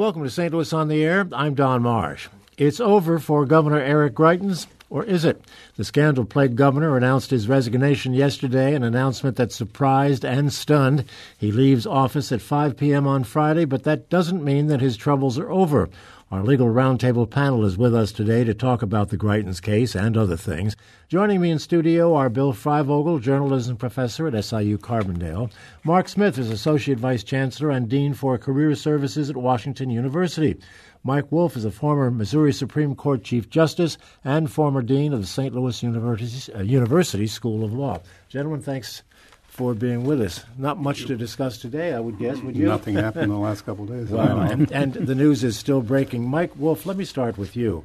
Welcome 0.00 0.22
to 0.22 0.30
St. 0.30 0.50
Louis 0.50 0.72
on 0.72 0.88
the 0.88 1.04
Air. 1.04 1.28
I'm 1.30 1.52
Don 1.52 1.82
Marsh. 1.82 2.28
It's 2.56 2.80
over 2.80 3.18
for 3.18 3.44
Governor 3.44 3.82
Eric 3.82 4.14
Greitens, 4.14 4.66
or 4.90 5.04
is 5.04 5.24
it? 5.24 5.42
The 5.76 5.84
scandal 5.84 6.24
plagued 6.24 6.56
governor 6.56 6.96
announced 6.96 7.30
his 7.30 7.48
resignation 7.48 8.12
yesterday, 8.12 8.74
an 8.74 8.82
announcement 8.82 9.36
that 9.36 9.52
surprised 9.52 10.24
and 10.24 10.52
stunned. 10.52 11.04
He 11.38 11.52
leaves 11.52 11.86
office 11.86 12.32
at 12.32 12.42
5 12.42 12.76
p.m. 12.76 13.06
on 13.06 13.24
Friday, 13.24 13.64
but 13.64 13.84
that 13.84 14.10
doesn't 14.10 14.44
mean 14.44 14.66
that 14.66 14.80
his 14.80 14.96
troubles 14.96 15.38
are 15.38 15.50
over. 15.50 15.88
Our 16.32 16.44
legal 16.44 16.68
roundtable 16.68 17.28
panel 17.28 17.64
is 17.64 17.76
with 17.76 17.92
us 17.92 18.12
today 18.12 18.44
to 18.44 18.54
talk 18.54 18.82
about 18.82 19.08
the 19.08 19.16
Greitens 19.16 19.60
case 19.60 19.96
and 19.96 20.16
other 20.16 20.36
things. 20.36 20.76
Joining 21.08 21.40
me 21.40 21.50
in 21.50 21.58
studio 21.58 22.14
are 22.14 22.28
Bill 22.28 22.52
Freivogel, 22.52 23.20
journalism 23.20 23.76
professor 23.76 24.28
at 24.28 24.44
SIU 24.44 24.78
Carbondale. 24.78 25.50
Mark 25.82 26.08
Smith 26.08 26.38
is 26.38 26.48
associate 26.48 27.00
vice 27.00 27.24
chancellor 27.24 27.70
and 27.70 27.88
dean 27.88 28.14
for 28.14 28.38
career 28.38 28.76
services 28.76 29.28
at 29.28 29.36
Washington 29.36 29.90
University. 29.90 30.56
Mike 31.02 31.32
Wolff 31.32 31.56
is 31.56 31.64
a 31.64 31.70
former 31.70 32.10
Missouri 32.10 32.52
Supreme 32.52 32.94
Court 32.94 33.24
Chief 33.24 33.48
Justice 33.48 33.96
and 34.22 34.50
former 34.50 34.82
dean 34.82 35.14
of 35.14 35.20
the 35.20 35.26
St. 35.26 35.54
Louis 35.54 35.82
University, 35.82 36.52
uh, 36.52 36.60
University 36.62 37.26
School 37.26 37.64
of 37.64 37.72
Law. 37.72 38.00
Gentlemen, 38.28 38.60
thanks 38.60 39.02
for 39.48 39.72
being 39.72 40.04
with 40.04 40.20
us. 40.20 40.44
Not 40.58 40.78
much 40.78 41.06
to 41.06 41.16
discuss 41.16 41.56
today, 41.56 41.94
I 41.94 42.00
would 42.00 42.18
guess, 42.18 42.38
would 42.40 42.54
you? 42.54 42.66
Nothing 42.66 42.96
happened 42.96 43.24
in 43.24 43.30
the 43.30 43.36
last 43.36 43.64
couple 43.64 43.84
of 43.84 43.90
days. 43.90 44.10
Well, 44.10 44.40
and, 44.40 44.70
and 44.72 44.92
the 44.92 45.14
news 45.14 45.42
is 45.42 45.56
still 45.56 45.80
breaking. 45.80 46.28
Mike 46.28 46.54
Wolff, 46.56 46.84
let 46.84 46.98
me 46.98 47.06
start 47.06 47.38
with 47.38 47.56
you. 47.56 47.82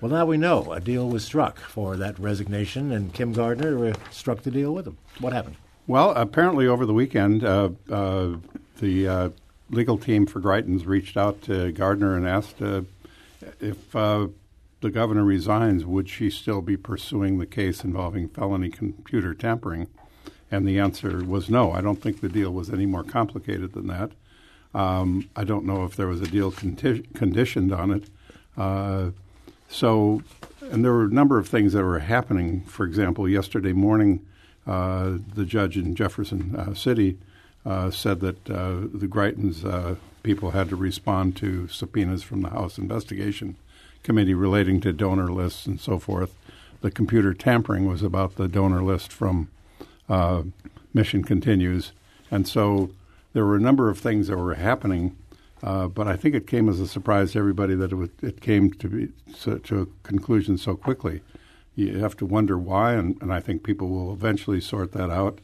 Well, 0.00 0.10
now 0.10 0.24
we 0.24 0.38
know 0.38 0.72
a 0.72 0.80
deal 0.80 1.08
was 1.08 1.24
struck 1.24 1.58
for 1.58 1.96
that 1.96 2.18
resignation, 2.18 2.90
and 2.90 3.12
Kim 3.12 3.32
Gardner 3.34 3.88
uh, 3.88 3.94
struck 4.10 4.42
the 4.42 4.50
deal 4.50 4.72
with 4.72 4.86
him. 4.86 4.96
What 5.20 5.32
happened? 5.34 5.56
Well, 5.86 6.10
apparently 6.12 6.66
over 6.66 6.84
the 6.86 6.94
weekend, 6.94 7.44
uh, 7.44 7.70
uh, 7.90 8.36
the 8.78 9.08
uh, 9.08 9.28
legal 9.70 9.98
team 9.98 10.26
for 10.26 10.40
Greitens 10.40 10.86
reached 10.86 11.16
out 11.16 11.42
to 11.42 11.72
Gardner 11.72 12.16
and 12.16 12.26
asked 12.26 12.62
uh, 12.62 12.82
if 13.60 13.94
uh, 13.94 14.28
the 14.80 14.90
governor 14.90 15.24
resigns, 15.24 15.84
would 15.84 16.08
she 16.08 16.30
still 16.30 16.60
be 16.60 16.76
pursuing 16.76 17.38
the 17.38 17.46
case 17.46 17.84
involving 17.84 18.28
felony 18.28 18.70
computer 18.70 19.34
tampering? 19.34 19.88
And 20.50 20.66
the 20.66 20.78
answer 20.78 21.24
was 21.24 21.50
no. 21.50 21.72
I 21.72 21.80
don't 21.80 22.00
think 22.00 22.20
the 22.20 22.28
deal 22.28 22.52
was 22.52 22.70
any 22.70 22.86
more 22.86 23.02
complicated 23.02 23.72
than 23.72 23.88
that. 23.88 24.12
Um, 24.74 25.28
I 25.34 25.44
don't 25.44 25.64
know 25.64 25.84
if 25.84 25.96
there 25.96 26.06
was 26.06 26.20
a 26.20 26.26
deal 26.26 26.52
conti- 26.52 27.02
conditioned 27.14 27.72
on 27.72 27.90
it. 27.90 28.04
Uh, 28.56 29.10
so, 29.68 30.22
and 30.70 30.84
there 30.84 30.92
were 30.92 31.06
a 31.06 31.12
number 31.12 31.38
of 31.38 31.48
things 31.48 31.72
that 31.72 31.82
were 31.82 31.98
happening. 31.98 32.60
For 32.62 32.84
example, 32.84 33.28
yesterday 33.28 33.72
morning, 33.72 34.24
uh, 34.66 35.18
the 35.34 35.44
judge 35.44 35.76
in 35.76 35.94
Jefferson 35.94 36.54
uh, 36.56 36.74
City 36.74 37.18
uh, 37.66 37.90
said 37.90 38.20
that 38.20 38.48
uh, 38.48 38.80
the 38.94 39.08
Greitens 39.08 39.64
uh, 39.64 39.96
people 40.22 40.52
had 40.52 40.68
to 40.68 40.76
respond 40.76 41.36
to 41.36 41.66
subpoenas 41.68 42.22
from 42.22 42.42
the 42.42 42.50
House 42.50 42.78
Investigation 42.78 43.56
Committee 44.04 44.34
relating 44.34 44.80
to 44.80 44.92
donor 44.92 45.32
lists 45.32 45.66
and 45.66 45.80
so 45.80 45.98
forth. 45.98 46.34
The 46.80 46.90
computer 46.92 47.34
tampering 47.34 47.86
was 47.86 48.02
about 48.02 48.36
the 48.36 48.46
donor 48.46 48.82
list 48.82 49.12
from 49.12 49.48
uh, 50.08 50.44
Mission 50.94 51.24
Continues. 51.24 51.92
And 52.30 52.46
so 52.46 52.90
there 53.32 53.44
were 53.44 53.56
a 53.56 53.60
number 53.60 53.90
of 53.90 53.98
things 53.98 54.28
that 54.28 54.36
were 54.36 54.54
happening, 54.54 55.16
uh, 55.62 55.88
but 55.88 56.06
I 56.06 56.16
think 56.16 56.34
it 56.34 56.46
came 56.46 56.68
as 56.68 56.78
a 56.78 56.86
surprise 56.86 57.32
to 57.32 57.40
everybody 57.40 57.74
that 57.74 57.92
it, 57.92 58.10
it 58.22 58.40
came 58.40 58.72
to, 58.74 58.88
be, 58.88 59.08
so, 59.34 59.58
to 59.58 59.82
a 59.82 60.06
conclusion 60.06 60.56
so 60.56 60.76
quickly. 60.76 61.20
You 61.74 61.98
have 61.98 62.16
to 62.18 62.26
wonder 62.26 62.56
why, 62.56 62.94
and, 62.94 63.20
and 63.20 63.32
I 63.32 63.40
think 63.40 63.64
people 63.64 63.88
will 63.88 64.12
eventually 64.12 64.60
sort 64.60 64.92
that 64.92 65.10
out. 65.10 65.40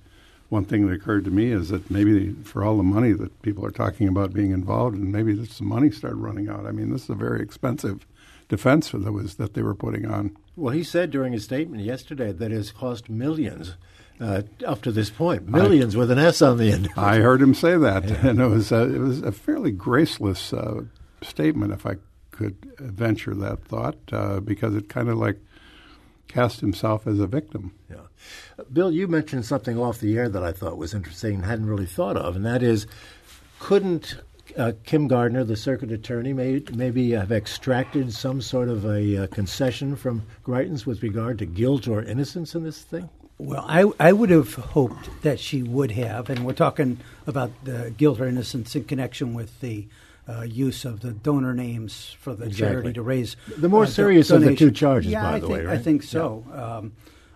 One 0.53 0.67
thing 0.67 0.87
that 0.87 0.93
occurred 0.93 1.25
to 1.25 1.31
me 1.31 1.51
is 1.51 1.71
that 1.71 1.91
maybe 1.91 2.35
for 2.45 2.63
all 2.63 2.77
the 2.77 2.83
money 2.83 3.13
that 3.13 3.41
people 3.41 3.65
are 3.65 3.71
talking 3.71 4.07
about 4.07 4.35
being 4.35 4.51
involved, 4.51 4.95
and 4.95 5.11
maybe 5.11 5.33
the 5.33 5.65
money 5.65 5.91
started 5.91 6.17
running 6.17 6.51
out. 6.51 6.67
I 6.67 6.73
mean, 6.73 6.93
this 6.93 7.05
is 7.05 7.09
a 7.09 7.15
very 7.15 7.41
expensive 7.41 8.07
defense 8.51 8.91
that 8.91 9.13
was 9.13 9.37
that 9.37 9.55
they 9.55 9.63
were 9.63 9.75
putting 9.75 10.05
on. 10.05 10.37
Well, 10.55 10.75
he 10.75 10.85
said 10.85 11.11
during 11.11 11.33
his 11.33 11.45
statement 11.45 11.83
yesterday 11.83 12.33
that 12.33 12.53
it 12.53 12.55
has 12.55 12.71
cost 12.71 13.09
millions 13.09 13.77
uh, 14.21 14.43
up 14.67 14.83
to 14.83 14.93
this. 14.93 15.11
Millions 15.19 15.97
I, 15.97 15.99
with 15.99 16.11
an 16.11 16.19
S 16.19 16.43
on 16.43 16.59
the 16.59 16.71
end. 16.71 16.91
I 16.99 17.21
heard 17.21 17.41
him 17.41 17.55
say 17.55 17.79
that, 17.79 18.05
yeah. 18.05 18.27
and 18.27 18.39
it 18.39 18.49
was 18.49 18.71
a, 18.71 18.95
it 18.95 18.99
was 18.99 19.23
a 19.23 19.33
fairly 19.33 19.71
graceless 19.71 20.53
uh, 20.53 20.83
statement, 21.23 21.73
if 21.73 21.87
I 21.87 21.97
could 22.31 22.59
venture 22.79 23.35
that 23.37 23.65
thought, 23.65 23.97
uh, 24.13 24.41
because 24.41 24.75
it 24.75 24.91
kind 24.91 25.09
of 25.09 25.17
like 25.17 25.39
cast 26.29 26.61
himself 26.61 27.07
as 27.07 27.21
a 27.21 27.27
victim. 27.27 27.73
Yeah, 27.89 28.02
Bill, 28.73 28.91
you 28.91 29.09
mentioned 29.09 29.45
something 29.45 29.79
off 29.79 30.01
the 30.01 30.17
air 30.17 30.29
that 30.29 30.43
I 30.43 30.53
thought 30.53 30.77
was 30.77 30.95
interesting 30.95 31.37
and 31.37 31.45
hadn't 31.45 31.67
really 31.67 31.87
thought 31.87 32.17
of, 32.17 32.37
and 32.37 32.45
that 32.45 32.63
is, 32.63 32.87
couldn't 33.59 34.17
uh, 34.57 34.73
Kim 34.85 35.09
Gardner, 35.09 35.45
the 35.45 35.57
circuit 35.57 35.91
attorney, 35.93 36.33
may, 36.33 36.63
maybe 36.75 37.11
have 37.13 37.33
extracted 37.33 38.13
some 38.13 38.41
sort 38.41 38.69
of 38.69 38.85
a 38.85 39.25
uh, 39.25 39.27
concession 39.29 39.97
from 39.97 40.23
Greitens 40.45 40.85
with 40.87 41.03
regard 41.03 41.39
to 41.39 41.47
guilt 41.47 41.89
or 41.89 42.03
innocence 42.03 42.55
in 42.55 42.65
this 42.65 42.83
thing? 42.83 43.09
Well, 43.39 43.65
I, 43.67 43.91
I 43.99 44.13
would 44.13 44.31
have 44.31 44.55
hoped 44.55 45.11
that 45.23 45.41
she 45.41 45.63
would 45.63 45.93
have, 45.93 46.31
and 46.31 46.45
we're 46.45 46.53
talking 46.53 46.99
about 47.27 47.51
the 47.65 47.93
guilt 47.97 48.21
or 48.21 48.27
innocence 48.27 48.77
in 48.77 48.85
connection 48.85 49.35
with 49.35 49.61
the 49.61 49.89
uh, 50.29 50.43
use 50.43 50.85
of 50.85 51.01
the 51.01 51.11
donor 51.11 51.53
names 51.53 52.15
for 52.21 52.35
the 52.35 52.45
exactly. 52.45 52.73
charity 52.75 52.93
to 52.93 53.03
raise 53.03 53.37
the 53.59 53.69
more 53.69 53.83
uh, 53.83 53.87
serious 53.87 54.29
do- 54.29 54.37
of 54.37 54.43
the 54.43 54.55
two 54.55 54.71
charges. 54.71 55.11
Yeah, 55.11 55.23
by 55.23 55.29
I 55.29 55.41
the 55.41 55.47
think, 55.47 55.59
way, 55.59 55.65
right? 55.65 55.79
I 55.79 55.83
think 55.83 56.05
so. 56.05 56.45
Yeah. 56.49 56.77
Um, 56.77 56.93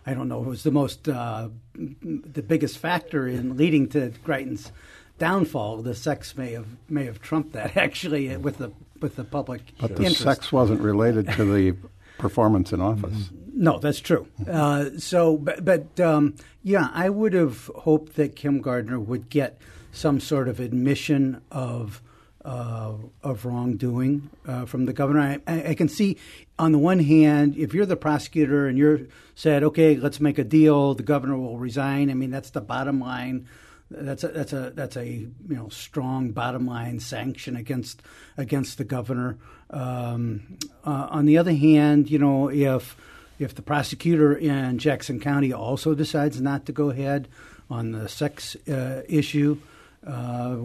I 0.06 0.14
don't 0.14 0.28
know. 0.28 0.42
It 0.42 0.48
was 0.48 0.62
the 0.62 0.70
most 0.70 1.08
uh, 1.08 1.48
the 1.74 2.42
biggest 2.42 2.78
factor 2.78 3.26
in 3.26 3.56
leading 3.56 3.88
to 3.90 4.12
Greitens' 4.24 4.70
downfall. 5.18 5.82
The 5.82 5.94
sex 5.94 6.36
may 6.36 6.52
have 6.52 6.68
may 6.88 7.04
have 7.04 7.20
trumped 7.20 7.52
that 7.52 7.76
actually 7.76 8.34
with 8.36 8.58
the 8.58 8.72
with 9.00 9.16
the 9.16 9.24
public. 9.24 9.62
But 9.80 9.96
the 9.96 10.10
sex 10.10 10.52
wasn't 10.52 10.80
related 10.80 11.28
to 11.32 11.44
the 11.44 11.76
performance 12.18 12.72
in 12.72 12.80
office. 12.80 13.30
No, 13.52 13.78
that's 13.78 14.00
true. 14.00 14.28
Uh, 14.50 14.90
so, 14.98 15.38
but, 15.38 15.64
but 15.64 15.98
um, 15.98 16.34
yeah, 16.62 16.90
I 16.92 17.08
would 17.08 17.32
have 17.32 17.70
hoped 17.74 18.16
that 18.16 18.36
Kim 18.36 18.60
Gardner 18.60 19.00
would 19.00 19.30
get 19.30 19.58
some 19.92 20.20
sort 20.20 20.48
of 20.48 20.60
admission 20.60 21.40
of 21.50 22.02
uh, 22.46 22.92
of 23.24 23.44
wrongdoing 23.44 24.30
uh, 24.46 24.64
from 24.66 24.86
the 24.86 24.92
governor. 24.92 25.40
I, 25.48 25.70
I, 25.70 25.74
can 25.74 25.88
see, 25.88 26.16
on 26.60 26.70
the 26.70 26.78
one 26.78 27.00
hand, 27.00 27.56
if 27.56 27.74
you're 27.74 27.86
the 27.86 27.96
prosecutor 27.96 28.68
and 28.68 28.78
you're 28.78 29.00
said, 29.34 29.64
okay, 29.64 29.96
let's 29.96 30.20
make 30.20 30.38
a 30.38 30.44
deal, 30.44 30.94
the 30.94 31.02
governor 31.02 31.36
will 31.36 31.58
resign. 31.58 32.08
I 32.08 32.14
mean, 32.14 32.30
that's 32.30 32.50
the 32.50 32.60
bottom 32.60 33.00
line. 33.00 33.48
That's 33.90 34.22
a 34.24 34.28
that's 34.28 34.52
a 34.52 34.70
that's 34.70 34.96
a 34.96 35.06
you 35.06 35.32
know 35.48 35.68
strong 35.68 36.30
bottom 36.30 36.66
line 36.66 36.98
sanction 36.98 37.54
against 37.54 38.02
against 38.36 38.78
the 38.78 38.84
governor. 38.84 39.38
Um, 39.70 40.58
uh, 40.84 41.06
on 41.10 41.26
the 41.26 41.38
other 41.38 41.54
hand, 41.54 42.10
you 42.10 42.18
know 42.18 42.50
if 42.50 42.96
if 43.38 43.54
the 43.54 43.62
prosecutor 43.62 44.34
in 44.34 44.78
Jackson 44.78 45.20
County 45.20 45.52
also 45.52 45.94
decides 45.94 46.40
not 46.40 46.66
to 46.66 46.72
go 46.72 46.90
ahead 46.90 47.28
on 47.70 47.92
the 47.92 48.08
sex 48.08 48.56
uh, 48.68 49.02
issue, 49.08 49.58
uh, 50.04 50.56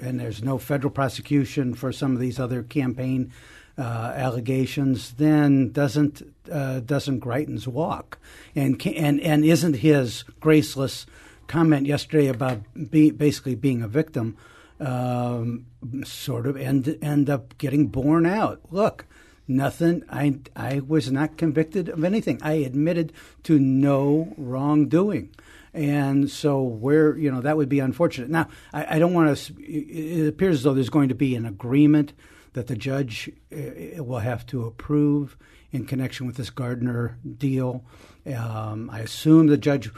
and 0.00 0.20
there's 0.20 0.42
no 0.42 0.58
federal 0.58 0.90
prosecution 0.90 1.74
for 1.74 1.92
some 1.92 2.12
of 2.12 2.20
these 2.20 2.38
other 2.38 2.62
campaign 2.62 3.32
uh, 3.78 4.12
allegations, 4.14 5.12
then 5.12 5.70
doesn't 5.70 6.22
uh, 6.50 6.80
doesn't 6.80 7.20
Greitens 7.20 7.66
walk, 7.66 8.18
and 8.54 8.84
and 8.86 9.20
and 9.20 9.44
isn't 9.44 9.74
his 9.74 10.22
graceless 10.40 11.06
comment 11.46 11.86
yesterday 11.86 12.28
about 12.28 12.60
be, 12.90 13.10
basically 13.10 13.54
being 13.54 13.82
a 13.82 13.88
victim 13.88 14.36
um, 14.80 15.66
sort 16.04 16.46
of 16.46 16.56
end 16.56 16.98
end 17.02 17.28
up 17.28 17.58
getting 17.58 17.88
borne 17.88 18.26
out? 18.26 18.60
Look 18.70 19.06
Nothing. 19.48 20.02
I 20.10 20.40
I 20.56 20.80
was 20.80 21.12
not 21.12 21.36
convicted 21.36 21.88
of 21.88 22.02
anything. 22.02 22.40
I 22.42 22.54
admitted 22.54 23.12
to 23.44 23.58
no 23.60 24.34
wrongdoing. 24.36 25.30
And 25.76 26.30
so, 26.30 26.62
where 26.62 27.16
you 27.18 27.30
know 27.30 27.42
that 27.42 27.58
would 27.58 27.68
be 27.68 27.80
unfortunate. 27.80 28.30
Now, 28.30 28.48
I, 28.72 28.96
I 28.96 28.98
don't 28.98 29.12
want 29.12 29.36
to. 29.36 29.62
It 29.62 30.26
appears 30.26 30.56
as 30.56 30.62
though 30.62 30.72
there's 30.72 30.88
going 30.88 31.10
to 31.10 31.14
be 31.14 31.36
an 31.36 31.44
agreement 31.44 32.14
that 32.54 32.66
the 32.66 32.76
judge 32.76 33.30
uh, 33.52 34.02
will 34.02 34.20
have 34.20 34.46
to 34.46 34.64
approve 34.64 35.36
in 35.72 35.84
connection 35.84 36.26
with 36.26 36.36
this 36.36 36.48
Gardner 36.48 37.18
deal. 37.36 37.84
Um, 38.26 38.88
I 38.90 39.00
assume 39.00 39.48
the 39.48 39.58
judge. 39.58 39.90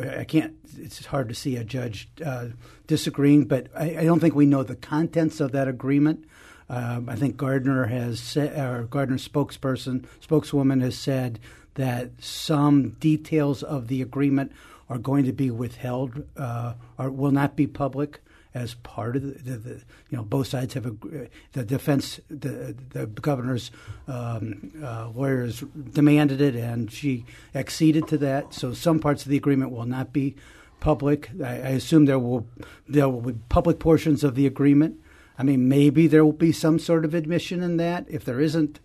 I 0.00 0.24
can't. 0.24 0.54
It's 0.78 1.04
hard 1.04 1.28
to 1.28 1.34
see 1.34 1.56
a 1.56 1.64
judge 1.64 2.08
uh, 2.24 2.46
disagreeing, 2.86 3.44
but 3.44 3.68
I, 3.76 3.98
I, 3.98 4.04
don't 4.04 4.18
think 4.18 4.34
we 4.34 4.46
know 4.46 4.62
the 4.62 4.74
contents 4.74 5.38
of 5.38 5.52
that 5.52 5.68
agreement. 5.68 6.24
Um, 6.70 7.10
I 7.10 7.14
think 7.14 7.36
Gardner 7.36 7.84
has 7.84 8.18
said, 8.18 8.58
or 8.58 8.84
Gardner 8.84 9.18
spokesperson, 9.18 10.06
spokeswoman 10.20 10.80
has 10.80 10.98
said 10.98 11.38
that 11.74 12.10
some 12.18 12.90
details 12.98 13.62
of 13.62 13.88
the 13.88 14.02
agreement 14.02 14.52
are 14.88 14.98
going 14.98 15.24
to 15.24 15.32
be 15.32 15.50
withheld 15.50 16.24
uh, 16.36 16.74
or 16.98 17.10
will 17.10 17.30
not 17.30 17.56
be 17.56 17.66
public 17.66 18.20
as 18.56 18.72
part 18.72 19.16
of 19.16 19.22
the, 19.22 19.32
the, 19.42 19.58
the, 19.58 19.74
you 20.08 20.16
know 20.16 20.22
both 20.22 20.46
sides 20.46 20.72
have 20.72 20.86
a 20.86 21.28
the 21.52 21.62
defense 21.62 22.20
the 22.30 22.74
the 22.90 23.06
governor's 23.06 23.70
um, 24.08 24.72
uh, 24.82 25.10
lawyers 25.10 25.62
demanded 25.92 26.40
it 26.40 26.54
and 26.54 26.90
she 26.90 27.26
acceded 27.54 28.08
to 28.08 28.16
that. 28.16 28.54
So 28.54 28.72
some 28.72 28.98
parts 28.98 29.24
of 29.24 29.30
the 29.30 29.36
agreement 29.36 29.72
will 29.72 29.84
not 29.84 30.10
be 30.10 30.36
public. 30.80 31.28
I, 31.44 31.48
I 31.48 31.70
assume 31.76 32.06
there 32.06 32.18
will 32.18 32.48
there 32.88 33.10
will 33.10 33.20
be 33.20 33.34
public 33.50 33.78
portions 33.78 34.24
of 34.24 34.34
the 34.34 34.46
agreement. 34.46 35.00
I 35.38 35.42
mean, 35.42 35.68
maybe 35.68 36.06
there 36.06 36.24
will 36.24 36.32
be 36.32 36.52
some 36.52 36.78
sort 36.78 37.04
of 37.04 37.12
admission 37.12 37.62
in 37.62 37.76
that. 37.76 38.06
If 38.08 38.24
there 38.24 38.40
isn't, 38.40 38.80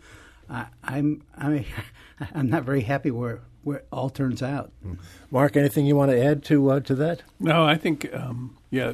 I, 0.49 0.65
I'm 0.83 1.23
I 1.37 1.65
I'm 2.35 2.49
not 2.49 2.63
very 2.63 2.81
happy 2.81 3.09
where 3.09 3.39
where 3.63 3.77
it 3.77 3.87
all 3.91 4.09
turns 4.09 4.41
out. 4.41 4.71
Mark, 5.29 5.55
anything 5.55 5.85
you 5.85 5.95
want 5.95 6.11
to 6.11 6.23
add 6.23 6.43
to 6.45 6.71
uh, 6.71 6.79
to 6.81 6.95
that? 6.95 7.23
No, 7.39 7.63
I 7.63 7.75
think 7.75 8.13
um, 8.13 8.57
yeah. 8.69 8.93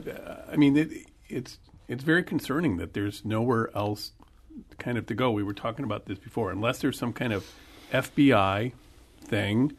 I 0.52 0.56
mean, 0.56 0.78
it, 0.78 0.92
it's 1.28 1.60
it's 1.88 2.04
very 2.04 2.24
concerning 2.24 2.78
that 2.78 2.94
there's 2.94 3.24
nowhere 3.24 3.70
else 3.76 4.12
kind 4.78 4.98
of 4.98 5.06
to 5.08 5.14
go. 5.14 5.32
We 5.32 5.44
were 5.44 5.54
talking 5.54 5.86
about 5.86 6.06
this 6.06 6.20
before, 6.20 6.52
unless 6.52 6.80
there's 6.80 6.98
some 6.98 7.14
kind 7.14 7.34
of 7.34 7.46
FBI 7.92 8.74
thing, 9.22 9.74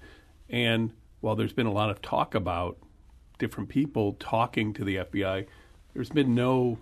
and 0.49 0.93
while 1.21 1.37
there's 1.37 1.53
been 1.53 1.67
a 1.67 1.73
lot 1.73 1.91
of 1.91 2.01
talk 2.01 2.35
about 2.35 2.79
different 3.39 3.69
people 3.69 4.15
talking 4.15 4.73
to 4.75 4.85
the 4.85 4.97
FBI, 4.97 5.47
there's 5.95 6.11
been 6.11 6.35
no 6.35 6.79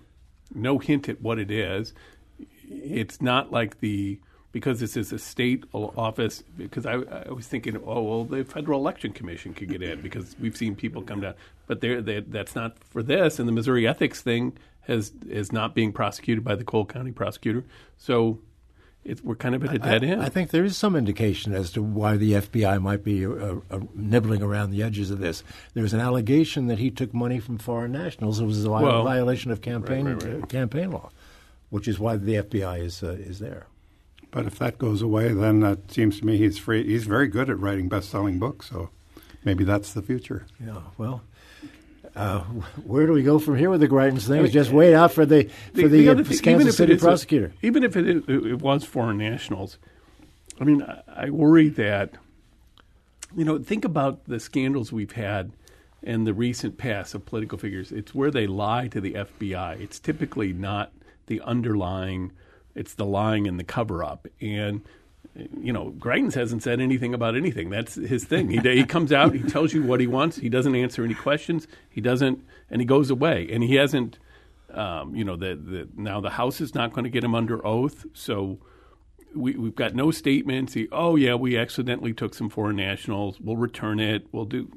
no 0.55 0.79
hint 0.79 1.09
at 1.09 1.21
what 1.21 1.39
it 1.39 1.51
is. 1.51 1.93
It's 2.69 3.21
not 3.21 3.53
like 3.53 3.81
the 3.81 4.21
because 4.57 4.81
this 4.81 4.97
is 4.97 5.13
a 5.13 5.19
state 5.19 5.65
office. 5.75 6.43
Because 6.57 6.87
I, 6.87 6.95
I 6.95 7.31
was 7.31 7.47
thinking, 7.47 7.77
oh 7.85 8.03
well, 8.03 8.25
the 8.25 8.43
Federal 8.43 8.81
Election 8.81 9.13
Commission 9.13 9.53
could 9.53 9.69
get 9.69 9.83
in 9.83 10.01
because 10.01 10.35
we've 10.41 10.57
seen 10.57 10.75
people 10.75 11.03
come 11.03 11.21
down, 11.21 11.35
but 11.67 11.83
they 11.83 12.01
that's 12.27 12.55
not 12.55 12.79
for 12.83 13.03
this. 13.03 13.39
And 13.39 13.47
the 13.47 13.53
Missouri 13.53 13.87
ethics 13.87 14.23
thing 14.23 14.57
has 14.87 15.13
is 15.29 15.53
not 15.53 15.75
being 15.75 15.93
prosecuted 15.93 16.43
by 16.43 16.55
the 16.55 16.65
Cole 16.65 16.87
County 16.87 17.13
prosecutor. 17.13 17.65
So 17.99 18.39
it, 19.05 19.23
we're 19.23 19.35
kind 19.35 19.55
of 19.55 19.63
at 19.63 19.75
a 19.75 19.79
dead 19.79 20.03
I, 20.03 20.07
end. 20.07 20.23
I 20.23 20.31
think 20.31 20.53
there 20.53 20.65
is 20.65 20.75
some 20.75 20.97
indication 20.97 21.53
as 21.53 21.71
to 21.73 21.83
why 21.83 22.17
the 22.17 22.33
FBI 22.33 22.81
might 22.81 23.05
be 23.05 23.27
uh, 23.27 23.57
uh, 23.71 23.81
nibbling 23.95 24.43
around 24.43 24.71
the 24.71 24.83
edges 24.83 25.11
of 25.11 25.19
this. 25.19 25.45
There's 25.75 25.93
an 25.93 26.01
allegation 26.01 26.69
that 26.69 26.79
he 26.79 26.91
took 26.91 27.13
money 27.13 27.41
from 27.41 27.59
foreign 27.59 27.93
nationals. 27.93 28.41
It 28.41 28.47
was 28.47 28.65
a 28.65 28.71
Well, 28.71 29.05
violation 29.05 29.51
of 29.51 29.61
campaign 29.61 30.07
right, 30.07 30.23
right, 30.23 30.33
right. 30.33 30.43
Uh, 30.45 30.47
campaign 30.47 30.93
law, 30.93 31.11
which 31.69 31.87
is 31.87 31.99
why 31.99 32.17
the 32.17 32.37
FBI 32.37 32.81
is 32.81 33.03
uh, 33.03 33.09
is 33.09 33.39
there. 33.39 33.67
But 34.31 34.47
if 34.47 34.59
that 34.59 34.79
goes 34.79 35.03
away, 35.03 35.33
then 35.33 35.63
it 35.63 35.91
seems 35.91 36.19
to 36.21 36.27
me 36.27 36.37
he's 36.37 36.59
free. 36.59 36.85
He's 36.85 37.07
very 37.07 37.29
good 37.29 37.49
at 37.49 37.59
writing 37.59 37.89
best-selling 37.89 38.39
books. 38.39 38.69
So 38.69 38.91
maybe 39.45 39.65
that's 39.65 39.93
the 39.93 40.03
future. 40.03 40.47
Yeah. 40.65 40.81
Well. 40.99 41.23
Uh, 42.15 42.41
where 42.85 43.07
do 43.07 43.13
we 43.13 43.23
go 43.23 43.39
from 43.39 43.57
here 43.57 43.69
with 43.69 43.81
the 43.81 43.89
Greitens 43.89 44.27
thing? 44.27 44.47
Just 44.51 44.71
wait 44.71 44.95
out 44.95 45.13
for 45.13 45.27
the 45.27 45.51
for 45.75 45.87
the, 45.87 46.09
other 46.09 46.23
uh, 46.23 46.25
thing, 46.25 46.39
Kansas 46.39 46.45
even 46.49 46.61
if 46.63 46.69
it 46.69 46.73
City 46.73 46.93
is 46.95 47.03
a- 47.03 47.05
prosecutor. 47.05 47.53
even 47.61 47.85
if 47.85 47.95
it, 47.95 48.09
is, 48.09 48.23
it 48.27 48.59
was 48.63 48.85
foreign 48.85 49.19
nationals, 49.19 49.77
I 50.59 50.65
mean, 50.65 50.83
I, 50.83 51.03
I 51.27 51.31
worry 51.31 51.69
that, 51.71 52.15
you 53.37 53.45
know, 53.45 53.59
think 53.59 53.85
about 53.85 54.25
the 54.25 54.41
scandals 54.41 54.93
we've 54.93 55.13
had 55.13 55.53
in 56.03 56.25
the 56.25 56.33
recent 56.33 56.79
past 56.79 57.15
of 57.15 57.27
political 57.27 57.59
figures. 57.59 57.93
It's 57.93 58.15
where 58.15 58.31
they 58.31 58.47
lie 58.47 58.89
to 58.89 59.01
the 59.01 59.13
FBI. 59.13 59.79
It's 59.79 59.99
typically 59.99 60.55
not 60.55 60.93
the 61.27 61.43
underlying, 61.43 62.33
it's 62.77 62.95
the 62.95 63.05
lying 63.05 63.49
and 63.49 63.59
the 63.59 63.65
cover 63.65 64.05
up. 64.05 64.29
And, 64.41 64.83
you 65.61 65.73
know, 65.73 65.93
Greitens 65.99 66.35
hasn't 66.35 66.63
said 66.63 66.81
anything 66.81 67.15
about 67.15 67.35
anything. 67.35 67.71
That's 67.71 67.95
his 67.95 68.25
thing. 68.25 68.49
He, 68.51 68.59
he 68.59 68.85
comes 68.85 69.13
out, 69.13 69.35
he 69.35 69.43
tells 69.43 69.73
you 69.73 69.83
what 69.83 70.01
he 70.01 70.07
wants, 70.07 70.37
he 70.37 70.49
doesn't 70.49 70.75
answer 70.75 71.05
any 71.05 71.15
questions, 71.15 71.67
he 71.91 72.01
doesn't, 72.01 72.45
and 72.71 72.81
he 72.81 72.87
goes 72.87 73.11
away. 73.11 73.49
And 73.51 73.65
he 73.65 73.75
hasn't, 73.75 74.19
um, 74.73 75.17
you 75.17 75.25
know, 75.25 75.37
the, 75.37 75.57
the, 75.57 75.89
now 75.97 76.21
the 76.21 76.31
House 76.31 76.61
is 76.61 76.75
not 76.75 76.93
going 76.93 77.05
to 77.05 77.11
get 77.11 77.25
him 77.25 77.35
under 77.35 77.67
oath. 77.67 78.07
So, 78.13 78.59
we, 79.35 79.55
we've 79.55 79.75
got 79.75 79.95
no 79.95 80.11
statements. 80.11 80.73
He, 80.73 80.89
oh 80.91 81.17
yeah, 81.17 81.35
we 81.35 81.59
accidentally 81.59 82.15
took 82.15 82.35
some 82.35 82.49
foreign 82.49 82.77
nationals. 82.77 83.39
We'll 83.39 83.57
return 83.57 84.01
it. 84.01 84.27
We'll 84.33 84.47
do. 84.47 84.69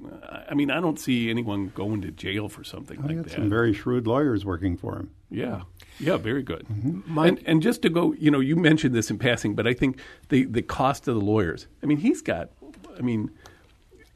I 0.50 0.54
mean, 0.54 0.70
I 0.70 0.82
don't 0.82 1.00
see 1.00 1.30
anyone 1.30 1.72
going 1.74 2.02
to 2.02 2.12
jail 2.12 2.50
for 2.50 2.64
something 2.64 3.00
I 3.02 3.08
like 3.08 3.24
that. 3.24 3.32
some 3.32 3.50
very 3.50 3.74
shrewd 3.74 4.06
lawyers 4.06 4.46
working 4.46 4.76
for 4.78 4.98
him. 4.98 5.12
Yeah, 5.32 5.62
yeah, 6.00 6.18
very 6.18 6.42
good. 6.42 6.66
Mm-hmm. 6.68 7.18
And, 7.20 7.40
and 7.46 7.62
just 7.62 7.84
to 7.84 7.90
go, 7.90 8.14
you 8.14 8.32
know, 8.32 8.40
you 8.40 8.56
mentioned 8.56 8.96
this 8.96 9.12
in 9.12 9.20
passing, 9.20 9.54
but 9.54 9.68
I 9.68 9.74
think 9.74 10.00
the 10.30 10.46
the 10.46 10.62
cost 10.62 11.08
of 11.08 11.16
the 11.16 11.22
lawyers. 11.22 11.68
I 11.84 11.86
mean, 11.86 11.98
he's 11.98 12.22
got. 12.22 12.50
I 12.98 13.02
mean, 13.02 13.32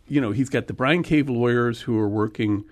you 0.07 0.19
know, 0.19 0.31
he's 0.31 0.49
got 0.49 0.67
the 0.67 0.73
Bryan 0.73 1.03
Cave 1.03 1.29
lawyers 1.29 1.81
who 1.81 1.97
are 1.99 2.09
working. 2.09 2.65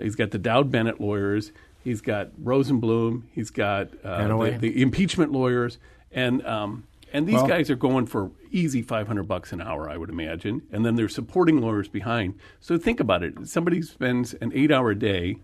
He's 0.00 0.14
got 0.14 0.30
the 0.30 0.38
Dowd 0.38 0.70
Bennett 0.70 1.00
lawyers. 1.00 1.52
He's 1.82 2.00
got 2.00 2.30
Rosenblum. 2.42 3.24
He's 3.32 3.50
got 3.50 3.88
uh, 4.04 4.28
the, 4.28 4.58
the 4.58 4.82
impeachment 4.82 5.32
lawyers, 5.32 5.78
and 6.12 6.46
um, 6.46 6.84
and 7.12 7.26
these 7.26 7.34
Well- 7.34 7.48
guys 7.48 7.70
are 7.70 7.76
going 7.76 8.06
for 8.06 8.30
easy 8.50 8.82
five 8.82 9.08
hundred 9.08 9.24
bucks 9.24 9.52
an 9.52 9.60
hour, 9.60 9.90
I 9.90 9.96
would 9.96 10.10
imagine, 10.10 10.62
and 10.70 10.86
then 10.86 10.94
there's 10.94 11.14
supporting 11.14 11.60
lawyers 11.60 11.88
behind. 11.88 12.34
So 12.60 12.78
think 12.78 13.00
about 13.00 13.22
it: 13.22 13.48
somebody 13.48 13.82
spends 13.82 14.34
an 14.34 14.52
eight-hour 14.54 14.94
day. 14.94 15.38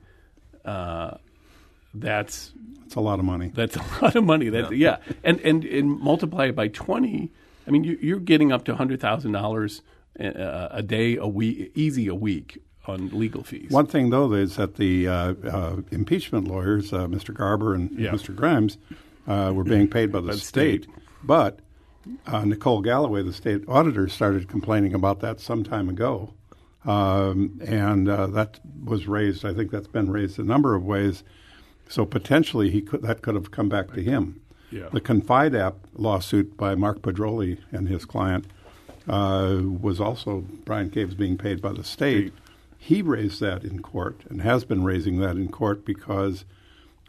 Uh, 0.65 1.19
that's 1.95 2.53
It's 2.87 2.95
a 2.97 3.01
lot 3.01 3.19
of 3.19 3.25
money. 3.25 3.51
that's 3.55 3.77
a 3.85 3.85
lot 4.03 4.17
of 4.17 4.25
money. 4.25 4.49
That 4.49 4.77
yeah, 4.77 4.99
And, 5.23 5.41
and 5.41 5.65
and 5.65 5.99
multiply 6.01 6.47
it 6.47 6.57
by 6.57 6.69
twenty. 6.69 7.31
I 7.67 7.71
mean, 7.71 7.85
you, 7.85 7.99
you're 8.03 8.21
getting 8.21 8.53
up 8.53 8.65
to 8.67 8.75
hundred 8.77 9.01
thousand 9.01 9.33
dollars 9.33 9.83
a 10.17 10.83
day, 10.83 11.17
a 11.17 11.27
week, 11.27 11.73
easy 11.75 12.07
a 12.09 12.15
week 12.15 12.59
on 12.87 13.09
legal 13.09 13.43
fees. 13.43 13.71
One 13.71 13.87
thing, 13.87 14.11
though, 14.11 14.33
is 14.35 14.57
that 14.57 14.77
the 14.77 15.09
uh, 15.09 15.35
uh, 15.45 15.77
impeachment 15.91 16.47
lawyers, 16.47 16.93
uh, 16.93 17.07
Mr. 17.07 17.33
Garber 17.35 17.75
and 17.75 17.91
Yeah. 17.99 18.11
Mr. 18.11 18.35
Grimes, 18.37 18.77
uh, 19.27 19.53
were 19.55 19.65
being 19.65 19.89
paid 19.89 20.13
by 20.13 20.21
the 20.21 20.29
By 20.29 20.33
the 20.35 20.39
state. 20.41 20.85
state. 20.85 20.95
But 21.25 21.61
uh, 22.27 22.45
Nicole 22.45 22.83
Galloway, 22.83 23.23
the 23.23 23.33
state 23.33 23.65
auditor, 23.67 24.07
started 24.09 24.49
complaining 24.49 24.93
about 24.95 25.21
that 25.21 25.41
some 25.41 25.65
time 25.65 25.89
ago. 25.89 26.35
Um, 26.85 27.59
and 27.67 28.07
uh, 28.09 28.27
that 28.29 28.61
was 28.85 29.09
raised, 29.09 29.45
I 29.47 29.55
think 29.55 29.71
that's 29.71 29.89
been 29.89 30.11
raised 30.13 30.39
a 30.39 30.45
number 30.45 30.75
of 30.75 30.85
ways. 30.85 31.25
So 31.89 32.05
potentially 32.05 32.71
he 32.71 32.81
could, 32.83 33.03
that 33.03 33.23
could 33.23 33.35
have 33.35 33.51
come 33.51 33.69
back 33.69 33.93
to 33.93 34.03
him. 34.03 34.41
Yeah. 34.71 34.89
The 34.93 35.01
Confide 35.01 35.55
app 35.55 35.77
lawsuit 35.95 36.57
by 36.57 36.75
Mark 36.75 37.01
Pedroli 37.03 37.59
and 37.71 37.89
his 37.89 38.05
client 38.05 38.47
uh, 39.09 39.61
was 39.63 40.01
also 40.01 40.41
Bryan 40.65 40.91
Cave's 40.91 41.15
being 41.15 41.37
paid 41.37 41.61
by 41.61 41.73
the 41.73 41.85
state. 41.85 42.33
He 42.79 43.03
raised 43.03 43.41
that 43.41 43.65
in 43.65 43.81
court 43.81 44.23
and 44.29 44.43
has 44.43 44.65
been 44.65 44.85
raising 44.85 45.19
that 45.21 45.37
in 45.37 45.49
court 45.49 45.85
because 45.85 46.45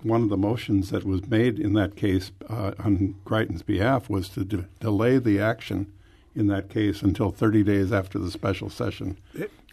one 0.03 0.21
of 0.21 0.29
the 0.29 0.37
motions 0.37 0.91
that 0.91 1.03
was 1.03 1.27
made 1.27 1.59
in 1.59 1.73
that 1.73 1.95
case 1.95 2.31
uh, 2.49 2.73
on 2.79 3.15
Greitens' 3.25 3.65
behalf 3.65 4.09
was 4.09 4.29
to 4.29 4.45
de- 4.45 4.65
delay 4.79 5.17
the 5.17 5.39
action 5.39 5.91
in 6.35 6.47
that 6.47 6.69
case 6.69 7.01
until 7.01 7.31
30 7.31 7.63
days 7.63 7.91
after 7.91 8.19
the 8.19 8.29
special 8.29 8.69
session 8.69 9.17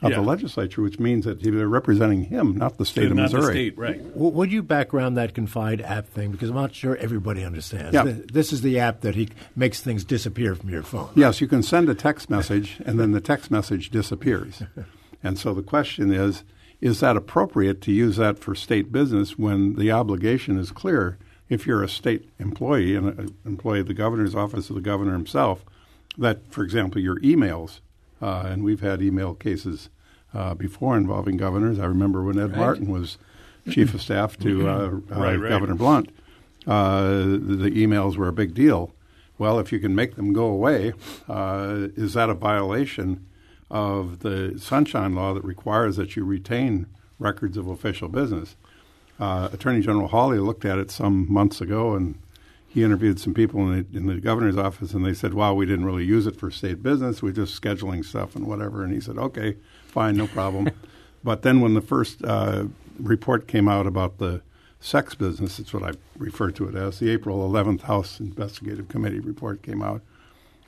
of 0.02 0.10
yeah. 0.10 0.16
the 0.16 0.22
legislature, 0.22 0.82
which 0.82 0.98
means 0.98 1.24
that 1.24 1.42
they're 1.42 1.68
representing 1.68 2.24
him, 2.24 2.56
not 2.56 2.78
the 2.78 2.86
state 2.86 3.10
of 3.10 3.16
not 3.16 3.32
Missouri. 3.32 3.42
the 3.42 3.50
state, 3.50 3.78
right? 3.78 4.14
W- 4.14 4.32
Would 4.32 4.52
you 4.52 4.62
background 4.62 5.16
that 5.16 5.34
Confide 5.34 5.80
app 5.80 6.06
thing? 6.08 6.30
Because 6.32 6.50
I'm 6.50 6.56
not 6.56 6.74
sure 6.74 6.96
everybody 6.96 7.44
understands. 7.44 7.94
Yeah. 7.94 8.04
Th- 8.04 8.26
This 8.26 8.52
is 8.52 8.62
the 8.62 8.78
app 8.78 9.00
that 9.00 9.14
he 9.14 9.28
makes 9.56 9.80
things 9.80 10.04
disappear 10.04 10.54
from 10.54 10.70
your 10.70 10.82
phone. 10.82 11.10
Yes, 11.14 11.40
you 11.40 11.46
can 11.48 11.62
send 11.62 11.88
a 11.88 11.94
text 11.94 12.30
message 12.30 12.80
and 12.84 12.98
then 12.98 13.12
the 13.12 13.20
text 13.20 13.50
message 13.50 13.90
disappears. 13.90 14.62
and 15.22 15.38
so 15.38 15.54
the 15.54 15.62
question 15.62 16.12
is 16.12 16.44
is 16.80 16.98
that 16.98 17.16
appropriate 17.16 17.80
to 17.82 17.92
use 17.92 18.16
that 18.16 18.40
for 18.40 18.56
state 18.56 18.90
business 18.90 19.38
when 19.38 19.76
the 19.76 19.92
obligation 19.92 20.58
is 20.58 20.72
clear? 20.72 21.16
If 21.48 21.64
you're 21.64 21.84
a 21.84 21.88
state 21.88 22.28
employee 22.40 22.96
and 22.96 23.06
an 23.18 23.36
employee 23.44 23.80
of 23.80 23.86
the 23.86 23.94
governor's 23.94 24.34
office 24.34 24.68
or 24.68 24.74
the 24.74 24.80
governor 24.80 25.12
himself, 25.12 25.64
that, 26.18 26.40
for 26.50 26.62
example, 26.62 27.00
your 27.00 27.18
emails, 27.20 27.80
uh, 28.20 28.44
and 28.46 28.64
we've 28.64 28.80
had 28.80 29.02
email 29.02 29.34
cases 29.34 29.88
uh, 30.34 30.54
before 30.54 30.96
involving 30.96 31.36
governors. 31.36 31.78
I 31.78 31.86
remember 31.86 32.22
when 32.22 32.38
Ed 32.38 32.56
Martin 32.56 32.90
was 32.90 33.18
chief 33.70 33.94
of 33.94 34.02
staff 34.02 34.36
to 34.38 34.68
uh, 34.68 34.72
uh, 34.72 34.88
Right, 34.90 35.36
right. 35.36 35.48
Governor 35.48 35.74
Blunt, 35.74 36.10
uh, 36.66 37.02
the 37.10 37.70
emails 37.74 38.16
were 38.16 38.28
a 38.28 38.32
big 38.32 38.54
deal. 38.54 38.92
Well, 39.38 39.58
if 39.58 39.72
you 39.72 39.78
can 39.80 39.94
make 39.94 40.14
them 40.16 40.32
go 40.32 40.44
away, 40.46 40.92
uh, 41.28 41.88
is 41.96 42.14
that 42.14 42.30
a 42.30 42.34
violation 42.34 43.26
of 43.70 44.20
the 44.20 44.58
Sunshine 44.58 45.14
Law 45.14 45.34
that 45.34 45.44
requires 45.44 45.96
that 45.96 46.14
you 46.16 46.24
retain 46.24 46.86
records 47.18 47.56
of 47.56 47.66
official 47.66 48.08
business? 48.08 48.54
Uh, 49.18 49.48
Attorney 49.52 49.80
General 49.80 50.08
Hawley 50.08 50.38
looked 50.38 50.64
at 50.64 50.78
it 50.78 50.90
some 50.90 51.32
months 51.32 51.60
ago, 51.60 51.94
and 51.94 52.18
he 52.72 52.82
interviewed 52.82 53.20
some 53.20 53.34
people 53.34 53.60
in 53.60 53.86
the, 53.90 53.98
in 53.98 54.06
the 54.06 54.18
governor's 54.18 54.56
office, 54.56 54.94
and 54.94 55.04
they 55.04 55.12
said, 55.12 55.34
"Wow, 55.34 55.52
we 55.52 55.66
didn't 55.66 55.84
really 55.84 56.04
use 56.04 56.26
it 56.26 56.36
for 56.36 56.50
state 56.50 56.82
business. 56.82 57.22
We're 57.22 57.32
just 57.32 57.60
scheduling 57.60 58.02
stuff 58.02 58.34
and 58.34 58.46
whatever." 58.46 58.82
And 58.82 58.94
he 58.94 59.00
said, 59.00 59.18
"Okay, 59.18 59.56
fine, 59.86 60.16
no 60.16 60.26
problem." 60.26 60.70
but 61.24 61.42
then 61.42 61.60
when 61.60 61.74
the 61.74 61.82
first 61.82 62.24
uh, 62.24 62.64
report 62.98 63.46
came 63.46 63.68
out 63.68 63.86
about 63.86 64.16
the 64.18 64.40
sex 64.80 65.14
business, 65.14 65.58
it's 65.58 65.74
what 65.74 65.82
I 65.82 65.92
refer 66.16 66.50
to 66.52 66.68
it 66.68 66.74
as, 66.74 66.98
the 66.98 67.10
April 67.10 67.46
11th 67.48 67.82
House 67.82 68.18
Investigative 68.18 68.88
Committee 68.88 69.20
report 69.20 69.62
came 69.62 69.82
out. 69.82 70.00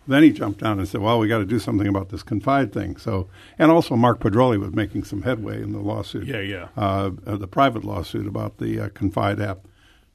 Then 0.07 0.23
he 0.23 0.31
jumped 0.31 0.61
down 0.61 0.79
and 0.79 0.87
said, 0.87 1.01
"Well, 1.01 1.19
we 1.19 1.27
got 1.27 1.39
to 1.39 1.47
do 1.47 1.59
something 1.59 1.89
about 1.89 2.11
this 2.11 2.23
confide 2.23 2.71
thing." 2.71 2.99
So, 2.99 3.29
and 3.59 3.71
also 3.71 3.97
Mark 3.97 4.21
Pedroli 4.21 4.61
was 4.61 4.75
making 4.75 5.05
some 5.05 5.23
headway 5.23 5.63
in 5.63 5.73
the 5.73 5.79
lawsuit. 5.79 6.27
Yeah, 6.27 6.41
yeah. 6.41 6.69
Uh, 6.77 7.13
uh, 7.27 7.37
the 7.37 7.49
private 7.49 7.83
lawsuit 7.83 8.27
about 8.27 8.59
the 8.59 8.79
uh, 8.79 8.89
confide 8.91 9.41
app 9.41 9.61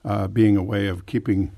uh, 0.05 0.27
being 0.27 0.55
a 0.55 0.63
way 0.63 0.86
of 0.86 1.08
keeping 1.08 1.51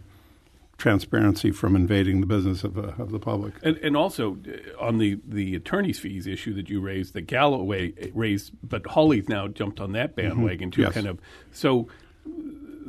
transparency 0.81 1.51
from 1.51 1.75
invading 1.75 2.21
the 2.21 2.27
business 2.27 2.63
of, 2.63 2.77
uh, 2.77 2.93
of 2.97 3.11
the 3.11 3.19
public. 3.19 3.53
And, 3.61 3.77
and 3.77 3.95
also 3.95 4.38
uh, 4.47 4.83
on 4.83 4.97
the, 4.97 5.19
the 5.27 5.55
attorney's 5.55 6.00
fees 6.00 6.25
issue 6.25 6.53
that 6.55 6.69
you 6.69 6.81
raised, 6.81 7.13
that 7.13 7.27
Galloway 7.27 7.93
raised, 8.13 8.51
but 8.63 8.85
Hawley's 8.88 9.29
now 9.29 9.47
jumped 9.47 9.79
on 9.79 9.91
that 9.93 10.15
bandwagon 10.15 10.71
too. 10.71 10.81
Yes. 10.81 10.93
Kind 10.93 11.07
of 11.07 11.19
so. 11.51 11.88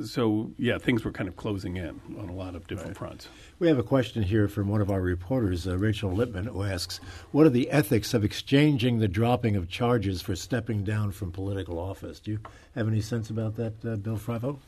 so 0.06 0.50
yeah, 0.58 0.78
things 0.78 1.04
were 1.04 1.12
kind 1.12 1.28
of 1.28 1.36
closing 1.36 1.76
in 1.76 2.00
on 2.18 2.28
a 2.28 2.32
lot 2.32 2.54
of 2.54 2.66
different 2.66 2.96
fronts. 2.96 3.28
We 3.58 3.68
have 3.68 3.78
a 3.78 3.82
question 3.82 4.22
here 4.22 4.48
from 4.48 4.68
one 4.68 4.80
of 4.80 4.90
our 4.90 5.00
reporters, 5.00 5.66
uh, 5.66 5.76
Rachel 5.76 6.10
Lippman, 6.10 6.46
who 6.46 6.62
asks, 6.62 6.98
"What 7.30 7.46
are 7.46 7.50
the 7.50 7.70
ethics 7.70 8.14
of 8.14 8.24
exchanging 8.24 8.98
the 8.98 9.08
dropping 9.08 9.54
of 9.54 9.68
charges 9.68 10.22
for 10.22 10.34
stepping 10.34 10.82
down 10.82 11.12
from 11.12 11.30
political 11.30 11.78
office?" 11.78 12.20
Do 12.20 12.30
you 12.32 12.40
have 12.74 12.88
any 12.88 13.02
sense 13.02 13.30
about 13.30 13.56
that, 13.56 13.74
uh, 13.84 13.96
Bill 13.96 14.16
Frivo? 14.16 14.58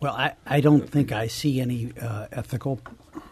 Well, 0.00 0.14
I, 0.14 0.34
I 0.46 0.60
don't 0.60 0.88
think 0.88 1.10
I 1.12 1.26
see 1.26 1.60
any 1.60 1.92
uh, 2.00 2.28
ethical 2.30 2.80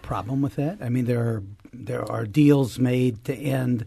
problem 0.03 0.43
with 0.43 0.57
that. 0.57 0.79
I 0.81 0.89
mean, 0.89 1.05
there 1.05 1.21
are 1.21 1.43
there 1.73 2.11
are 2.11 2.25
deals 2.27 2.79
made 2.79 3.25
to 3.27 3.35
end 3.35 3.85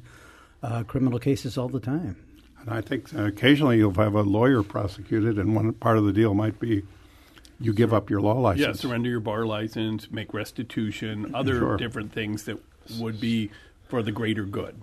uh, 0.63 0.83
criminal 0.83 1.19
cases 1.19 1.57
all 1.57 1.69
the 1.69 1.79
time. 1.79 2.15
And 2.61 2.69
I 2.69 2.81
think 2.81 3.13
occasionally 3.13 3.77
you'll 3.77 3.93
have 3.95 4.15
a 4.15 4.21
lawyer 4.21 4.63
prosecuted, 4.63 5.37
and 5.37 5.55
one 5.55 5.73
part 5.73 5.97
of 5.97 6.05
the 6.05 6.13
deal 6.13 6.33
might 6.33 6.59
be 6.59 6.83
you 7.59 7.73
give 7.73 7.93
up 7.93 8.09
your 8.09 8.21
law 8.21 8.39
license. 8.39 8.65
Yeah, 8.65 8.73
surrender 8.89 9.09
your 9.09 9.19
bar 9.19 9.45
license, 9.45 10.09
make 10.11 10.33
restitution, 10.33 11.35
other 11.35 11.59
Sure. 11.59 11.77
different 11.77 12.13
things 12.13 12.43
that 12.45 12.57
would 12.97 13.19
be 13.19 13.51
for 13.87 14.01
the 14.01 14.11
greater 14.11 14.43
good. 14.45 14.81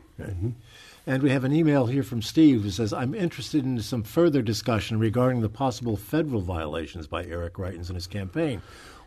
And 1.08 1.22
we 1.22 1.30
have 1.30 1.44
an 1.44 1.52
email 1.52 1.86
here 1.86 2.02
from 2.02 2.20
Steve 2.20 2.62
who 2.62 2.70
says, 2.70 2.92
I'm 2.92 3.14
interested 3.14 3.64
in 3.64 3.80
some 3.80 4.02
further 4.02 4.42
discussion 4.42 4.98
regarding 4.98 5.40
the 5.40 5.48
possible 5.48 5.96
federal 5.96 6.40
violations 6.40 7.06
by 7.06 7.24
Eric 7.24 7.54
Greitens 7.54 7.88
in 7.88 7.94
his 7.94 8.08
campaign. 8.08 8.60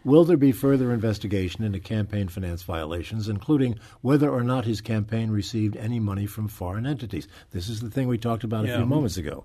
Will 0.06 0.24
there 0.24 0.38
be 0.38 0.53
further 0.53 0.94
investigation 0.94 1.62
into 1.65 1.82
campaign 1.82 2.29
finance 2.29 2.63
violations, 2.63 3.27
including 3.27 3.77
whether 4.00 4.29
or 4.29 4.44
not 4.44 4.63
his 4.63 4.79
campaign 4.79 5.29
received 5.29 5.75
any 5.75 6.00
money 6.00 6.25
from 6.25 6.48
foreign 6.48 6.86
entities? 6.86 7.27
This 7.51 7.68
is 7.68 7.82
the 7.82 7.89
thing 7.89 8.08
we 8.08 8.18
talked 8.18 8.46
about 8.46 8.63
a 8.63 8.77
few 8.77 8.86
moments 8.86 9.18
ago. 9.18 9.44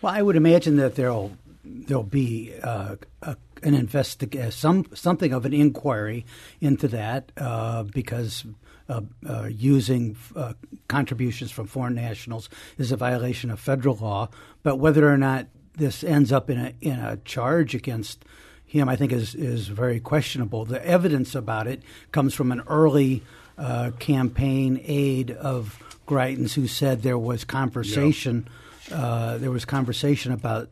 Well, 0.00 0.12
I 0.12 0.20
would 0.20 0.34
imagine 0.34 0.76
that 0.78 0.96
there'll 0.96 1.36
there'll 1.64 2.02
be 2.02 2.52
uh, 2.60 2.96
a, 3.22 3.36
an 3.62 3.74
investi- 3.74 4.38
uh, 4.38 4.50
some 4.50 4.86
something 4.94 5.32
of 5.32 5.44
an 5.44 5.52
inquiry 5.52 6.24
into 6.60 6.88
that 6.88 7.32
uh, 7.36 7.84
because 7.84 8.44
uh, 8.88 9.00
uh, 9.28 9.48
using 9.50 10.16
uh, 10.36 10.52
contributions 10.88 11.50
from 11.50 11.66
foreign 11.66 11.94
nationals 11.94 12.48
is 12.78 12.92
a 12.92 12.96
violation 12.96 13.50
of 13.50 13.60
federal 13.60 13.96
law. 13.96 14.28
But 14.62 14.76
whether 14.76 15.08
or 15.08 15.16
not 15.16 15.46
this 15.76 16.04
ends 16.04 16.32
up 16.32 16.50
in 16.50 16.58
a 16.58 16.74
in 16.80 16.98
a 16.98 17.16
charge 17.18 17.74
against 17.74 18.24
him, 18.66 18.88
I 18.88 18.96
think 18.96 19.12
is 19.12 19.34
is 19.34 19.68
very 19.68 20.00
questionable. 20.00 20.64
The 20.64 20.84
evidence 20.84 21.34
about 21.34 21.66
it 21.66 21.82
comes 22.10 22.34
from 22.34 22.52
an 22.52 22.62
early 22.66 23.22
uh, 23.56 23.92
campaign 23.98 24.80
aide 24.84 25.30
of 25.30 25.78
Greitens 26.06 26.54
who 26.54 26.66
said 26.66 27.02
there 27.02 27.18
was 27.18 27.44
conversation. 27.44 28.48
Uh, 28.90 29.38
there 29.38 29.50
was 29.50 29.64
conversation 29.64 30.32
about 30.32 30.68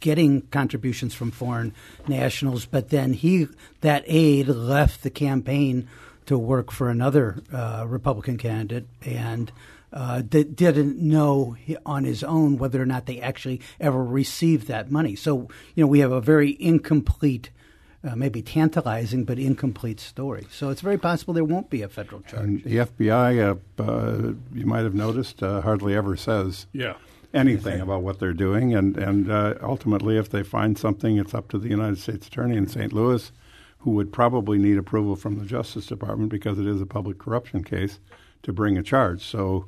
getting 0.00 0.42
contributions 0.48 1.14
from 1.14 1.30
foreign 1.30 1.72
nationals, 2.08 2.66
but 2.66 2.88
then 2.88 3.12
he 3.12 3.46
that 3.82 4.02
aide 4.06 4.48
left 4.48 5.02
the 5.02 5.10
campaign 5.10 5.88
to 6.26 6.36
work 6.38 6.70
for 6.70 6.90
another 6.90 7.42
uh, 7.52 7.84
Republican 7.88 8.36
candidate 8.36 8.86
and. 9.02 9.52
Uh, 9.92 10.22
di- 10.22 10.44
didn't 10.44 10.98
know 10.98 11.56
on 11.84 12.04
his 12.04 12.22
own 12.22 12.58
whether 12.58 12.80
or 12.80 12.86
not 12.86 13.06
they 13.06 13.20
actually 13.20 13.60
ever 13.80 14.04
received 14.04 14.68
that 14.68 14.88
money. 14.88 15.16
So, 15.16 15.48
you 15.74 15.82
know, 15.82 15.88
we 15.88 15.98
have 15.98 16.12
a 16.12 16.20
very 16.20 16.56
incomplete, 16.60 17.50
uh, 18.04 18.14
maybe 18.14 18.40
tantalizing, 18.40 19.24
but 19.24 19.40
incomplete 19.40 19.98
story. 19.98 20.46
So 20.52 20.68
it's 20.68 20.80
very 20.80 20.96
possible 20.96 21.34
there 21.34 21.42
won't 21.42 21.70
be 21.70 21.82
a 21.82 21.88
federal 21.88 22.20
charge. 22.20 22.44
And 22.44 22.62
the 22.62 22.76
FBI, 22.76 23.58
uh, 23.80 23.82
uh, 23.82 24.34
you 24.54 24.64
might 24.64 24.84
have 24.84 24.94
noticed, 24.94 25.42
uh, 25.42 25.60
hardly 25.62 25.96
ever 25.96 26.14
says 26.14 26.66
Yeah. 26.72 26.94
Anything 27.32 27.80
about 27.80 28.02
what 28.02 28.18
they're 28.18 28.32
doing. 28.32 28.74
And, 28.74 28.96
and 28.96 29.30
uh, 29.30 29.54
ultimately, 29.62 30.16
if 30.16 30.30
they 30.30 30.42
find 30.42 30.76
something, 30.76 31.16
it's 31.16 31.34
up 31.34 31.48
to 31.50 31.58
the 31.58 31.68
United 31.68 31.98
States 31.98 32.26
Attorney 32.26 32.56
in 32.56 32.66
St. 32.66 32.92
Louis, 32.92 33.30
who 33.78 33.92
would 33.92 34.12
probably 34.12 34.58
need 34.58 34.78
approval 34.78 35.16
from 35.16 35.38
the 35.38 35.44
Justice 35.44 35.86
Department 35.86 36.30
because 36.30 36.58
it 36.58 36.66
is 36.66 36.80
a 36.80 36.86
public 36.86 37.18
corruption 37.18 37.62
case 37.62 38.00
to 38.42 38.52
bring 38.52 38.76
a 38.76 38.82
charge. 38.82 39.24
So 39.24 39.66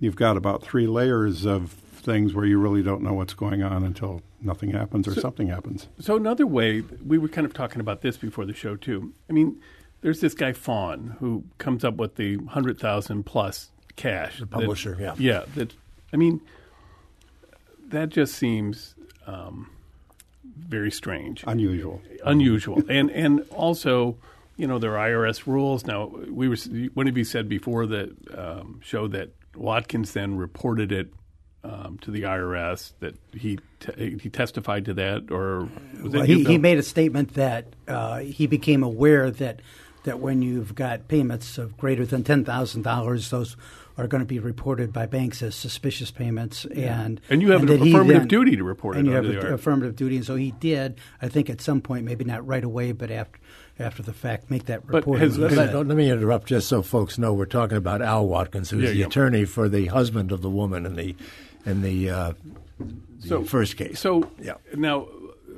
you've 0.00 0.16
got 0.16 0.36
about 0.36 0.62
three 0.62 0.86
layers 0.86 1.44
of 1.44 1.70
things 1.70 2.34
where 2.34 2.44
you 2.44 2.58
really 2.58 2.82
don't 2.82 3.02
know 3.02 3.12
what's 3.12 3.34
going 3.34 3.62
on 3.62 3.82
until 3.82 4.22
nothing 4.40 4.70
happens 4.70 5.08
or 5.08 5.14
something 5.14 5.48
happens. 5.48 5.88
So 5.98 6.16
another 6.16 6.46
way 6.46 6.82
we 7.04 7.18
were 7.18 7.28
kind 7.28 7.46
of 7.46 7.52
talking 7.52 7.80
about 7.80 8.02
this 8.02 8.16
before 8.16 8.46
the 8.46 8.54
show 8.54 8.76
too. 8.76 9.12
I 9.28 9.32
mean, 9.32 9.60
there's 10.02 10.20
this 10.20 10.34
guy 10.34 10.52
Faughn 10.52 11.16
who 11.18 11.44
comes 11.58 11.84
up 11.84 11.96
with 11.96 12.16
the 12.16 12.36
hundred 12.46 12.78
thousand 12.78 13.24
plus 13.24 13.70
cash. 13.96 14.38
The 14.38 14.46
publisher, 14.46 14.96
yeah. 15.00 15.14
yeah. 15.18 15.44
That 15.54 15.74
I 16.12 16.16
mean, 16.16 16.40
that 17.88 18.08
just 18.10 18.34
seems 18.34 18.94
um, 19.26 19.70
very 20.44 20.90
strange, 20.90 21.44
Unusual. 21.46 22.00
unusual, 22.24 22.82
and 22.88 23.10
and 23.10 23.40
also. 23.50 24.16
You 24.58 24.66
know 24.66 24.78
there 24.78 24.96
are 24.96 25.10
IRS 25.10 25.46
rules. 25.46 25.84
Now 25.84 26.06
we 26.30 26.48
were 26.48 26.56
one 26.94 27.08
of 27.08 27.18
you 27.18 27.24
said 27.24 27.46
before 27.46 27.84
that 27.88 28.10
um, 28.34 28.80
show 28.82 29.06
that 29.08 29.34
Watkins 29.54 30.14
then 30.14 30.38
reported 30.38 30.92
it 30.92 31.12
um, 31.62 31.98
to 32.02 32.10
the 32.10 32.22
IRS 32.22 32.92
that 33.00 33.16
he 33.34 33.58
te- 33.80 34.18
he 34.18 34.30
testified 34.30 34.84
to 34.86 34.94
that, 34.94 35.30
or 35.30 35.68
was 36.02 36.12
Well, 36.12 36.22
he, 36.22 36.44
he 36.44 36.58
made 36.58 36.78
a 36.78 36.82
statement 36.82 37.34
that 37.34 37.66
uh, 37.88 38.20
he 38.20 38.46
became 38.46 38.82
aware 38.82 39.30
that 39.30 39.60
that 40.06 40.18
when 40.18 40.40
you've 40.42 40.74
got 40.74 41.06
payments 41.08 41.58
of 41.58 41.76
greater 41.76 42.06
than 42.06 42.24
ten 42.24 42.44
thousand 42.44 42.82
dollars, 42.82 43.30
those 43.30 43.56
are 43.98 44.06
going 44.06 44.20
to 44.22 44.26
be 44.26 44.38
reported 44.38 44.92
by 44.92 45.06
banks 45.06 45.42
as 45.42 45.54
suspicious 45.54 46.10
payments, 46.10 46.64
and 46.66 47.20
And 47.30 47.40
you 47.40 47.52
have 47.52 47.62
an 47.62 47.68
affirmative 47.70 48.06
then- 48.22 48.28
duty 48.28 48.56
to 48.56 48.64
report 48.64 48.96
it 48.96 49.00
and 49.00 49.08
you 49.08 49.14
have 49.14 49.24
an 49.24 49.52
affirmative 49.52 49.96
duty, 49.96 50.16
and 50.16 50.24
so 50.24 50.34
he 50.36 50.50
did. 50.52 50.98
I 51.22 51.28
think 51.28 51.48
at 51.48 51.60
some 51.60 51.80
point, 51.80 52.04
maybe 52.04 52.24
not 52.24 52.46
right 52.46 52.64
away, 52.64 52.92
but 52.92 53.10
after 53.10 53.38
after 53.78 54.02
the 54.02 54.12
fact, 54.14 54.50
make 54.50 54.64
that 54.66 54.86
report. 54.88 55.18
has- 55.20 55.36
Let, 55.36 55.52
let- 55.52 55.74
let 55.86 55.96
me 55.96 56.10
interrupt 56.10 56.46
just 56.48 56.66
so 56.66 56.80
folks 56.80 57.18
know 57.18 57.34
we're 57.34 57.44
talking 57.44 57.76
about 57.76 58.00
Al 58.00 58.26
Watkins, 58.26 58.70
who's 58.70 58.84
Yeah, 58.84 58.88
the 58.90 58.96
yeah. 58.96 59.06
attorney 59.06 59.44
for 59.44 59.68
the 59.68 59.86
husband 59.86 60.32
of 60.32 60.40
the 60.40 60.48
woman 60.48 60.86
in 60.86 60.96
the 60.96 61.14
in 61.66 61.82
the, 61.82 62.08
uh, 62.08 62.32
the 62.78 63.28
So- 63.28 63.44
first 63.44 63.76
case. 63.76 63.98
So 64.00 64.30
yeah. 64.40 64.54
now, 64.74 65.08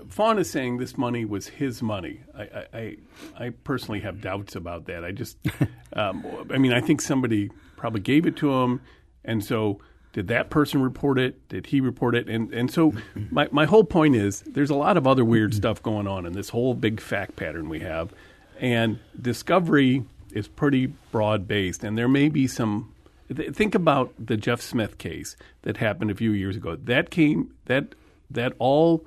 Faughn 0.08 0.38
is 0.38 0.50
saying 0.50 0.78
this 0.78 0.96
money 0.96 1.24
was 1.24 1.48
his 1.48 1.82
money. 1.82 2.20
I, 2.36 2.66
I, 2.72 2.96
I, 3.38 3.50
personally 3.50 4.00
have 4.00 4.20
doubts 4.20 4.56
about 4.56 4.86
that. 4.86 5.04
I 5.04 5.12
just, 5.12 5.36
um, 5.92 6.24
I 6.50 6.58
mean, 6.58 6.72
I 6.72 6.80
think 6.80 7.00
somebody 7.00 7.50
probably 7.76 8.00
gave 8.00 8.26
it 8.26 8.36
to 8.36 8.52
him, 8.52 8.80
and 9.24 9.44
so 9.44 9.80
did 10.12 10.28
that 10.28 10.50
person 10.50 10.82
report 10.82 11.18
it? 11.18 11.48
Did 11.48 11.66
he 11.66 11.80
report 11.80 12.14
it? 12.14 12.28
And 12.28 12.52
and 12.52 12.70
so 12.70 12.92
my 13.30 13.48
my 13.50 13.66
whole 13.66 13.84
point 13.84 14.16
is 14.16 14.40
there's 14.40 14.70
a 14.70 14.74
lot 14.74 14.96
of 14.96 15.06
other 15.06 15.24
weird 15.24 15.54
stuff 15.54 15.82
going 15.82 16.06
on 16.06 16.26
in 16.26 16.32
this 16.32 16.48
whole 16.48 16.74
big 16.74 17.00
fact 17.00 17.36
pattern 17.36 17.68
we 17.68 17.80
have, 17.80 18.12
and 18.58 18.98
discovery 19.20 20.04
is 20.32 20.48
pretty 20.48 20.86
broad 21.12 21.46
based, 21.46 21.84
and 21.84 21.96
there 21.96 22.08
may 22.08 22.28
be 22.28 22.46
some. 22.46 22.94
Think 23.30 23.74
about 23.74 24.14
the 24.18 24.38
Jeff 24.38 24.62
Smith 24.62 24.96
case 24.96 25.36
that 25.60 25.76
happened 25.76 26.10
a 26.10 26.14
few 26.14 26.30
years 26.30 26.56
ago. 26.56 26.76
That 26.76 27.10
came 27.10 27.54
that 27.66 27.94
that 28.30 28.54
all 28.58 29.06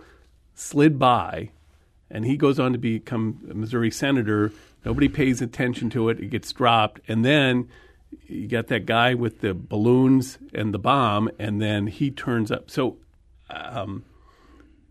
slid 0.62 1.00
by, 1.00 1.50
and 2.10 2.26
he 2.26 2.38
goes 2.38 2.60
on 2.60 2.72
to 2.74 2.78
become 2.78 3.40
a 3.50 3.54
Missouri 3.54 3.92
senator. 3.92 4.52
Nobody 4.86 5.08
pays 5.10 5.42
attention 5.42 5.90
to 5.92 6.10
it. 6.10 6.20
It 6.20 6.28
gets 6.30 6.52
dropped, 6.54 7.02
and 7.08 7.26
then 7.26 7.68
you 8.28 8.48
got 8.48 8.68
that 8.68 8.86
guy 8.86 9.14
with 9.14 9.42
the 9.42 9.54
balloons 9.54 10.38
and 10.54 10.74
the 10.74 10.80
bomb, 10.80 11.30
and 11.40 11.62
then 11.62 11.88
he 11.88 12.12
turns 12.12 12.52
up. 12.52 12.70
So, 12.70 12.98
um, 13.50 14.04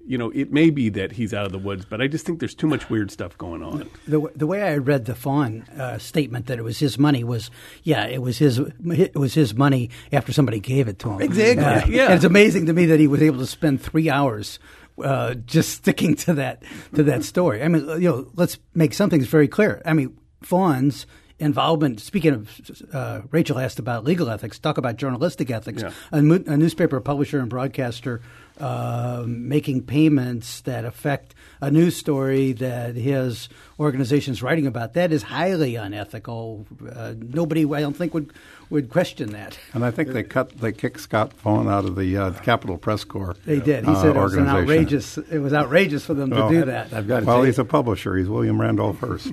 you 0.06 0.16
know, 0.16 0.30
it 0.30 0.50
may 0.50 0.70
be 0.70 0.88
that 0.88 1.12
he's 1.12 1.34
out 1.34 1.44
of 1.44 1.52
the 1.52 1.58
woods, 1.58 1.84
but 1.84 2.00
I 2.00 2.06
just 2.08 2.24
think 2.24 2.40
there's 2.40 2.54
too 2.54 2.66
much 2.66 2.88
weird 2.88 3.10
stuff 3.10 3.36
going 3.36 3.62
on. 3.62 3.88
The, 4.08 4.28
the 4.34 4.46
way 4.46 4.62
I 4.62 4.76
read 4.78 5.04
the 5.04 5.14
Faughn 5.14 5.62
uh, 5.78 5.98
statement 5.98 6.46
that 6.46 6.58
it 6.58 6.62
was 6.62 6.78
his 6.78 6.98
money 6.98 7.22
was, 7.22 7.50
yeah, 7.82 8.06
it 8.06 8.22
was 8.22 8.38
his 8.38 8.58
it 8.58 9.14
was 9.14 9.34
his 9.34 9.54
money 9.54 9.90
after 10.10 10.32
somebody 10.32 10.58
gave 10.58 10.88
it 10.88 10.98
to 11.00 11.10
him. 11.10 11.20
Exactly. 11.20 11.64
Uh, 11.64 11.86
Yeah. 11.86 12.14
it's 12.14 12.24
amazing 12.24 12.66
to 12.66 12.72
me 12.72 12.86
that 12.86 12.98
he 12.98 13.06
was 13.06 13.22
able 13.22 13.38
to 13.38 13.46
spend 13.46 13.82
three 13.82 14.08
hours 14.08 14.58
uh, 15.02 15.34
just 15.34 15.70
sticking 15.70 16.14
to 16.16 16.34
that 16.34 16.62
to 16.94 17.02
that 17.04 17.24
story. 17.24 17.62
I 17.62 17.68
mean, 17.68 17.86
you 18.00 18.08
know, 18.08 18.30
let's 18.34 18.58
make 18.74 18.94
some 18.94 19.10
things 19.10 19.26
very 19.26 19.48
clear. 19.48 19.82
I 19.84 19.92
mean, 19.92 20.16
Faughn's 20.42 21.06
involvement. 21.38 22.00
Speaking 22.00 22.34
of, 22.34 22.60
uh, 22.92 23.22
Rachel 23.30 23.58
asked 23.58 23.78
about 23.78 24.04
legal 24.04 24.28
ethics. 24.28 24.58
Talk 24.58 24.78
about 24.78 24.96
journalistic 24.96 25.50
ethics. 25.50 25.82
Yeah. 25.82 25.92
A, 26.12 26.22
mo- 26.22 26.44
a 26.46 26.56
newspaper 26.56 27.00
publisher 27.00 27.40
and 27.40 27.48
broadcaster 27.48 28.20
uh, 28.60 29.24
making 29.26 29.82
payments 29.82 30.60
that 30.62 30.84
affect 30.84 31.34
a 31.60 31.70
news 31.70 31.96
story 31.96 32.52
that 32.52 32.94
his 32.96 33.48
organization 33.78 34.32
is 34.32 34.42
writing 34.42 34.66
about. 34.66 34.94
That 34.94 35.12
is 35.12 35.22
highly 35.24 35.76
unethical. 35.76 36.66
Uh, 36.94 37.14
nobody, 37.18 37.64
I 37.64 37.80
don't 37.80 37.96
think, 37.96 38.14
would 38.14 38.32
would 38.70 38.88
question 38.88 39.32
that. 39.32 39.58
And 39.74 39.84
I 39.84 39.90
think 39.90 40.10
they 40.10 40.22
cut 40.22 40.50
they 40.58 40.72
kicked 40.72 41.00
Scott 41.00 41.32
Faughn 41.32 41.68
out 41.68 41.84
of 41.84 41.96
the 41.96 42.16
uh, 42.16 42.30
Capitol 42.40 42.78
Press 42.78 43.04
Corps. 43.04 43.36
They 43.44 43.60
did. 43.60 43.84
He 43.84 43.90
uh, 43.90 44.00
said 44.02 44.16
it 44.16 44.20
was 44.20 44.34
an 44.34 44.46
outrageous. 44.48 45.18
It 45.18 45.38
was 45.38 45.52
outrageous 45.52 46.04
for 46.04 46.14
them 46.14 46.30
to 46.30 46.36
Well, 46.36 46.48
do 46.50 46.64
that. 46.66 46.92
I've 46.92 47.08
got 47.08 47.20
to 47.20 47.26
Well, 47.26 47.38
tell 47.38 47.44
he's 47.44 47.58
a 47.58 47.64
publisher. 47.64 48.16
He's 48.16 48.28
William 48.28 48.60
Randolph 48.60 49.00
Hearst. 49.00 49.32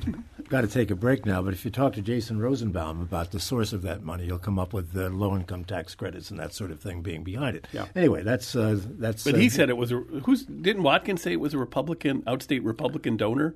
Got 0.49 0.61
to 0.61 0.67
take 0.67 0.91
a 0.91 0.95
break 0.95 1.25
now, 1.25 1.41
but 1.41 1.53
if 1.53 1.65
you 1.65 1.71
talk 1.71 1.93
to 1.93 2.01
Jason 2.01 2.39
Rosenbaum 2.39 3.01
about 3.01 3.31
the 3.31 3.39
source 3.39 3.73
of 3.73 3.81
that 3.83 4.03
money, 4.03 4.25
you'll 4.25 4.37
come 4.39 4.57
up 4.59 4.73
with 4.73 4.93
the 4.93 5.09
low 5.09 5.35
income 5.35 5.63
tax 5.63 5.95
credits 5.95 6.31
and 6.31 6.39
that 6.39 6.53
sort 6.53 6.71
of 6.71 6.79
thing 6.79 7.01
being 7.01 7.23
behind 7.23 7.55
it. 7.55 7.67
Yeah. 7.71 7.85
Anyway, 7.95 8.23
that's 8.23 8.55
uh, 8.55 8.79
that's. 8.83 9.23
But 9.23 9.35
uh, 9.35 9.37
he 9.37 9.49
said 9.49 9.69
it 9.69 9.77
was 9.77 9.91
a 9.91 9.97
who's 9.97 10.45
didn't 10.45 10.83
Watkins 10.83 11.21
say 11.21 11.33
it 11.33 11.39
was 11.39 11.53
a 11.53 11.57
Republican 11.57 12.21
outstate 12.23 12.61
Republican 12.63 13.17
donor? 13.17 13.55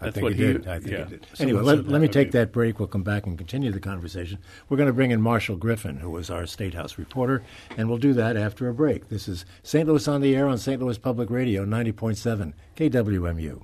I 0.00 0.06
That's 0.06 0.14
think 0.16 0.24
what 0.24 0.32
he 0.34 0.44
he- 0.44 0.52
did. 0.54 0.66
I 0.66 0.78
think 0.80 0.90
yeah. 0.90 1.04
he 1.04 1.10
did. 1.10 1.26
Someone 1.34 1.56
Anyway, 1.56 1.76
let, 1.76 1.88
let 1.88 2.00
me 2.00 2.08
take 2.08 2.32
that 2.32 2.50
break. 2.52 2.78
We'll 2.80 2.88
come 2.88 3.04
back 3.04 3.26
and 3.26 3.38
continue 3.38 3.70
the 3.70 3.78
conversation. 3.80 4.38
We're 4.68 4.76
going 4.76 4.88
to 4.88 4.92
bring 4.92 5.12
in 5.12 5.22
Marshall 5.22 5.56
Griffin, 5.56 5.98
who 5.98 6.14
is 6.16 6.30
our 6.30 6.46
State 6.46 6.74
House 6.74 6.98
reporter, 6.98 7.44
and 7.76 7.88
we'll 7.88 7.98
do 7.98 8.12
that 8.14 8.36
after 8.36 8.68
a 8.68 8.74
break. 8.74 9.08
This 9.08 9.28
is 9.28 9.46
St. 9.62 9.86
Louis 9.86 10.06
on 10.08 10.20
the 10.20 10.34
Air 10.34 10.48
on 10.48 10.58
St. 10.58 10.82
Louis 10.82 10.98
Public 10.98 11.30
Radio, 11.30 11.64
90.7 11.64 12.54
KWMU. 12.76 13.62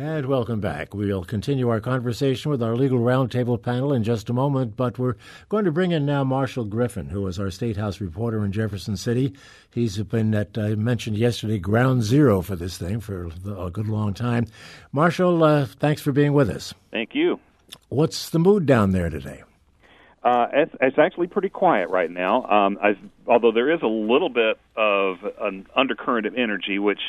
And 0.00 0.24
welcome 0.24 0.60
back. 0.60 0.94
We'll 0.94 1.24
continue 1.24 1.68
our 1.68 1.78
conversation 1.78 2.50
with 2.50 2.62
our 2.62 2.74
legal 2.74 3.00
roundtable 3.00 3.60
panel 3.60 3.92
in 3.92 4.02
just 4.02 4.30
a 4.30 4.32
moment, 4.32 4.74
but 4.74 4.98
we're 4.98 5.16
going 5.50 5.66
to 5.66 5.72
bring 5.72 5.92
in 5.92 6.06
now 6.06 6.24
Marshall 6.24 6.64
Griffin, 6.64 7.10
who 7.10 7.26
is 7.26 7.38
our 7.38 7.50
State 7.50 7.76
House 7.76 8.00
reporter 8.00 8.42
in 8.42 8.50
Jefferson 8.50 8.96
City. 8.96 9.34
He's 9.74 9.98
been 9.98 10.34
at, 10.34 10.56
I 10.56 10.74
mentioned 10.74 11.18
yesterday, 11.18 11.58
ground 11.58 12.02
zero 12.02 12.40
for 12.40 12.56
this 12.56 12.78
thing 12.78 13.00
for 13.00 13.28
a 13.44 13.70
good 13.70 13.88
long 13.88 14.14
time. 14.14 14.46
Marshall, 14.90 15.44
uh, 15.44 15.66
thanks 15.66 16.00
for 16.00 16.12
being 16.12 16.32
with 16.32 16.48
us. 16.48 16.72
Thank 16.90 17.14
you. 17.14 17.38
What's 17.90 18.30
the 18.30 18.38
mood 18.38 18.64
down 18.64 18.92
there 18.92 19.10
today? 19.10 19.42
Uh, 20.22 20.46
it's, 20.50 20.74
it's 20.80 20.98
actually 20.98 21.26
pretty 21.26 21.50
quiet 21.50 21.90
right 21.90 22.10
now. 22.10 22.46
Um, 22.46 22.78
although 23.26 23.52
there 23.52 23.70
is 23.70 23.82
a 23.82 23.86
little 23.86 24.30
bit 24.30 24.58
of 24.76 25.18
an 25.42 25.66
undercurrent 25.76 26.26
of 26.26 26.36
energy, 26.36 26.78
which 26.78 27.00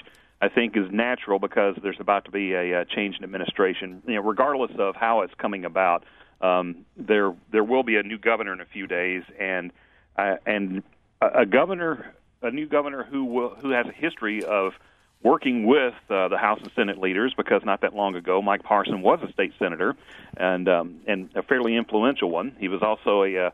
I 0.42 0.50
think 0.50 0.76
is 0.76 0.92
natural 0.92 1.40
because 1.40 1.76
there's 1.84 2.00
about 2.00 2.26
to 2.26 2.32
be 2.32 2.54
a, 2.54 2.82
uh 2.82 2.86
change 2.86 3.18
in 3.18 3.24
administration. 3.24 4.02
You 4.08 4.16
know, 4.16 4.22
regardless 4.22 4.72
of 4.80 4.96
how 4.96 5.22
it's 5.22 5.34
coming 5.36 5.66
about, 5.66 6.04
um, 6.42 6.86
there 6.98 7.36
there 7.52 7.64
will 7.64 7.84
be 7.84 7.98
a 7.98 8.04
new 8.04 8.18
governor 8.18 8.54
in 8.54 8.62
a 8.62 8.66
few 8.66 8.88
days, 8.88 9.24
and 9.40 9.72
uh, 10.18 10.38
and 10.46 10.84
a, 11.22 11.42
a 11.42 11.46
governor, 11.46 12.14
a 12.42 12.52
new 12.52 12.68
governor 12.68 13.04
who 13.04 13.26
will 13.26 13.50
who 13.62 13.70
has 13.72 13.86
a 13.86 13.92
history 13.92 14.44
of 14.44 14.74
working 15.24 15.68
with 15.68 15.94
uh, 16.10 16.28
the 16.30 16.38
House 16.38 16.60
and 16.62 16.72
Senate 16.76 16.98
leaders 16.98 17.34
because 17.38 17.62
not 17.64 17.82
that 17.82 17.96
long 17.96 18.16
ago, 18.16 18.42
Mike 18.42 18.64
Parson 18.64 19.02
was 19.02 19.20
a 19.22 19.32
state 19.32 19.54
senator 19.60 19.96
and 20.36 20.68
um, 20.68 21.02
and 21.08 21.30
a 21.36 21.44
fairly 21.44 21.76
influential 21.76 22.30
one. 22.30 22.56
He 22.60 22.68
was 22.68 22.82
also 22.82 23.24
a 23.24 23.48
uh, 23.48 23.50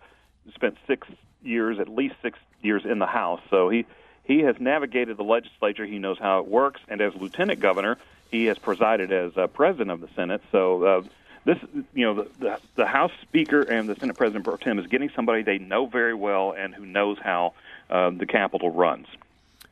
spent 0.56 0.78
six 0.88 1.08
years, 1.44 1.80
at 1.80 1.90
least 1.90 2.16
six 2.22 2.40
years 2.62 2.84
in 2.90 3.00
the 3.00 3.06
House. 3.06 3.42
So 3.50 3.70
he 3.70 3.86
he 4.28 4.40
has 4.42 4.60
navigated 4.60 5.18
the 5.18 5.24
legislature. 5.24 5.86
He 5.86 6.00
knows 6.00 6.18
how 6.20 6.40
it 6.40 6.48
works, 6.48 6.82
and 6.88 7.02
as 7.02 7.16
lieutenant 7.16 7.60
governor, 7.60 7.98
he 8.30 8.46
has 8.46 8.58
presided 8.58 9.12
as 9.12 9.38
uh, 9.38 9.48
president 9.48 9.92
of 9.92 10.02
the 10.02 10.10
Senate. 10.16 10.42
So. 10.52 10.84
Uh, 10.84 11.02
this, 11.46 11.60
you 11.94 12.04
know, 12.04 12.14
the, 12.14 12.30
the 12.40 12.60
the 12.76 12.86
House 12.86 13.14
Speaker 13.22 13.62
and 13.62 13.88
the 13.88 13.96
Senate 13.96 14.18
President 14.18 14.44
pro 14.44 14.58
tem 14.58 14.80
is 14.80 14.88
getting 14.88 15.10
somebody 15.16 15.44
they 15.44 15.58
know 15.58 15.86
very 15.86 16.14
well 16.14 16.52
and 16.52 16.76
who 16.76 16.86
knows 16.86 17.18
how 17.24 17.54
uh, 17.90 18.10
the 18.10 18.26
Capitol 18.26 18.70
runs. 18.70 19.08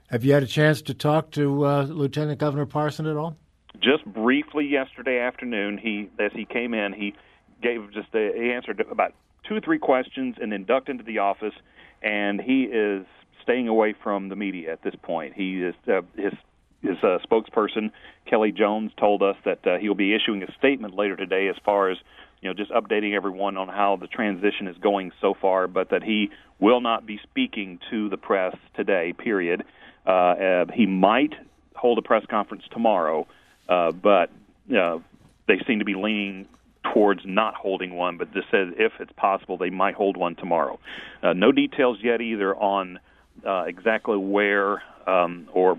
Have 0.09 0.23
you 0.23 0.31
had 0.31 0.41
a 0.41 0.47
chance 0.47 0.81
to 0.83 0.93
talk 0.93 1.31
to 1.31 1.65
uh, 1.65 1.83
Lieutenant 1.83 2.39
Governor 2.39 2.65
Parson 2.65 3.07
at 3.07 3.17
all? 3.17 3.35
just 3.79 4.05
briefly 4.05 4.65
yesterday 4.65 5.19
afternoon 5.19 5.77
he 5.77 6.09
as 6.19 6.31
he 6.33 6.45
came 6.45 6.73
in 6.73 6.93
he 6.93 7.13
gave 7.61 7.91
just 7.91 8.13
a, 8.13 8.31
he 8.35 8.51
answered 8.51 8.79
about 8.91 9.13
two 9.43 9.55
or 9.55 9.61
three 9.61 9.79
questions 9.79 10.35
and 10.41 10.51
then 10.51 10.63
ducked 10.63 10.89
into 10.89 11.03
the 11.03 11.19
office 11.19 11.53
and 12.01 12.41
he 12.41 12.63
is 12.63 13.05
staying 13.45 13.67
away 13.67 13.93
from 14.03 14.29
the 14.29 14.35
media 14.35 14.71
at 14.71 14.81
this 14.83 14.95
point 15.01 15.33
he 15.33 15.61
is 15.63 15.75
uh, 15.87 16.01
his 16.15 16.33
his 16.81 16.97
uh, 17.01 17.17
spokesperson 17.25 17.91
Kelly 18.29 18.51
Jones 18.51 18.91
told 18.99 19.23
us 19.23 19.37
that 19.45 19.65
uh, 19.65 19.77
he'll 19.77 19.95
be 19.95 20.13
issuing 20.13 20.43
a 20.43 20.51
statement 20.57 20.95
later 20.95 21.15
today 21.15 21.47
as 21.47 21.55
far 21.63 21.89
as 21.89 21.97
you 22.41 22.49
know 22.49 22.53
just 22.53 22.71
updating 22.71 23.15
everyone 23.15 23.57
on 23.57 23.67
how 23.67 23.95
the 23.95 24.07
transition 24.07 24.67
is 24.67 24.77
going 24.77 25.11
so 25.21 25.33
far 25.39 25.67
but 25.67 25.89
that 25.89 26.03
he 26.03 26.29
will 26.59 26.81
not 26.81 27.05
be 27.05 27.19
speaking 27.23 27.79
to 27.89 28.09
the 28.09 28.17
press 28.17 28.55
today 28.75 29.13
period 29.13 29.63
uh, 30.05 30.09
uh, 30.09 30.65
he 30.73 30.85
might 30.85 31.33
hold 31.75 31.97
a 31.97 32.01
press 32.01 32.25
conference 32.29 32.63
tomorrow 32.71 33.25
uh, 33.69 33.91
but 33.91 34.29
uh, 34.75 34.99
they 35.47 35.59
seem 35.67 35.79
to 35.79 35.85
be 35.85 35.95
leaning 35.95 36.47
towards 36.93 37.21
not 37.25 37.55
holding 37.55 37.95
one. 37.95 38.17
But 38.17 38.33
this 38.33 38.43
says 38.51 38.69
if 38.77 38.93
it's 38.99 39.11
possible, 39.13 39.57
they 39.57 39.69
might 39.69 39.95
hold 39.95 40.17
one 40.17 40.35
tomorrow. 40.35 40.79
Uh, 41.21 41.33
no 41.33 41.51
details 41.51 41.97
yet 42.01 42.21
either 42.21 42.55
on 42.55 42.99
uh, 43.45 43.63
exactly 43.63 44.17
where 44.17 44.81
um, 45.07 45.47
or 45.53 45.77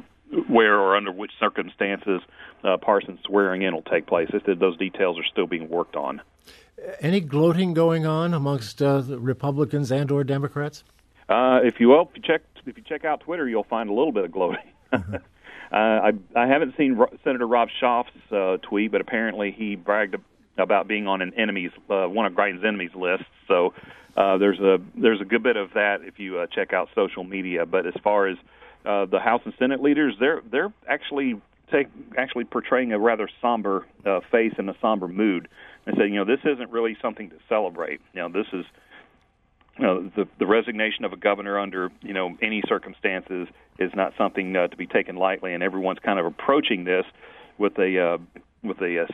where 0.48 0.78
or 0.78 0.96
under 0.96 1.12
which 1.12 1.32
circumstances 1.38 2.20
uh, 2.64 2.76
Parsons 2.78 3.20
swearing 3.24 3.62
in 3.62 3.74
will 3.74 3.82
take 3.82 4.06
place. 4.06 4.28
It 4.32 4.58
those 4.58 4.76
details 4.76 5.18
are 5.18 5.24
still 5.24 5.46
being 5.46 5.68
worked 5.68 5.96
on. 5.96 6.20
Any 7.00 7.20
gloating 7.20 7.74
going 7.74 8.06
on 8.06 8.34
amongst 8.34 8.82
uh, 8.82 9.00
the 9.00 9.18
Republicans 9.18 9.90
and 9.90 10.10
or 10.10 10.24
Democrats? 10.24 10.84
Uh, 11.28 11.60
if 11.62 11.80
you 11.80 11.90
well, 11.90 12.08
if 12.10 12.16
you 12.16 12.22
check 12.22 12.42
if 12.66 12.76
you 12.76 12.82
check 12.86 13.04
out 13.04 13.20
Twitter, 13.20 13.48
you'll 13.48 13.64
find 13.64 13.88
a 13.88 13.92
little 13.92 14.12
bit 14.12 14.24
of 14.24 14.32
gloating. 14.32 14.72
uh, 14.92 14.96
I 15.72 16.12
I 16.34 16.46
haven't 16.46 16.76
seen 16.76 16.94
Ro- 16.94 17.16
Senator 17.24 17.46
Rob 17.46 17.68
Schaaf's 17.80 18.32
uh, 18.32 18.58
tweet, 18.68 18.92
but 18.92 19.00
apparently 19.00 19.54
he 19.56 19.74
bragged 19.74 20.16
about 20.58 20.88
being 20.88 21.06
on 21.06 21.22
an 21.22 21.32
enemy's 21.34 21.70
uh, 21.90 22.06
one 22.06 22.26
of 22.26 22.32
Greitens' 22.32 22.64
enemies 22.64 22.90
list. 22.94 23.24
So 23.48 23.74
uh, 24.16 24.38
there's 24.38 24.58
a 24.60 24.78
there's 24.96 25.20
a 25.20 25.24
good 25.24 25.42
bit 25.42 25.56
of 25.56 25.74
that 25.74 25.98
if 26.02 26.18
you 26.18 26.38
uh, 26.38 26.46
check 26.46 26.72
out 26.72 26.88
social 26.94 27.24
media. 27.24 27.66
But 27.66 27.86
as 27.86 27.94
far 28.02 28.26
as 28.26 28.36
uh, 28.84 29.06
the 29.06 29.20
House 29.20 29.42
and 29.44 29.54
Senate 29.58 29.82
leaders, 29.82 30.14
they're 30.18 30.42
they're 30.50 30.72
actually 30.88 31.40
take 31.70 31.88
actually 32.16 32.44
portraying 32.44 32.92
a 32.92 32.98
rather 32.98 33.28
somber 33.42 33.86
uh, 34.04 34.20
face 34.30 34.52
and 34.58 34.70
a 34.70 34.76
somber 34.80 35.08
mood. 35.08 35.48
And 35.86 35.96
saying, 35.96 36.14
you 36.14 36.18
know, 36.18 36.24
this 36.24 36.44
isn't 36.44 36.72
really 36.72 36.96
something 37.00 37.30
to 37.30 37.36
celebrate. 37.48 38.00
You 38.12 38.22
know, 38.22 38.28
this 38.28 38.46
is 38.52 38.64
you 39.78 39.84
know, 39.84 40.10
the 40.16 40.26
the 40.38 40.46
resignation 40.46 41.04
of 41.04 41.12
a 41.12 41.16
governor 41.16 41.58
under 41.58 41.90
you 42.02 42.14
know 42.14 42.36
any 42.40 42.62
circumstances 42.66 43.48
is 43.78 43.90
not 43.94 44.14
something 44.16 44.56
uh, 44.56 44.68
to 44.68 44.76
be 44.76 44.86
taken 44.86 45.16
lightly, 45.16 45.52
and 45.52 45.62
everyone's 45.62 45.98
kind 45.98 46.18
of 46.18 46.26
approaching 46.26 46.84
this 46.84 47.04
with 47.58 47.78
a 47.78 48.14
uh, 48.14 48.18
with 48.62 48.80
a, 48.80 49.04
a 49.04 49.06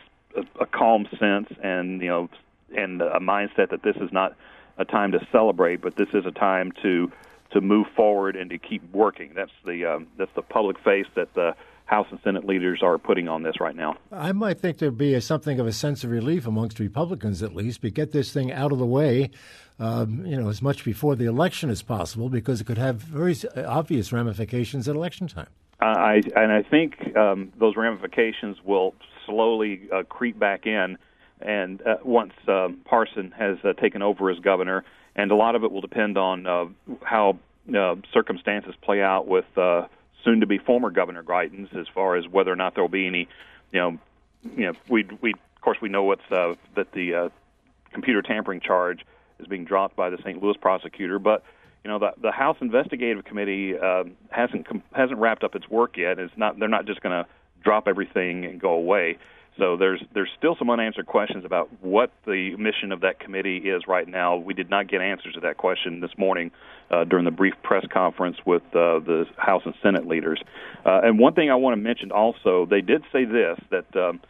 a 0.60 0.66
calm 0.66 1.06
sense 1.18 1.48
and 1.62 2.00
you 2.00 2.08
know 2.08 2.28
and 2.76 3.02
a 3.02 3.20
mindset 3.20 3.70
that 3.70 3.82
this 3.82 3.96
is 3.96 4.12
not 4.12 4.34
a 4.78 4.84
time 4.84 5.12
to 5.12 5.26
celebrate, 5.30 5.80
but 5.80 5.96
this 5.96 6.08
is 6.14 6.26
a 6.26 6.30
time 6.30 6.72
to 6.82 7.12
to 7.50 7.60
move 7.60 7.86
forward 7.94 8.34
and 8.34 8.50
to 8.50 8.58
keep 8.58 8.82
working. 8.92 9.32
That's 9.34 9.52
the 9.64 9.84
um, 9.86 10.06
that's 10.16 10.32
the 10.34 10.42
public 10.42 10.78
face 10.78 11.06
that 11.14 11.34
the 11.34 11.54
House 11.84 12.06
and 12.10 12.18
Senate 12.24 12.46
leaders 12.46 12.80
are 12.82 12.96
putting 12.96 13.28
on 13.28 13.42
this 13.42 13.60
right 13.60 13.76
now. 13.76 13.96
I 14.10 14.32
might 14.32 14.58
think 14.60 14.78
there'd 14.78 14.96
be 14.96 15.14
a, 15.14 15.20
something 15.20 15.60
of 15.60 15.66
a 15.66 15.72
sense 15.72 16.04
of 16.04 16.10
relief 16.10 16.46
amongst 16.46 16.78
Republicans, 16.78 17.42
at 17.42 17.54
least, 17.54 17.82
but 17.82 17.92
get 17.92 18.12
this 18.12 18.32
thing 18.32 18.50
out 18.50 18.72
of 18.72 18.78
the 18.78 18.86
way, 18.86 19.30
um, 19.78 20.24
you 20.24 20.40
know, 20.40 20.48
as 20.48 20.62
much 20.62 20.84
before 20.84 21.16
the 21.16 21.26
election 21.26 21.68
as 21.68 21.82
possible, 21.82 22.30
because 22.30 22.62
it 22.62 22.64
could 22.64 22.78
have 22.78 22.96
very 22.96 23.36
obvious 23.66 24.12
ramifications 24.12 24.88
at 24.88 24.96
election 24.96 25.28
time. 25.28 25.48
I 25.80 26.22
and 26.36 26.52
I 26.52 26.62
think 26.62 27.14
um, 27.16 27.52
those 27.58 27.76
ramifications 27.76 28.58
will 28.64 28.94
slowly 29.26 29.82
uh, 29.92 30.02
creep 30.04 30.38
back 30.38 30.66
in, 30.66 30.98
and 31.40 31.80
uh, 31.86 31.96
once 32.04 32.32
um, 32.48 32.80
Parson 32.84 33.32
has 33.36 33.58
uh, 33.64 33.72
taken 33.74 34.02
over 34.02 34.30
as 34.30 34.38
governor, 34.38 34.84
and 35.16 35.30
a 35.30 35.34
lot 35.34 35.54
of 35.54 35.64
it 35.64 35.72
will 35.72 35.80
depend 35.80 36.16
on 36.16 36.46
uh, 36.46 36.66
how 37.02 37.38
uh, 37.76 37.96
circumstances 38.12 38.74
play 38.82 39.02
out 39.02 39.26
with 39.26 39.44
uh, 39.56 39.86
soon-to-be 40.24 40.58
former 40.58 40.90
Governor 40.90 41.22
Greitens, 41.22 41.74
as 41.76 41.86
far 41.94 42.16
as 42.16 42.26
whether 42.28 42.52
or 42.52 42.56
not 42.56 42.74
there 42.74 42.84
will 42.84 42.88
be 42.88 43.06
any, 43.06 43.28
you 43.72 43.80
know, 43.80 43.98
you 44.56 44.66
know, 44.66 44.72
we 44.88 45.06
we 45.20 45.32
of 45.32 45.60
course 45.62 45.78
we 45.80 45.88
know 45.88 46.02
what's 46.02 46.30
uh, 46.30 46.54
that 46.74 46.92
the 46.92 47.14
uh, 47.14 47.28
computer 47.92 48.22
tampering 48.22 48.60
charge 48.60 49.00
is 49.38 49.46
being 49.46 49.64
dropped 49.64 49.96
by 49.96 50.10
the 50.10 50.18
St. 50.18 50.42
Louis 50.42 50.56
prosecutor, 50.60 51.18
but 51.18 51.44
you 51.84 51.90
know 51.90 51.98
the 51.98 52.12
the 52.20 52.32
House 52.32 52.56
Investigative 52.60 53.24
Committee 53.24 53.74
uh, 53.76 54.04
hasn't 54.30 54.66
com- 54.66 54.82
hasn't 54.92 55.18
wrapped 55.18 55.44
up 55.44 55.54
its 55.54 55.68
work 55.68 55.96
yet. 55.96 56.18
It's 56.18 56.32
not 56.36 56.58
they're 56.58 56.68
not 56.68 56.86
just 56.86 57.00
going 57.00 57.24
to 57.24 57.28
drop 57.62 57.88
everything 57.88 58.44
and 58.44 58.60
go 58.60 58.72
away. 58.72 59.18
So 59.58 59.76
there's 59.76 60.02
there's 60.14 60.30
still 60.38 60.56
some 60.58 60.70
unanswered 60.70 61.06
questions 61.06 61.44
about 61.44 61.68
what 61.82 62.10
the 62.24 62.56
mission 62.56 62.90
of 62.90 63.00
that 63.00 63.20
committee 63.20 63.58
is 63.58 63.82
right 63.86 64.08
now. 64.08 64.36
We 64.36 64.54
did 64.54 64.70
not 64.70 64.88
get 64.88 65.02
answers 65.02 65.34
to 65.34 65.40
that 65.40 65.58
question 65.58 66.00
this 66.00 66.12
morning 66.16 66.52
uh, 66.90 67.04
during 67.04 67.26
the 67.26 67.30
brief 67.30 67.54
press 67.62 67.84
conference 67.92 68.38
with 68.46 68.62
uh, 68.68 69.00
the 69.00 69.26
House 69.36 69.62
and 69.66 69.74
Senate 69.82 70.06
leaders. 70.06 70.40
Uh, 70.86 71.00
and 71.04 71.18
one 71.18 71.34
thing 71.34 71.50
I 71.50 71.56
want 71.56 71.76
to 71.76 71.82
mention 71.82 72.12
also, 72.12 72.66
they 72.68 72.80
did 72.80 73.02
say 73.12 73.26
this 73.26 73.58
that 73.70 73.94
um, 73.94 74.20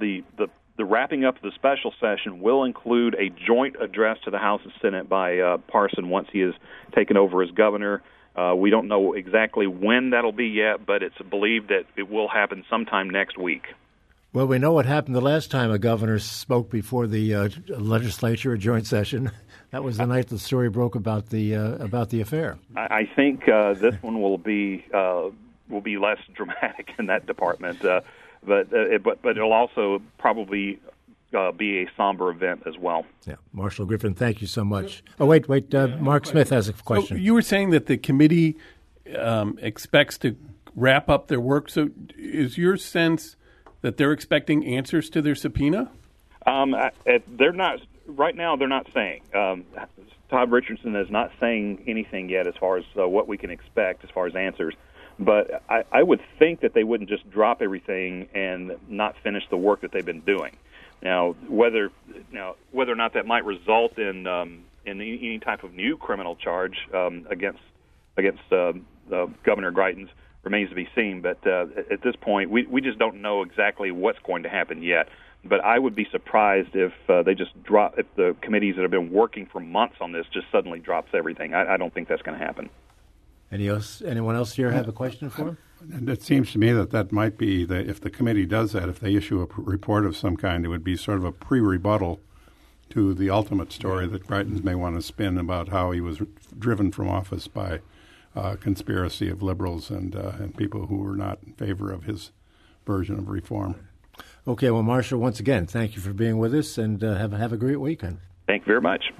the 0.00 0.24
the 0.38 0.48
the 0.78 0.86
wrapping 0.86 1.24
up 1.26 1.36
of 1.36 1.42
the 1.42 1.52
special 1.54 1.92
session 2.00 2.40
will 2.40 2.64
include 2.64 3.14
a 3.16 3.28
joint 3.46 3.76
address 3.80 4.16
to 4.24 4.30
the 4.30 4.38
House 4.38 4.62
and 4.64 4.72
Senate 4.80 5.06
by 5.06 5.38
uh, 5.38 5.58
Parson 5.58 6.08
once 6.08 6.28
he 6.32 6.40
is 6.40 6.54
taken 6.94 7.18
over 7.18 7.42
as 7.42 7.50
governor. 7.50 8.02
Uh, 8.34 8.54
we 8.56 8.70
don't 8.70 8.88
know 8.88 9.12
exactly 9.12 9.66
when 9.66 10.10
that'll 10.10 10.32
be 10.32 10.48
yet, 10.48 10.86
but 10.86 11.02
it's 11.02 11.18
believed 11.30 11.68
that 11.68 11.84
it 11.96 12.10
will 12.10 12.28
happen 12.28 12.64
sometime 12.70 13.10
next 13.10 13.36
week. 13.36 13.66
Well, 14.32 14.46
we 14.46 14.58
know 14.58 14.72
what 14.72 14.86
happened 14.86 15.14
the 15.14 15.20
last 15.20 15.50
time 15.50 15.70
a 15.70 15.78
governor 15.78 16.18
spoke 16.18 16.70
before 16.70 17.06
the 17.06 17.34
uh, 17.34 17.48
legislature, 17.68 18.54
a 18.54 18.58
joint 18.58 18.86
session. 18.86 19.30
That 19.72 19.82
was 19.82 19.96
the 19.96 20.04
night 20.06 20.28
the 20.28 20.38
story 20.38 20.68
broke 20.68 20.96
about 20.96 21.30
the 21.30 21.56
uh, 21.56 21.76
about 21.76 22.10
the 22.10 22.20
affair. 22.20 22.58
I, 22.76 22.80
I 22.80 23.10
think 23.16 23.48
uh, 23.48 23.72
this 23.72 23.94
one 24.02 24.20
will 24.20 24.36
be 24.36 24.84
uh, 24.92 25.30
will 25.70 25.80
be 25.80 25.96
less 25.96 26.18
dramatic 26.34 26.90
in 26.98 27.06
that 27.06 27.24
department, 27.24 27.82
uh, 27.82 28.02
but 28.46 28.70
uh, 28.70 28.80
it, 28.80 29.02
but 29.02 29.22
but 29.22 29.38
it'll 29.38 29.54
also 29.54 30.02
probably 30.18 30.78
uh, 31.34 31.52
be 31.52 31.82
a 31.82 31.90
somber 31.96 32.30
event 32.30 32.62
as 32.66 32.76
well. 32.78 33.04
Yeah, 33.26 33.36
Marshall 33.52 33.86
Griffin, 33.86 34.14
thank 34.14 34.40
you 34.40 34.46
so 34.46 34.64
much. 34.64 35.02
Oh 35.18 35.26
wait, 35.26 35.48
wait, 35.48 35.74
uh, 35.74 35.88
Mark 35.98 36.26
Smith 36.26 36.50
has 36.50 36.68
a 36.68 36.72
question. 36.72 37.16
So 37.16 37.22
you 37.22 37.34
were 37.34 37.42
saying 37.42 37.70
that 37.70 37.86
the 37.86 37.96
committee 37.96 38.56
um, 39.18 39.58
expects 39.60 40.18
to 40.18 40.36
wrap 40.74 41.08
up 41.08 41.28
their 41.28 41.40
work. 41.40 41.68
So 41.68 41.90
is 42.16 42.58
your 42.58 42.76
sense 42.76 43.36
that 43.82 43.96
they're 43.96 44.12
expecting 44.12 44.64
answers 44.66 45.10
to 45.10 45.22
their 45.22 45.34
subpoena? 45.34 45.90
Um, 46.46 46.74
they're 47.28 47.52
not 47.52 47.80
right 48.06 48.34
now. 48.34 48.56
They're 48.56 48.68
not 48.68 48.86
saying. 48.92 49.22
Um, 49.34 49.64
Todd 50.30 50.50
Richardson 50.50 50.96
is 50.96 51.10
not 51.10 51.30
saying 51.38 51.84
anything 51.86 52.28
yet 52.28 52.46
as 52.46 52.54
far 52.58 52.78
as 52.78 52.84
uh, 52.98 53.06
what 53.06 53.28
we 53.28 53.36
can 53.36 53.50
expect 53.50 54.02
as 54.02 54.10
far 54.10 54.26
as 54.26 54.34
answers. 54.34 54.74
But 55.18 55.62
I, 55.68 55.84
I 55.92 56.02
would 56.02 56.22
think 56.38 56.60
that 56.60 56.72
they 56.72 56.84
wouldn't 56.84 57.10
just 57.10 57.28
drop 57.30 57.60
everything 57.60 58.28
and 58.34 58.76
not 58.88 59.14
finish 59.22 59.44
the 59.50 59.58
work 59.58 59.82
that 59.82 59.92
they've 59.92 60.04
been 60.04 60.20
doing. 60.20 60.56
Now, 61.02 61.34
whether 61.48 61.90
now 62.32 62.54
whether 62.70 62.92
or 62.92 62.96
not 62.96 63.14
that 63.14 63.26
might 63.26 63.44
result 63.44 63.98
in 63.98 64.26
um, 64.26 64.64
in 64.86 65.00
any, 65.00 65.38
type 65.38 65.64
of 65.64 65.74
new 65.74 65.96
criminal 65.96 66.36
charge 66.36 66.76
um, 66.94 67.26
against 67.30 67.60
against 68.16 68.42
uh, 68.50 68.72
uh, 69.12 69.26
Governor 69.44 69.72
Greitens 69.72 70.08
remains 70.42 70.70
to 70.70 70.74
be 70.74 70.88
seen. 70.94 71.20
But 71.20 71.44
uh, 71.46 71.66
at 71.90 72.02
this 72.02 72.14
point, 72.20 72.50
we 72.50 72.66
we 72.66 72.80
just 72.80 72.98
don't 72.98 73.20
know 73.20 73.42
exactly 73.42 73.90
what's 73.90 74.18
going 74.24 74.44
to 74.44 74.48
happen 74.48 74.82
yet. 74.82 75.08
But 75.44 75.64
I 75.64 75.76
would 75.76 75.96
be 75.96 76.06
surprised 76.12 76.74
if 76.74 76.92
uh, 77.08 77.24
they 77.24 77.34
just 77.34 77.60
drop 77.64 77.98
if 77.98 78.06
the 78.14 78.36
committees 78.40 78.76
that 78.76 78.82
have 78.82 78.92
been 78.92 79.10
working 79.10 79.46
for 79.46 79.58
months 79.58 79.96
on 80.00 80.12
this 80.12 80.26
just 80.32 80.46
suddenly 80.52 80.78
drops 80.78 81.10
everything. 81.14 81.52
I, 81.52 81.74
I 81.74 81.76
don't 81.76 81.92
think 81.92 82.08
that's 82.08 82.22
going 82.22 82.38
to 82.38 82.44
happen. 82.44 82.70
Any 83.52 83.68
else, 83.68 84.00
anyone 84.00 84.34
else 84.34 84.54
here 84.54 84.72
have 84.72 84.88
a 84.88 84.92
question 84.92 85.28
for 85.28 85.42
him? 85.42 85.58
And 85.92 86.08
it 86.08 86.22
seems 86.22 86.52
to 86.52 86.58
me 86.58 86.72
that 86.72 86.90
that 86.90 87.12
might 87.12 87.36
be 87.36 87.64
the, 87.64 87.78
if 87.78 88.00
the 88.00 88.08
committee 88.08 88.46
does 88.46 88.72
that, 88.72 88.88
if 88.88 88.98
they 88.98 89.14
issue 89.14 89.42
a 89.42 89.46
report 89.60 90.06
of 90.06 90.16
some 90.16 90.36
kind, 90.36 90.64
it 90.64 90.68
would 90.68 90.84
be 90.84 90.96
sort 90.96 91.18
of 91.18 91.24
a 91.24 91.32
pre-rebuttal 91.32 92.20
to 92.90 93.12
the 93.12 93.30
ultimate 93.30 93.72
story 93.72 94.06
that 94.06 94.26
Greitens 94.26 94.64
may 94.64 94.74
want 94.74 94.96
to 94.96 95.02
spin 95.02 95.36
about 95.38 95.68
how 95.68 95.90
he 95.90 96.00
was 96.00 96.20
driven 96.58 96.90
from 96.90 97.08
office 97.08 97.46
by 97.46 97.80
uh, 98.34 98.56
conspiracy 98.56 99.28
of 99.28 99.42
liberals 99.42 99.90
and 99.90 100.16
uh, 100.16 100.32
and 100.38 100.56
people 100.56 100.86
who 100.86 100.98
were 100.98 101.16
not 101.16 101.38
in 101.46 101.52
favor 101.52 101.92
of 101.92 102.04
his 102.04 102.32
version 102.86 103.18
of 103.18 103.28
reform. 103.28 103.74
Okay, 104.46 104.70
well, 104.70 104.82
Marshall, 104.82 105.20
once 105.20 105.40
again, 105.40 105.66
thank 105.66 105.94
you 105.94 106.00
for 106.00 106.12
being 106.12 106.38
with 106.38 106.54
us, 106.54 106.78
and 106.78 107.02
uh, 107.04 107.16
have 107.16 107.32
have 107.32 107.52
a 107.52 107.58
great 107.58 107.80
weekend. 107.80 108.18
Thank 108.46 108.62
you 108.62 108.66
very 108.66 108.80
much. 108.80 109.12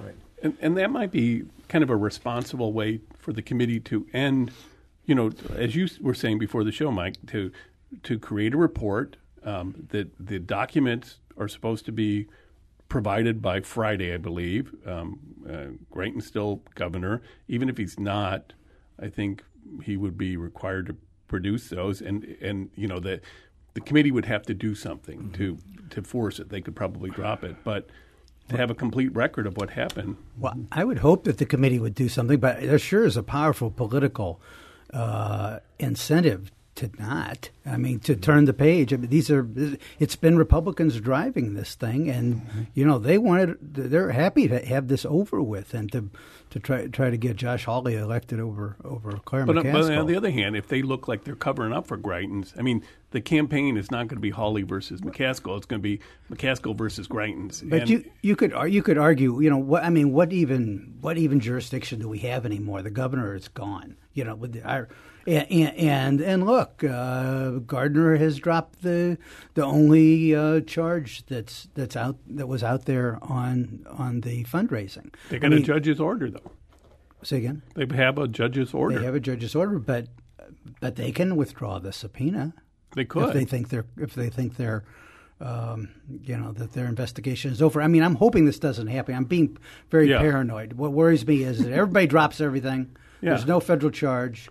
And, 0.43 0.57
and 0.61 0.77
that 0.77 0.91
might 0.91 1.09
be 1.09 1.45
kind 1.69 1.83
of 1.83 1.89
a 1.89 1.95
responsible 1.95 2.73
way 2.73 2.99
for 3.17 3.33
the 3.33 3.41
committee 3.41 3.79
to 3.79 4.05
end. 4.13 4.51
You 5.05 5.15
know, 5.15 5.31
as 5.55 5.75
you 5.75 5.87
were 6.01 6.13
saying 6.13 6.37
before 6.37 6.63
the 6.63 6.71
show, 6.71 6.91
Mike, 6.91 7.15
to 7.27 7.51
to 8.03 8.19
create 8.19 8.53
a 8.53 8.57
report 8.57 9.17
um, 9.43 9.87
that 9.89 10.11
the 10.19 10.39
documents 10.39 11.19
are 11.37 11.47
supposed 11.47 11.85
to 11.85 11.91
be 11.91 12.27
provided 12.89 13.41
by 13.41 13.61
Friday, 13.61 14.13
I 14.13 14.17
believe. 14.17 14.75
Um, 14.85 15.19
uh, 15.49 16.19
still 16.19 16.61
governor, 16.75 17.21
even 17.47 17.69
if 17.69 17.77
he's 17.77 17.99
not. 17.99 18.53
I 18.99 19.07
think 19.07 19.43
he 19.83 19.97
would 19.97 20.17
be 20.17 20.37
required 20.37 20.87
to 20.87 20.95
produce 21.27 21.69
those, 21.69 22.01
and 22.01 22.23
and 22.41 22.69
you 22.75 22.87
know 22.87 22.99
the 22.99 23.21
the 23.73 23.81
committee 23.81 24.11
would 24.11 24.25
have 24.25 24.43
to 24.43 24.53
do 24.53 24.75
something 24.75 25.19
mm-hmm. 25.19 25.31
to 25.31 25.57
to 25.89 26.03
force 26.03 26.39
it. 26.39 26.49
They 26.49 26.61
could 26.61 26.75
probably 26.75 27.09
drop 27.09 27.43
it, 27.43 27.55
but 27.63 27.89
to 28.49 28.57
have 28.57 28.69
a 28.69 28.75
complete 28.75 29.13
record 29.15 29.47
of 29.47 29.57
what 29.57 29.71
happened. 29.71 30.17
Well, 30.37 30.57
I 30.71 30.83
would 30.83 30.99
hope 30.99 31.23
that 31.23 31.37
the 31.37 31.45
committee 31.45 31.79
would 31.79 31.95
do 31.95 32.09
something, 32.09 32.39
but 32.39 32.61
there 32.61 32.79
sure 32.79 33.05
is 33.05 33.17
a 33.17 33.23
powerful 33.23 33.71
political 33.71 34.41
uh, 34.93 35.59
incentive 35.79 36.51
to 36.83 37.01
not. 37.01 37.49
I 37.65 37.77
mean, 37.77 37.99
to 38.01 38.15
turn 38.15 38.45
the 38.45 38.53
page. 38.53 38.93
I 38.93 38.97
mean, 38.97 39.09
these 39.09 39.29
are. 39.31 39.47
It's 39.99 40.15
been 40.15 40.37
Republicans 40.37 40.99
driving 40.99 41.53
this 41.53 41.75
thing, 41.75 42.09
and 42.09 42.41
mm-hmm. 42.41 42.61
you 42.73 42.85
know 42.85 42.99
they 42.99 43.17
wanted. 43.17 43.57
They're 43.61 44.11
happy 44.11 44.47
to 44.47 44.63
have 44.65 44.87
this 44.87 45.05
over 45.05 45.41
with 45.41 45.73
and 45.73 45.91
to 45.91 46.09
to 46.53 46.59
try 46.59 46.85
try 46.87 47.09
to 47.09 47.17
get 47.17 47.35
Josh 47.35 47.65
Hawley 47.65 47.95
elected 47.95 48.39
over 48.39 48.75
over 48.83 49.13
Claire 49.25 49.45
but, 49.45 49.55
McCaskill. 49.55 49.73
But 49.73 49.97
on 49.97 50.05
the 50.05 50.15
other 50.15 50.29
hand, 50.29 50.55
if 50.55 50.67
they 50.67 50.83
look 50.83 51.07
like 51.07 51.23
they're 51.23 51.35
covering 51.35 51.73
up 51.73 51.87
for 51.87 51.97
Greitens, 51.97 52.53
I 52.57 52.61
mean, 52.61 52.83
the 53.09 53.21
campaign 53.21 53.75
is 53.75 53.89
not 53.89 54.07
going 54.07 54.17
to 54.17 54.21
be 54.21 54.29
Hawley 54.29 54.61
versus 54.61 55.01
McCaskill. 55.01 55.57
It's 55.57 55.65
going 55.65 55.81
to 55.81 55.83
be 55.83 55.99
McCaskill 56.31 56.75
versus 56.77 57.07
Greitens. 57.07 57.67
But 57.67 57.81
and, 57.81 57.89
you 57.89 58.11
you 58.21 58.35
could 58.35 58.53
you 58.71 58.83
could 58.83 58.99
argue, 58.99 59.41
you 59.41 59.49
know, 59.49 59.57
what 59.57 59.83
I 59.83 59.89
mean, 59.89 60.13
what 60.13 60.31
even 60.31 60.95
what 61.01 61.17
even 61.17 61.39
jurisdiction 61.39 61.99
do 61.99 62.07
we 62.07 62.19
have 62.19 62.45
anymore? 62.45 62.83
The 62.83 62.91
governor 62.91 63.33
is 63.33 63.47
gone. 63.47 63.97
You 64.13 64.23
know, 64.23 64.35
with 64.35 64.53
the, 64.53 64.61
our 64.61 64.89
and 65.25 65.51
and, 65.51 66.21
and 66.21 66.45
look, 66.45 66.83
uh, 66.83 67.51
Gardner 67.51 68.17
has 68.17 68.37
dropped 68.37 68.81
the 68.81 69.17
the 69.53 69.63
only 69.63 70.35
uh, 70.35 70.61
charge 70.61 71.25
that's 71.25 71.67
that's 71.73 71.95
out 71.95 72.17
that 72.27 72.47
was 72.47 72.63
out 72.63 72.85
there 72.85 73.19
on 73.21 73.85
on 73.89 74.21
the 74.21 74.43
fundraising. 74.45 75.13
They 75.29 75.39
got 75.39 75.47
I 75.47 75.49
mean, 75.55 75.63
a 75.63 75.65
judge's 75.65 75.99
order 75.99 76.29
though. 76.29 76.51
Say 77.23 77.37
again. 77.37 77.61
They 77.75 77.87
have 77.95 78.17
a 78.17 78.27
judge's 78.27 78.73
order. 78.73 78.99
They 78.99 79.05
have 79.05 79.15
a 79.15 79.19
judge's 79.19 79.55
order, 79.55 79.79
but 79.79 80.07
but 80.79 80.95
they 80.95 81.11
can 81.11 81.35
withdraw 81.35 81.79
the 81.79 81.93
subpoena. 81.93 82.53
They 82.95 83.05
could 83.05 83.29
if 83.29 83.33
they 83.33 83.45
think 83.45 83.69
they're 83.69 83.85
if 83.97 84.13
they 84.13 84.29
think 84.29 84.57
they're 84.57 84.83
um, 85.39 85.89
you 86.23 86.37
know 86.37 86.51
that 86.53 86.73
their 86.73 86.85
investigation 86.85 87.51
is 87.51 87.61
over. 87.61 87.81
I 87.81 87.87
mean, 87.87 88.03
I'm 88.03 88.15
hoping 88.15 88.45
this 88.45 88.59
doesn't 88.59 88.87
happen. 88.87 89.15
I'm 89.15 89.25
being 89.25 89.57
very 89.89 90.09
yeah. 90.09 90.19
paranoid. 90.19 90.73
What 90.73 90.91
worries 90.91 91.25
me 91.25 91.43
is 91.43 91.63
that 91.63 91.71
everybody 91.71 92.07
drops 92.15 92.41
everything. 92.41 92.95
Yeah. 93.21 93.31
There's 93.31 93.45
no 93.45 93.59
federal 93.59 93.91
charge. 93.91 94.49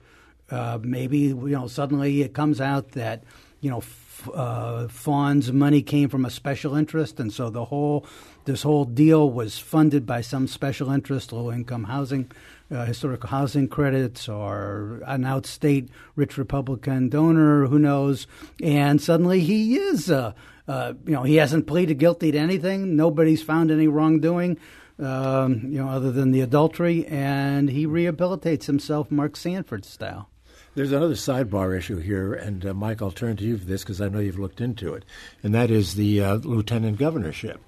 Uh, 0.52 0.78
maybe 0.82 1.18
you 1.18 1.34
know 1.34 1.66
suddenly 1.66 2.20
it 2.20 2.34
comes 2.34 2.60
out 2.60 2.90
that 2.92 3.24
you 3.60 3.70
know 3.70 3.78
f- 3.78 4.28
uh, 4.34 4.86
Faughn's 4.86 5.50
money 5.50 5.80
came 5.80 6.10
from 6.10 6.26
a 6.26 6.30
special 6.30 6.74
interest, 6.76 7.18
and 7.18 7.32
so 7.32 7.48
the 7.48 7.64
whole 7.64 8.06
this 8.44 8.62
whole 8.62 8.84
deal 8.84 9.30
was 9.30 9.58
funded 9.58 10.04
by 10.04 10.20
some 10.20 10.46
special 10.46 10.90
interest, 10.90 11.32
low 11.32 11.50
income 11.50 11.84
housing, 11.84 12.30
uh, 12.70 12.84
historical 12.84 13.30
housing 13.30 13.68
credits, 13.68 14.28
or 14.28 15.00
an 15.06 15.22
outstate 15.22 15.88
rich 16.16 16.36
Republican 16.36 17.08
donor, 17.08 17.66
who 17.66 17.78
knows? 17.78 18.26
And 18.60 19.00
suddenly 19.00 19.40
he 19.40 19.76
is, 19.76 20.10
uh, 20.10 20.32
uh, 20.68 20.94
you 21.06 21.12
know, 21.12 21.22
he 21.22 21.36
hasn't 21.36 21.66
pleaded 21.66 21.98
guilty 21.98 22.32
to 22.32 22.38
anything. 22.38 22.96
Nobody's 22.96 23.42
found 23.42 23.70
any 23.70 23.88
wrongdoing. 23.88 24.58
Um, 24.98 25.62
you 25.64 25.78
know, 25.78 25.88
other 25.88 26.12
than 26.12 26.32
the 26.32 26.42
adultery, 26.42 27.06
and 27.06 27.70
he 27.70 27.86
rehabilitates 27.86 28.66
himself 28.66 29.10
Mark 29.10 29.36
Sanford 29.36 29.84
style. 29.84 30.28
There's 30.74 30.92
another 30.92 31.14
sidebar 31.14 31.76
issue 31.76 31.98
here, 31.98 32.32
and 32.32 32.64
uh, 32.64 32.72
Mike, 32.72 33.02
I'll 33.02 33.10
turn 33.10 33.36
to 33.36 33.44
you 33.44 33.58
for 33.58 33.66
this 33.66 33.82
because 33.82 34.00
I 34.00 34.08
know 34.08 34.20
you've 34.20 34.38
looked 34.38 34.60
into 34.60 34.94
it, 34.94 35.04
and 35.42 35.54
that 35.54 35.70
is 35.70 35.96
the 35.96 36.22
uh, 36.22 36.34
lieutenant 36.36 36.98
governorship. 36.98 37.60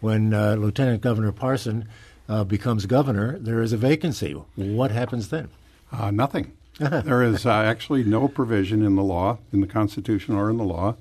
When 0.00 0.32
uh, 0.32 0.54
Lieutenant 0.54 1.00
Governor 1.00 1.32
Parson 1.32 1.88
uh, 2.28 2.44
becomes 2.44 2.86
governor, 2.86 3.36
there 3.38 3.62
is 3.62 3.72
a 3.72 3.76
vacancy. 3.76 4.32
What 4.54 4.92
happens 4.92 5.30
then? 5.30 5.48
Uh, 5.90 6.12
nothing. 6.12 6.52
there 6.78 7.22
is 7.24 7.46
uh, 7.46 7.50
actually 7.50 8.04
no 8.04 8.28
provision 8.28 8.80
in 8.82 8.94
the 8.94 9.02
law, 9.02 9.38
in 9.52 9.60
the 9.60 9.66
Constitution 9.66 10.36
or 10.36 10.48
in 10.48 10.56
the 10.56 10.64
law, 10.64 10.94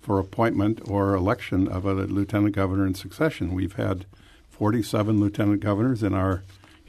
for 0.00 0.18
appointment 0.18 0.80
or 0.86 1.14
election 1.14 1.68
of 1.68 1.84
a 1.84 1.92
lieutenant 1.92 2.54
governor 2.54 2.86
in 2.86 2.94
succession. 2.94 3.54
We've 3.54 3.74
had 3.74 4.06
47 4.50 5.20
lieutenant 5.20 5.60
governors 5.60 6.02
in 6.02 6.14
our 6.14 6.42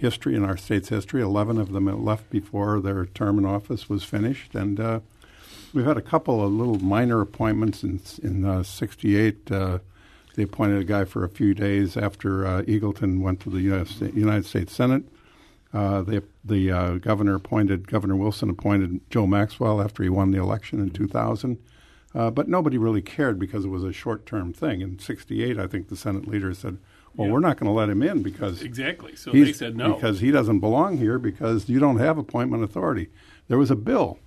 history, 0.04 0.36
in 0.36 0.44
our 0.44 0.58
state's 0.58 0.90
history. 0.90 1.22
Eleven 1.22 1.58
of 1.58 1.72
them 1.72 1.86
left 2.04 2.30
before 2.30 2.82
their 2.82 3.06
term 3.06 3.40
in 3.40 3.46
office 3.46 3.88
was 3.88 4.04
finished, 4.04 4.54
and 4.54 4.78
uh, 4.78 5.00
we've 5.74 5.86
had 5.86 5.98
a 5.98 6.02
couple 6.02 6.46
of 6.46 6.52
little 6.52 6.78
minor 6.80 7.22
appointments 7.22 7.84
in 7.84 8.02
in 8.22 8.64
'68. 8.64 9.50
Uh, 9.50 9.56
uh, 9.56 9.80
they 10.36 10.44
appointed 10.44 10.82
a 10.82 10.84
guy 10.84 11.06
for 11.06 11.24
a 11.24 11.30
few 11.30 11.54
days 11.54 11.96
after 11.96 12.46
uh, 12.46 12.64
Eagleton 12.64 13.22
went 13.22 13.40
to 13.40 13.50
the 13.50 13.62
United 13.62 14.46
States 14.46 14.74
Senate. 14.74 15.04
Uh, 15.74 16.02
the 16.02 16.22
the 16.44 16.70
uh, 16.70 16.94
governor 16.96 17.36
appointed 17.36 17.88
Governor 17.88 18.18
Wilson 18.18 18.50
appointed 18.50 19.00
Joe 19.10 19.26
Maxwell 19.26 19.82
after 19.82 20.04
he 20.04 20.10
won 20.10 20.32
the 20.32 20.40
election 20.40 20.80
in 20.80 20.90
2000. 20.90 21.58
but 22.14 22.50
nobody 22.50 22.78
really 22.78 23.02
cared 23.02 23.40
because 23.40 23.64
it 23.64 23.70
was 23.70 23.86
a 23.86 23.94
short 23.94 24.26
term 24.26 24.52
thing. 24.52 24.82
In 24.82 25.00
'68, 25.00 25.58
I 25.58 25.68
think 25.68 25.88
the 25.88 25.96
Senate 25.96 26.28
leader 26.28 26.54
said, 26.54 26.78
well, 27.16 27.28
yeah. 27.28 27.34
we're 27.34 27.40
not 27.40 27.58
going 27.58 27.68
to 27.68 27.74
let 27.74 27.90
him 27.90 28.02
in 28.02 28.24
because 28.24 28.62
exactly. 28.62 29.16
So 29.16 29.32
they 29.32 29.54
said 29.54 29.78
no 29.78 29.94
because 29.94 30.20
he 30.20 30.32
doesn't 30.32 30.60
belong 30.60 30.98
here 30.98 31.20
because 31.20 31.70
you 31.70 31.80
don't 31.80 31.98
have 31.98 32.18
appointment 32.18 32.64
authority. 32.64 33.10
There 33.48 33.58
was 33.58 33.70
a 33.70 33.76
bill 33.76 34.20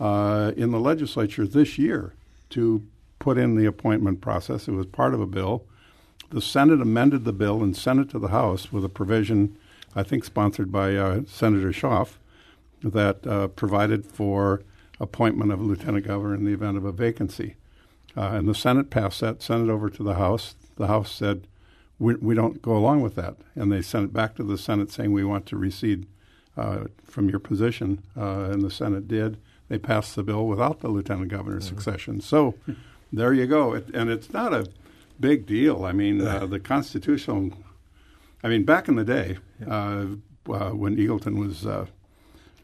uh, 0.00 0.52
in 0.56 0.70
the 0.70 0.80
legislature 0.80 1.46
this 1.46 1.78
year 1.78 2.14
to 2.50 2.86
put 3.18 3.38
in 3.38 3.56
the 3.56 3.66
appointment 3.66 4.20
process. 4.20 4.68
It 4.68 4.72
was 4.72 4.86
part 4.86 5.14
of 5.14 5.20
a 5.20 5.26
bill. 5.26 5.64
The 6.30 6.42
Senate 6.42 6.80
amended 6.80 7.24
the 7.24 7.32
bill 7.32 7.62
and 7.62 7.76
sent 7.76 8.00
it 8.00 8.10
to 8.10 8.18
the 8.18 8.28
House 8.28 8.72
with 8.72 8.84
a 8.84 8.88
provision, 8.88 9.56
I 9.94 10.02
think, 10.02 10.24
sponsored 10.24 10.70
by 10.70 10.94
uh, 10.94 11.22
Senator 11.26 11.72
Schaaf, 11.72 12.18
that 12.82 13.26
uh, 13.26 13.48
provided 13.48 14.06
for 14.06 14.62
appointment 15.00 15.52
of 15.52 15.60
a 15.60 15.64
lieutenant 15.64 16.06
governor 16.06 16.34
in 16.34 16.44
the 16.44 16.52
event 16.52 16.76
of 16.76 16.84
a 16.84 16.92
vacancy. 16.92 17.56
Uh, 18.16 18.30
and 18.34 18.48
the 18.48 18.54
Senate 18.54 18.90
passed 18.90 19.20
that, 19.20 19.42
sent 19.42 19.68
it 19.68 19.72
over 19.72 19.88
to 19.90 20.02
the 20.02 20.14
House. 20.14 20.54
The 20.76 20.86
House 20.86 21.10
said, 21.10 21.46
we, 21.98 22.14
we 22.16 22.34
don't 22.34 22.62
go 22.62 22.76
along 22.76 23.00
with 23.00 23.14
that. 23.16 23.36
And 23.54 23.72
they 23.72 23.82
sent 23.82 24.06
it 24.06 24.12
back 24.12 24.34
to 24.36 24.42
the 24.42 24.58
Senate 24.58 24.90
saying, 24.90 25.12
we 25.12 25.24
want 25.24 25.46
to 25.46 25.56
recede 25.56 26.06
uh, 26.56 26.84
from 27.04 27.28
your 27.28 27.38
position. 27.38 28.02
Uh, 28.16 28.50
and 28.50 28.62
the 28.62 28.70
Senate 28.70 29.08
did. 29.08 29.38
They 29.68 29.78
passed 29.78 30.16
the 30.16 30.22
bill 30.22 30.46
without 30.46 30.80
the 30.80 30.88
lieutenant 30.88 31.30
governor's 31.30 31.66
mm-hmm. 31.66 31.76
succession. 31.76 32.20
So 32.20 32.54
there 33.12 33.32
you 33.32 33.46
go. 33.46 33.74
It, 33.74 33.88
and 33.94 34.10
it's 34.10 34.32
not 34.32 34.54
a 34.54 34.68
big 35.20 35.46
deal. 35.46 35.84
I 35.84 35.92
mean, 35.92 36.20
uh, 36.20 36.46
the 36.46 36.60
constitutional, 36.60 37.52
I 38.42 38.48
mean, 38.48 38.64
back 38.64 38.88
in 38.88 38.96
the 38.96 39.04
day, 39.04 39.38
uh, 39.66 40.06
uh, 40.48 40.70
when 40.70 40.96
Eagleton 40.96 41.38
was 41.38 41.66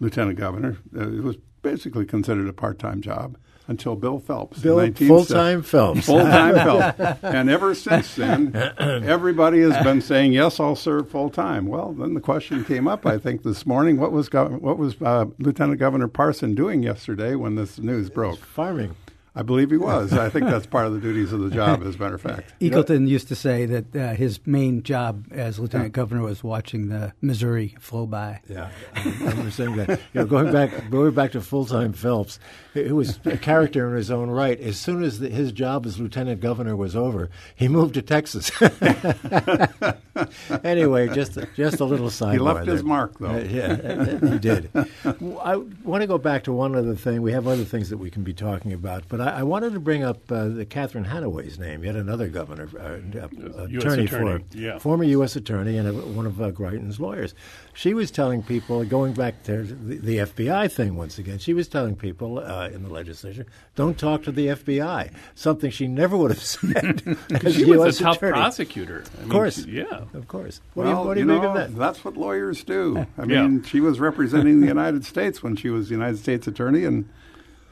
lieutenant 0.01 0.39
governor, 0.39 0.79
it 0.95 1.23
was 1.23 1.37
basically 1.63 2.05
considered 2.05 2.49
a 2.49 2.53
part 2.53 2.79
time 2.79 3.01
job 3.01 3.37
until 3.67 3.97
Bill 3.97 4.19
Phelps. 4.19 4.59
Bill 4.61 4.93
full 4.93 5.25
time 5.25 5.63
Phelps. 5.63 6.07
Full 6.07 6.21
time 6.21 6.55
Phelps. 6.97 7.23
And 7.23 7.49
ever 7.49 7.75
since 7.75 8.15
then, 8.15 8.55
everybody 8.79 9.61
has 9.61 9.83
been 9.83 10.01
saying, 10.01 10.33
"Yes, 10.33 10.61
I'll 10.61 10.77
serve 10.77 11.11
full 11.11 11.31
time." 11.31 11.67
Well, 11.67 11.93
then 11.93 12.15
the 12.15 12.21
question 12.21 12.65
came 12.65 12.87
up. 12.87 13.07
I 13.07 13.19
think 13.19 13.43
this 13.43 13.67
morning, 13.67 13.99
what 13.99 14.13
was 14.13 14.29
what 14.33 14.79
was 14.79 15.01
uh, 15.01 15.27
Lieutenant 15.39 15.79
Governor 15.79 16.09
Parson 16.09 16.55
doing 16.55 16.83
yesterday 16.83 17.35
when 17.35 17.55
this 17.55 17.79
news 17.79 18.11
broke? 18.11 18.39
Farming. 18.41 18.95
I 19.37 19.43
believe 19.43 19.73
he 19.73 19.77
was. 19.77 20.13
I 20.13 20.29
think 20.29 20.47
that's 20.47 20.67
part 20.67 20.87
of 20.87 20.93
the 20.93 21.01
duties 21.01 21.33
of 21.33 21.41
the 21.41 21.51
job, 21.51 21.83
as 21.85 21.97
a 21.97 21.99
matter 21.99 22.15
of 22.15 22.23
fact. 22.23 22.55
Eagleton 22.61 23.09
used 23.09 23.27
to 23.29 23.35
say 23.35 23.67
that 23.67 23.97
uh, 23.97 24.15
his 24.15 24.39
main 24.47 24.85
job 24.85 25.27
as 25.33 25.59
lieutenant 25.59 25.89
yeah. 25.89 26.03
governor 26.03 26.23
was 26.23 26.45
watching 26.45 26.89
the 26.89 27.13
Missouri 27.21 27.75
flow 27.81 28.07
by. 28.07 28.41
Yeah, 28.49 28.71
I 28.95 29.03
remember 29.03 29.51
saying 29.51 29.75
that. 29.77 30.01
You 30.13 30.21
know, 30.21 30.27
going 30.27 30.53
back, 30.53 30.89
going 30.89 31.15
back 31.15 31.33
to 31.33 31.41
full 31.41 31.67
time 31.67 31.93
Phelps, 31.93 32.39
it 32.75 32.95
was 32.95 33.19
a 33.25 33.37
character 33.37 33.91
in 33.91 33.97
his 33.97 34.11
own 34.11 34.31
right. 34.31 34.61
As 34.61 34.79
soon 34.79 35.03
as 35.03 35.19
the, 35.19 35.29
his 35.29 35.51
job 35.51 35.85
as 35.85 35.99
lieutenant 35.99 36.41
governor 36.41 36.77
was 36.77 36.95
over, 36.95 37.29
he 37.57 37.67
moved 37.67 37.95
to 37.95 38.03
Texas. 38.03 38.53
anyway, 40.65 41.09
just 41.09 41.39
just 41.57 41.81
a 41.81 41.85
little 41.85 42.11
side. 42.11 42.35
He 42.35 42.39
left 42.39 42.67
there. 42.67 42.75
his 42.75 42.85
mark, 42.85 43.19
though. 43.19 43.31
Uh, 43.31 43.39
yeah, 43.39 44.31
he 44.31 44.39
did. 44.39 44.71
I 45.05 45.57
want 45.83 46.03
to 46.03 46.07
go 46.07 46.19
back 46.19 46.45
to 46.45 46.53
one 46.53 46.77
other 46.77 46.95
thing. 46.95 47.21
We 47.21 47.33
have 47.33 47.49
other 47.49 47.65
things 47.65 47.91
that 47.91 47.99
we 47.99 48.11
can 48.11 48.23
be 48.23 48.33
talking 48.33 48.73
about, 48.73 49.09
but 49.09 49.24
I, 49.25 49.41
I 49.41 49.43
wanted 49.43 49.73
to 49.73 49.81
bring 49.81 50.03
up 50.03 50.31
uh, 50.31 50.49
the 50.49 50.65
Catherine 50.65 51.05
Hanaway's 51.05 51.59
name, 51.59 51.85
yet 51.85 51.97
another 51.97 52.29
governor, 52.29 52.69
uh, 52.79 52.83
uh 52.83 53.65
attorney, 53.65 54.05
attorney, 54.05 54.07
for 54.07 54.41
yeah. 54.53 54.79
former 54.79 55.05
U.S. 55.05 55.37
attorney 55.37 55.77
and 55.79 55.89
a, 55.89 55.93
one 55.93 56.27
of 56.27 56.41
uh, 56.41 56.51
Greitens' 56.51 56.99
lawyers. 56.99 57.35
She 57.73 57.95
was 57.95 58.11
telling 58.11 58.43
people, 58.43 58.85
going 58.85 59.15
back 59.15 59.43
to 59.45 59.63
the, 59.63 59.99
the 59.99 60.19
FBI 60.19 60.71
thing 60.71 60.97
once 60.97 61.19
again, 61.19 61.39
she 61.39 61.55
was 61.55 61.69
telling 61.69 61.97
people 61.97 62.39
uh, 62.39 62.69
in 62.69 62.83
the 62.83 62.91
legislature, 62.91 63.47
don't 63.75 63.99
talk 63.99 64.23
to 64.25 64.33
the 64.33 64.49
FBI, 64.49 65.13
something 65.35 65.71
she 65.71 65.89
never 65.89 66.17
would 66.17 66.31
have 66.31 66.43
said. 66.43 67.03
Because 67.29 67.55
she 67.55 67.65
was 67.65 68.01
a 68.01 68.05
tough 68.05 68.17
attorney. 68.19 68.33
prosecutor. 68.33 69.05
I 69.19 69.23
of 69.23 69.29
course. 69.29 69.67
Mean, 69.67 69.77
yeah. 69.77 70.05
Of 70.15 70.29
course. 70.29 70.61
What 70.75 70.87
well, 70.87 70.95
do 70.95 71.01
you, 71.01 71.07
what 71.07 71.15
do 71.15 71.21
you, 71.21 71.27
you 71.27 71.41
know, 71.41 71.49
of 71.49 71.55
that? 71.57 71.77
That's 71.77 72.05
what 72.05 72.17
lawyers 72.17 72.63
do. 72.65 73.07
I 73.19 73.25
mean, 73.25 73.57
yeah. 73.57 73.69
she 73.69 73.81
was 73.81 73.99
representing 74.01 74.61
the 74.61 74.67
United 74.67 75.05
States 75.05 75.43
when 75.43 75.57
she 75.57 75.71
was 75.71 75.89
the 75.89 75.95
United 75.95 76.19
States 76.19 76.47
attorney, 76.47 76.85
and 76.85 77.09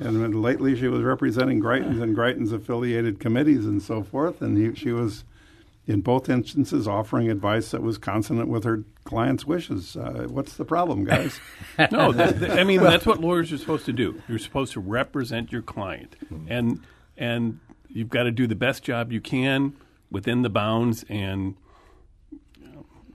and 0.06 0.42
lately 0.42 0.76
she 0.76 0.88
was 0.88 1.02
representing 1.02 1.60
Greitens 1.60 2.02
and 2.02 2.16
Greitens 2.16 2.52
affiliated 2.52 3.20
committees 3.20 3.64
and 3.64 3.82
so 3.82 4.02
forth. 4.02 4.42
And 4.42 4.56
he, 4.56 4.74
she 4.74 4.92
was, 4.92 5.24
in 5.86 6.00
both 6.00 6.28
instances, 6.28 6.86
offering 6.86 7.30
advice 7.30 7.70
that 7.70 7.82
was 7.82 7.98
consonant 7.98 8.48
with 8.48 8.64
her 8.64 8.84
client's 9.04 9.44
wishes. 9.44 9.96
Uh, 9.96 10.26
what's 10.28 10.54
the 10.54 10.64
problem, 10.64 11.04
guys? 11.04 11.40
no, 11.90 12.12
that, 12.12 12.40
that, 12.40 12.58
I 12.58 12.64
mean 12.64 12.80
that's 12.80 13.06
what 13.06 13.20
lawyers 13.20 13.52
are 13.52 13.58
supposed 13.58 13.86
to 13.86 13.92
do. 13.92 14.22
You're 14.28 14.38
supposed 14.38 14.72
to 14.74 14.80
represent 14.80 15.52
your 15.52 15.62
client, 15.62 16.16
and 16.48 16.80
and 17.16 17.60
you've 17.88 18.10
got 18.10 18.24
to 18.24 18.30
do 18.30 18.46
the 18.46 18.54
best 18.54 18.82
job 18.82 19.12
you 19.12 19.20
can 19.20 19.74
within 20.10 20.42
the 20.42 20.50
bounds 20.50 21.04
and 21.08 21.56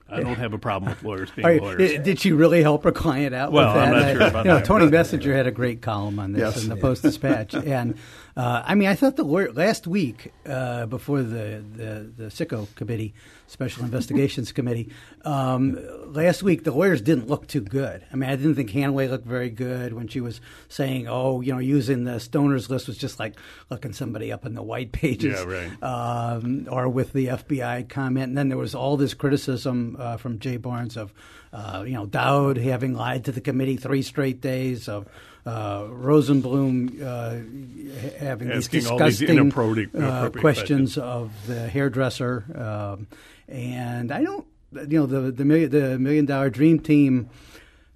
I 0.10 0.22
don't 0.22 0.38
have 0.38 0.54
a 0.54 0.58
problem 0.58 0.90
with 0.90 1.04
lawyers 1.04 1.30
being 1.32 1.48
you, 1.48 1.60
lawyers. 1.60 2.04
Did 2.04 2.20
she 2.20 2.32
really 2.32 2.62
help 2.62 2.84
her 2.86 2.92
client 2.92 3.36
out 3.36 3.52
well, 3.52 3.68
with 3.68 3.76
that? 3.76 3.94
I'm 3.94 4.00
not 4.00 4.12
sure 4.12 4.28
about 4.28 4.46
you 4.46 4.52
know, 4.52 4.58
that. 4.58 4.66
Tony 4.66 4.88
Messenger 4.88 5.36
had 5.36 5.48
a 5.48 5.52
great 5.52 5.82
column 5.82 6.20
on 6.20 6.32
this 6.32 6.56
yes. 6.56 6.64
in 6.64 6.70
the 6.70 6.78
Post 6.78 7.02
Dispatch, 7.02 7.54
and 7.66 7.98
uh, 8.38 8.62
I 8.64 8.76
mean, 8.76 8.88
I 8.88 8.94
thought 8.94 9.16
the 9.16 9.24
lawyer, 9.24 9.52
last 9.52 9.88
week 9.88 10.32
uh, 10.46 10.86
before 10.86 11.24
the, 11.24 11.64
the 11.76 12.12
the 12.16 12.30
SICO 12.30 12.68
committee, 12.76 13.16
Special 13.48 13.84
Investigations 13.84 14.52
Committee, 14.52 14.92
um, 15.26 15.76
last 16.14 16.44
week 16.44 16.64
the 16.64 16.72
lawyers 16.72 17.02
didn't 17.02 17.28
look 17.28 17.48
too 17.48 17.62
good. 17.62 18.06
I 18.14 18.16
mean, 18.16 18.30
I 18.30 18.36
didn't 18.36 18.54
think 18.54 18.70
Hanaway 18.70 19.10
looked 19.10 19.26
very 19.26 19.50
good 19.50 19.94
when 19.94 20.08
she 20.08 20.22
was 20.22 20.40
saying, 20.70 21.08
"Oh, 21.08 21.42
you 21.42 21.52
know, 21.52 21.58
using 21.58 22.04
the 22.04 22.18
stoners 22.18 22.70
list 22.70 22.88
was 22.88 23.00
just 23.00 23.18
like 23.18 23.34
looking 23.72 23.92
somebody 23.92 24.32
up 24.32 24.46
in 24.46 24.54
the 24.54 24.62
white 24.62 24.92
pages," 24.92 25.40
yeah, 25.40 25.44
right. 25.44 25.84
um, 25.84 26.68
or 26.70 26.88
with 26.90 27.14
the 27.14 27.28
FBI 27.28 27.90
comment. 27.90 28.28
And 28.28 28.38
then 28.38 28.50
there 28.50 28.58
was 28.60 28.76
all 28.76 28.98
this 28.98 29.16
criticism 29.16 29.98
uh, 29.98 30.18
from 30.18 30.38
Jay 30.38 30.58
Barnes 30.58 30.96
of, 30.96 31.12
uh, 31.52 31.84
you 31.88 31.94
know, 31.94 32.06
Dowd 32.06 32.58
having 32.58 32.94
lied 32.94 33.26
to 33.26 33.32
the 33.32 33.42
committee 33.42 33.78
three 33.78 34.04
straight 34.04 34.42
days 34.42 34.88
of 34.88 35.08
uh, 35.48 35.84
Rosenblum 35.84 37.02
uh, 37.02 38.20
having 38.20 38.52
Asking 38.52 38.80
these 38.80 38.90
disgusting 38.90 39.50
these 39.50 39.96
uh, 39.96 40.30
questions 40.30 40.98
of 40.98 41.32
the 41.48 41.68
hairdresser, 41.70 42.44
um, 42.54 43.08
and 43.48 44.12
I 44.12 44.24
don't, 44.24 44.46
you 44.74 45.00
know, 45.00 45.06
the 45.06 45.32
the 45.32 45.46
million, 45.46 45.70
the 45.70 45.98
million 45.98 46.26
dollar 46.26 46.50
dream 46.50 46.80
team. 46.80 47.30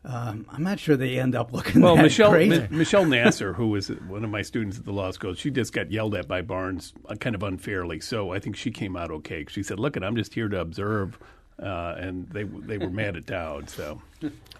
Um, 0.04 0.48
I'm 0.50 0.64
not 0.64 0.80
sure 0.80 0.96
they 0.96 1.20
end 1.20 1.36
up 1.36 1.54
looking 1.54 1.82
well. 1.82 1.96
Michelle 1.96 2.34
M- 2.34 2.68
Michelle 2.72 3.06
Nasser, 3.06 3.54
who 3.54 3.68
was 3.68 3.90
one 3.90 4.24
of 4.24 4.32
my 4.32 4.42
students 4.42 4.80
at 4.80 4.86
the 4.86 4.94
law 4.94 5.12
school, 5.12 5.36
she 5.36 5.52
just 5.52 5.74
got 5.74 5.92
yelled 5.92 6.16
at 6.16 6.28
by 6.28 6.42
Barnes 6.42 6.94
uh, 7.08 7.16
kind 7.16 7.36
of 7.36 7.44
unfairly. 7.44 8.00
So 8.00 8.32
I 8.32 8.40
think 8.40 8.56
she 8.56 8.72
came 8.72 8.96
out 8.96 9.12
okay. 9.12 9.46
She 9.50 9.62
said, 9.62 9.80
"Look, 9.80 9.98
I'm 9.98 10.16
just 10.16 10.34
here 10.34 10.48
to 10.48 10.60
observe," 10.60 11.20
uh, 11.62 11.95
and 11.97 12.28
they 12.30 12.43
they 12.43 12.78
were 12.78 12.89
mad 12.89 13.15
at 13.15 13.26
Dowd. 13.26 13.69
So 13.69 14.02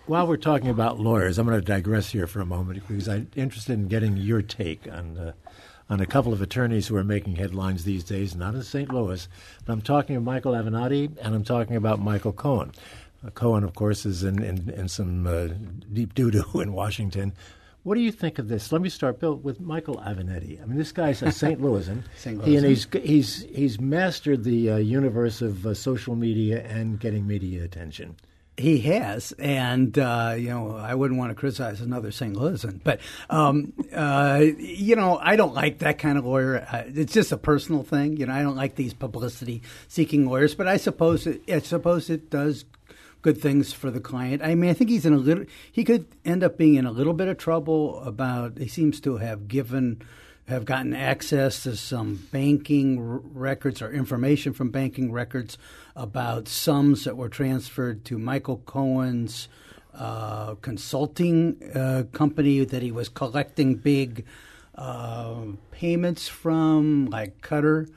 while 0.06 0.28
we're 0.28 0.38
talking 0.38 0.70
about 0.70 1.00
lawyers, 1.00 1.38
I'm 1.38 1.48
going 1.48 1.60
to 1.60 1.66
digress 1.66 2.10
here 2.10 2.28
for 2.28 2.42
a 2.42 2.46
moment 2.46 2.88
because 2.88 3.08
I'm 3.08 3.30
interested 3.36 3.74
in 3.74 3.88
getting 3.88 4.18
your 4.18 4.42
take 4.42 4.88
on 4.92 5.18
uh, 5.18 5.32
on 5.90 6.00
a 6.00 6.06
couple 6.06 6.32
of 6.32 6.42
attorneys 6.42 6.88
who 6.88 6.96
are 6.96 7.04
making 7.04 7.36
headlines 7.36 7.84
these 7.84 8.06
days, 8.06 8.34
not 8.34 8.56
in 8.56 8.64
St. 8.64 8.94
Louis. 8.94 9.28
But 9.66 9.74
I'm 9.74 9.82
talking 9.82 10.16
about 10.16 10.32
Michael 10.32 10.54
Avenatti 10.54 11.18
and 11.22 11.36
I'm 11.36 11.44
talking 11.44 11.76
about 11.76 12.00
Michael 12.00 12.32
Cohen. 12.32 12.72
Uh, 13.26 13.30
Cohen, 13.32 13.64
of 13.64 13.76
course, 13.76 14.06
is 14.06 14.24
in, 14.24 14.42
in, 14.42 14.70
in 14.70 14.88
some 14.88 15.28
uh, 15.28 15.50
deep 15.92 16.14
doo 16.16 16.32
doo 16.32 16.46
in 16.62 16.72
Washington. 16.74 17.34
What 17.84 17.96
do 17.96 18.02
you 18.02 18.12
think 18.12 18.38
of 18.38 18.48
this? 18.48 18.72
Let 18.72 18.82
me 18.82 18.90
start, 18.90 19.20
Bill, 19.20 19.36
with 19.36 19.60
Michael 19.60 19.96
Avenatti. 19.98 20.62
I 20.62 20.66
mean, 20.66 20.78
this 20.78 20.92
guy's 20.92 21.24
a 21.24 21.32
St. 21.32 21.60
Louisan. 21.60 22.04
St. 22.16 22.38
Louisan. 22.38 22.46
He, 22.46 22.56
and 22.58 22.66
he's, 22.66 22.88
he's, 22.94 23.42
he's 23.44 23.80
mastered 23.80 24.44
the 24.44 24.72
uh, 24.72 24.78
universe 24.78 25.42
of 25.42 25.66
uh, 25.66 25.74
social 25.74 26.16
media 26.16 26.64
and 26.64 27.00
getting 27.00 27.26
media 27.26 27.64
attention. 27.64 28.18
He 28.58 28.80
has, 28.82 29.32
and 29.40 29.98
uh, 29.98 30.36
you 30.38 30.50
know, 30.50 30.76
I 30.76 30.94
wouldn't 30.94 31.18
want 31.18 31.32
to 31.32 31.36
criticize 31.36 31.82
another 31.82 32.12
St. 32.12 32.36
Louisan, 32.36 32.82
but 32.84 33.00
um, 33.30 33.74
uh, 33.92 34.44
you 34.60 34.96
know, 34.96 35.18
I 35.18 35.36
don't 35.36 35.56
like 35.56 35.80
that 35.80 35.98
kind 35.98 36.18
of 36.18 36.26
lawyer. 36.26 36.68
It's 36.94 37.14
just 37.14 37.32
a 37.32 37.38
personal 37.38 37.82
thing, 37.82 38.18
you 38.18 38.28
know. 38.28 38.34
I 38.34 38.44
don't 38.44 38.58
like 38.58 38.76
these 38.76 38.94
publicity-seeking 38.94 40.28
lawyers, 40.28 40.54
but 40.54 40.68
I 40.68 40.78
suppose 40.78 41.26
it, 41.26 41.42
I 41.50 41.60
suppose 41.60 42.10
it 42.10 42.30
does 42.30 42.66
good 43.22 43.40
things 43.40 43.74
for 43.74 43.92
the 43.92 44.00
client. 44.00 44.42
I 44.42 44.56
mean, 44.56 44.70
I 44.70 44.74
think 44.74 44.90
he's 44.90 45.06
in 45.06 45.14
a 45.14 45.18
little. 45.18 45.46
He 45.72 45.84
could 45.84 46.06
end 46.26 46.44
up 46.44 46.58
being 46.58 46.76
in 46.76 46.86
a 46.86 46.92
little 46.92 47.14
bit 47.14 47.28
of 47.28 47.38
trouble 47.38 48.02
about. 48.02 48.58
He 48.58 48.68
seems 48.68 49.00
to 49.02 49.18
have 49.18 49.48
given 49.48 50.02
have 50.48 50.66
gotten 50.66 50.94
access 50.94 51.64
to 51.64 51.76
some 51.76 52.28
banking 52.32 52.98
r- 52.98 53.22
records 53.24 53.82
or 53.82 53.92
information 53.92 54.54
from 54.54 54.70
banking 54.70 55.12
records 55.12 55.58
about 55.96 56.48
sums 56.48 57.06
that 57.06 57.16
were 57.16 57.30
transferred 57.30 58.04
to 58.06 58.18
Michael 58.18 58.58
Cohen's 58.66 59.48
uh, 59.94 60.56
consulting 60.56 61.58
uh, 61.76 62.04
company 62.12 62.66
that 62.66 62.82
he 62.82 62.92
was 62.92 63.08
collecting 63.10 63.76
big 63.76 64.26
uh, 64.76 65.44
payments 65.72 66.28
from, 66.28 67.08
like 67.08 67.42
Qatar. 67.42 67.90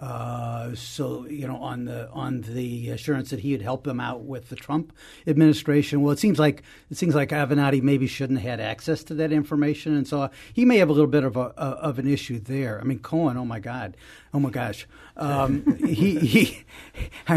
Uh, 0.00 0.74
so 0.74 1.26
you 1.26 1.46
know, 1.46 1.56
on 1.56 1.84
the 1.84 2.08
on 2.10 2.40
the 2.40 2.88
assurance 2.88 3.28
that 3.28 3.40
he 3.40 3.52
would 3.52 3.60
help 3.60 3.84
them 3.84 4.00
out 4.00 4.22
with 4.22 4.48
the 4.48 4.56
Trump 4.56 4.94
administration. 5.26 6.00
Well, 6.00 6.10
it 6.10 6.18
seems 6.18 6.38
like 6.38 6.62
it 6.90 6.96
seems 6.96 7.14
like 7.14 7.28
Avenatti 7.28 7.82
maybe 7.82 8.06
shouldn't 8.06 8.40
have 8.40 8.58
had 8.58 8.60
access 8.60 9.04
to 9.04 9.14
that 9.16 9.30
information, 9.30 9.94
and 9.94 10.08
so 10.08 10.30
he 10.54 10.64
may 10.64 10.78
have 10.78 10.88
a 10.88 10.92
little 10.92 11.06
bit 11.06 11.22
of 11.22 11.36
a, 11.36 11.50
of 11.58 11.98
an 11.98 12.08
issue 12.08 12.40
there. 12.40 12.80
I 12.80 12.84
mean, 12.84 13.00
Cohen, 13.00 13.36
oh 13.36 13.44
my 13.44 13.60
God, 13.60 13.94
oh 14.32 14.40
my 14.40 14.50
gosh, 14.50 14.86
um, 15.16 15.78
he 15.78 16.18
he 16.18 16.64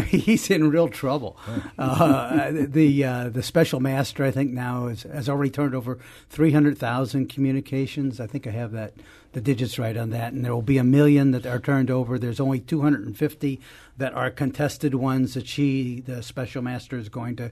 he's 0.06 0.50
in 0.50 0.70
real 0.70 0.88
trouble. 0.88 1.36
Uh, 1.78 2.50
the 2.52 3.04
uh, 3.04 3.28
the 3.28 3.42
special 3.42 3.80
master, 3.80 4.24
I 4.24 4.30
think 4.30 4.52
now 4.52 4.86
is, 4.86 5.02
has 5.04 5.28
already 5.28 5.50
turned 5.50 5.74
over 5.74 5.98
three 6.28 6.52
hundred 6.52 6.78
thousand 6.78 7.28
communications. 7.28 8.20
I 8.20 8.26
think 8.26 8.46
I 8.46 8.50
have 8.50 8.72
that 8.72 8.94
the 9.34 9.40
digits 9.40 9.78
right 9.78 9.96
on 9.96 10.10
that, 10.10 10.32
and 10.32 10.44
there 10.44 10.54
will 10.54 10.62
be 10.62 10.78
a 10.78 10.84
million 10.84 11.32
that 11.32 11.44
are 11.44 11.58
turned 11.58 11.90
over. 11.90 12.18
There's 12.18 12.38
only 12.38 12.60
250 12.60 13.60
that 13.96 14.14
are 14.14 14.30
contested 14.30 14.94
ones 14.94 15.34
that 15.34 15.48
she, 15.48 16.00
the 16.00 16.22
special 16.22 16.62
master, 16.62 16.96
is 16.96 17.08
going 17.08 17.36
to 17.36 17.50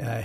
uh, 0.00 0.22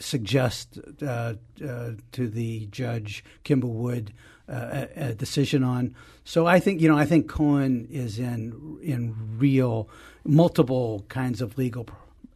suggest 0.00 0.78
uh, 1.02 1.34
uh, 1.66 1.90
to 2.12 2.28
the 2.28 2.66
judge 2.66 3.24
Kimba 3.44 3.64
Wood 3.64 4.12
uh, 4.50 4.86
a, 4.96 5.10
a, 5.10 5.14
decision 5.14 5.62
on. 5.62 5.94
So 6.24 6.46
I 6.46 6.58
think 6.60 6.80
you 6.80 6.88
know 6.88 6.98
I 6.98 7.06
think 7.06 7.28
Cohen 7.28 7.86
is 7.90 8.18
in 8.18 8.78
in 8.82 9.14
real 9.38 9.88
multiple 10.24 11.04
kinds 11.08 11.40
of 11.40 11.56
legal 11.56 11.86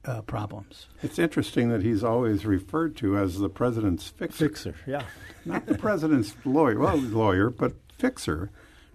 uh, 0.05 0.23
problems. 0.23 0.87
It's 1.03 1.19
interesting 1.19 1.71
that 1.71 1.83
he's 1.83 2.05
always 2.05 2.47
referred 2.47 2.97
to 2.99 3.19
as 3.19 3.39
the 3.39 3.49
president's 3.49 4.09
fixer. 4.09 4.49
Fixer, 4.49 4.75
yeah, 4.87 5.03
not 5.45 5.67
the 5.67 5.77
president's 5.77 6.35
lawyer. 6.45 6.79
Well, 6.79 6.99
lawyer, 6.99 7.51
but 7.51 7.75
fixer. 7.99 8.51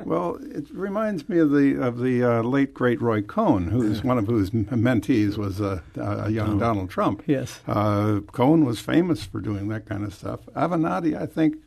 Well, 0.05 0.39
it 0.41 0.69
reminds 0.71 1.27
me 1.27 1.39
of 1.39 1.51
the 1.51 1.82
of 1.82 1.99
the 1.99 2.23
uh, 2.23 2.41
late 2.41 2.73
great 2.73 3.01
Roy 3.01 3.21
Cohn, 3.21 3.67
who's 3.67 4.01
one 4.01 4.17
of 4.17 4.27
whose 4.27 4.51
mentees 4.51 5.38
was 5.38 5.60
uh, 5.60 5.82
a 5.97 6.29
young 6.29 6.55
oh. 6.55 6.60
Donald 6.60 6.89
Trump. 6.89 7.23
Yes, 7.25 7.60
uh, 7.67 8.21
Cohn 8.32 8.63
was 8.63 8.79
famous 8.79 9.25
for 9.25 9.41
doing 9.41 9.67
that 9.69 9.86
kind 9.86 10.05
of 10.05 10.13
stuff. 10.13 10.45
Avenatti, 10.55 11.19
I 11.19 11.25
think, 11.25 11.58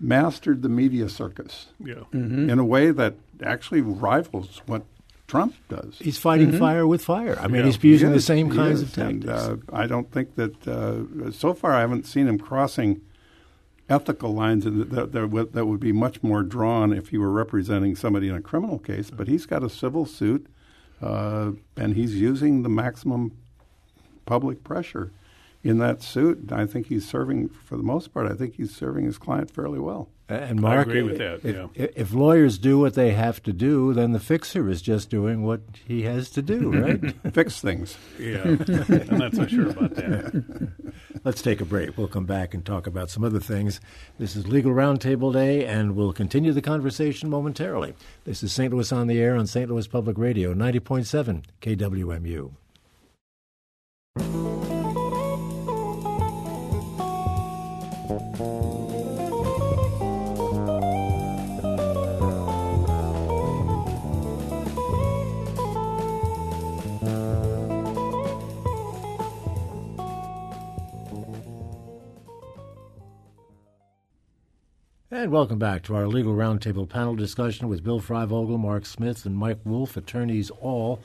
mastered 0.00 0.62
the 0.62 0.68
media 0.68 1.08
circus 1.08 1.66
yeah. 1.78 1.94
mm-hmm. 2.12 2.50
in 2.50 2.58
a 2.58 2.64
way 2.64 2.90
that 2.90 3.14
actually 3.42 3.80
rivals 3.80 4.60
what 4.66 4.82
Trump 5.26 5.54
does. 5.68 5.98
He's 5.98 6.18
fighting 6.18 6.48
mm-hmm. 6.48 6.58
fire 6.58 6.86
with 6.86 7.02
fire. 7.02 7.38
I 7.40 7.48
mean, 7.48 7.60
yeah. 7.60 7.66
he's 7.66 7.82
using 7.82 8.08
he 8.08 8.14
the 8.14 8.20
same 8.20 8.54
kinds 8.54 8.82
of 8.82 8.92
tactics. 8.92 9.24
And, 9.24 9.28
uh, 9.28 9.56
I 9.72 9.86
don't 9.86 10.10
think 10.10 10.34
that 10.36 10.68
uh, 10.68 11.30
so 11.30 11.54
far 11.54 11.72
I 11.72 11.80
haven't 11.80 12.06
seen 12.06 12.28
him 12.28 12.38
crossing 12.38 13.00
ethical 13.88 14.34
lines 14.34 14.64
that, 14.64 14.90
that, 14.90 15.12
that, 15.12 15.52
that 15.52 15.66
would 15.66 15.80
be 15.80 15.92
much 15.92 16.22
more 16.22 16.42
drawn 16.42 16.92
if 16.92 17.08
he 17.08 17.18
were 17.18 17.30
representing 17.30 17.96
somebody 17.96 18.28
in 18.28 18.34
a 18.34 18.40
criminal 18.40 18.78
case. 18.78 19.10
But 19.10 19.28
he's 19.28 19.46
got 19.46 19.62
a 19.62 19.70
civil 19.70 20.04
suit, 20.06 20.46
uh, 21.00 21.52
and 21.76 21.94
he's 21.94 22.14
using 22.14 22.62
the 22.62 22.68
maximum 22.68 23.32
public 24.26 24.62
pressure 24.64 25.10
in 25.64 25.78
that 25.78 26.02
suit. 26.02 26.52
I 26.52 26.66
think 26.66 26.86
he's 26.86 27.08
serving, 27.08 27.48
for 27.48 27.76
the 27.76 27.82
most 27.82 28.12
part, 28.12 28.30
I 28.30 28.34
think 28.34 28.54
he's 28.56 28.74
serving 28.74 29.06
his 29.06 29.18
client 29.18 29.50
fairly 29.50 29.80
well. 29.80 30.10
And 30.28 30.60
Mark, 30.60 30.78
I 30.78 30.90
agree 30.90 31.02
with 31.02 31.18
that. 31.18 31.44
If, 31.44 31.54
yeah. 31.74 31.86
if, 31.94 32.14
lawyers 32.14 32.56
do 32.56 32.78
what 32.78 32.94
they 32.94 33.10
have 33.10 33.42
to 33.42 33.52
do, 33.52 33.92
then 33.92 34.12
the 34.12 34.20
fixer 34.20 34.70
is 34.70 34.80
just 34.80 35.10
doing 35.10 35.42
what 35.42 35.60
he 35.86 36.02
has 36.02 36.30
to 36.30 36.40
do, 36.40 36.70
right? 37.22 37.34
Fix 37.34 37.60
things. 37.60 37.98
Yeah, 38.18 38.42
I'm 38.42 39.18
not 39.18 39.34
so 39.34 39.46
sure 39.46 39.68
about 39.68 39.94
that. 39.96 40.72
Let's 41.24 41.42
take 41.42 41.60
a 41.60 41.66
break. 41.66 41.98
We'll 41.98 42.08
come 42.08 42.24
back 42.24 42.54
and 42.54 42.64
talk 42.64 42.86
about 42.86 43.10
some 43.10 43.22
other 43.22 43.40
things. 43.40 43.80
This 44.18 44.34
is 44.34 44.48
Legal 44.48 44.72
Roundtable 44.72 45.30
Day, 45.32 45.66
and 45.66 45.94
we'll 45.94 46.14
continue 46.14 46.52
the 46.52 46.62
conversation 46.62 47.28
momentarily. 47.28 47.94
This 48.24 48.42
is 48.42 48.50
St. 48.52 48.72
Louis 48.72 48.90
on 48.92 49.08
the 49.08 49.20
Air 49.20 49.36
on 49.36 49.46
St. 49.46 49.68
Louis 49.68 49.86
Public 49.86 50.16
Radio, 50.16 50.54
90.7 50.54 51.42
KWMU. 51.60 52.52
And 75.24 75.32
welcome 75.32 75.58
back 75.58 75.84
to 75.84 75.96
our 75.96 76.06
legal 76.06 76.34
roundtable 76.34 76.86
panel 76.86 77.14
discussion 77.14 77.66
with 77.66 77.82
Bill 77.82 77.98
Freivogel, 77.98 78.60
Mark 78.60 78.84
Smith, 78.84 79.24
and 79.24 79.34
Mike 79.34 79.56
Wolff, 79.64 79.96
attorneys 79.96 80.50
all. 80.50 81.00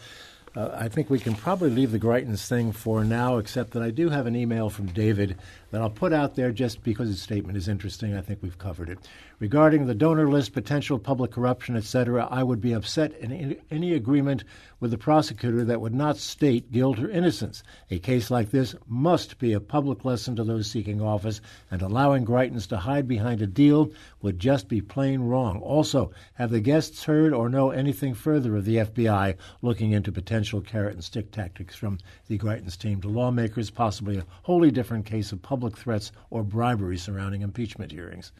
Uh, 0.53 0.71
I 0.73 0.89
think 0.89 1.09
we 1.09 1.19
can 1.19 1.35
probably 1.35 1.69
leave 1.69 1.93
the 1.93 1.99
Greitens 1.99 2.45
thing 2.45 2.73
for 2.73 3.05
now, 3.05 3.37
except 3.37 3.71
that 3.71 3.81
I 3.81 3.91
do 3.91 4.09
have 4.09 4.27
an 4.27 4.35
email 4.35 4.69
from 4.69 4.87
David 4.87 5.37
that 5.71 5.81
I'll 5.81 5.89
put 5.89 6.13
out 6.13 6.35
there 6.35 6.51
just 6.51 6.83
because 6.83 7.09
his 7.09 7.21
statement 7.21 7.57
is 7.57 7.67
interesting. 7.67 8.15
I 8.15 8.21
think 8.21 8.39
we've 8.41 8.57
covered 8.57 8.89
it. 8.89 8.99
Regarding 9.39 9.85
the 9.85 9.95
donor 9.95 10.27
list, 10.27 10.53
potential 10.53 10.99
public 10.99 11.31
corruption, 11.31 11.77
etc., 11.77 12.27
I 12.29 12.43
would 12.43 12.59
be 12.59 12.73
upset 12.73 13.13
in 13.19 13.55
any 13.71 13.93
agreement 13.93 14.43
with 14.81 14.91
the 14.91 14.97
prosecutor 14.97 15.63
that 15.63 15.79
would 15.79 15.93
not 15.93 16.17
state 16.17 16.71
guilt 16.71 16.99
or 16.99 17.09
innocence. 17.09 17.63
A 17.89 17.99
case 17.99 18.29
like 18.29 18.49
this 18.49 18.75
must 18.87 19.39
be 19.39 19.53
a 19.53 19.61
public 19.61 20.03
lesson 20.03 20.35
to 20.35 20.43
those 20.43 20.69
seeking 20.69 21.01
office, 21.01 21.39
and 21.71 21.81
allowing 21.81 22.25
Greitens 22.25 22.67
to 22.67 22.77
hide 22.77 23.07
behind 23.07 23.41
a 23.41 23.47
deal 23.47 23.91
would 24.21 24.39
just 24.39 24.67
be 24.67 24.81
plain 24.81 25.21
wrong. 25.21 25.61
Also, 25.61 26.11
have 26.33 26.51
the 26.51 26.59
guests 26.59 27.05
heard 27.05 27.31
or 27.31 27.47
know 27.47 27.71
anything 27.71 28.13
further 28.13 28.57
of 28.57 28.65
the 28.65 28.77
FBI 28.77 29.35
looking 29.61 29.91
into 29.91 30.11
potential 30.11 30.59
carrot 30.59 30.95
and 30.95 31.03
stick 31.03 31.31
tactics 31.31 31.75
from 31.75 31.97
the 32.27 32.37
Greitens 32.37 32.77
team 32.77 32.99
to 33.01 33.07
lawmakers, 33.07 33.69
possibly 33.69 34.17
a 34.17 34.25
wholly 34.43 34.71
different 34.71 35.05
case 35.05 35.31
of 35.31 35.41
public 35.41 35.58
threats 35.67 36.11
or 36.29 36.43
bribery 36.43 36.97
surrounding 36.97 37.41
impeachment 37.41 37.91
hearings? 37.91 38.31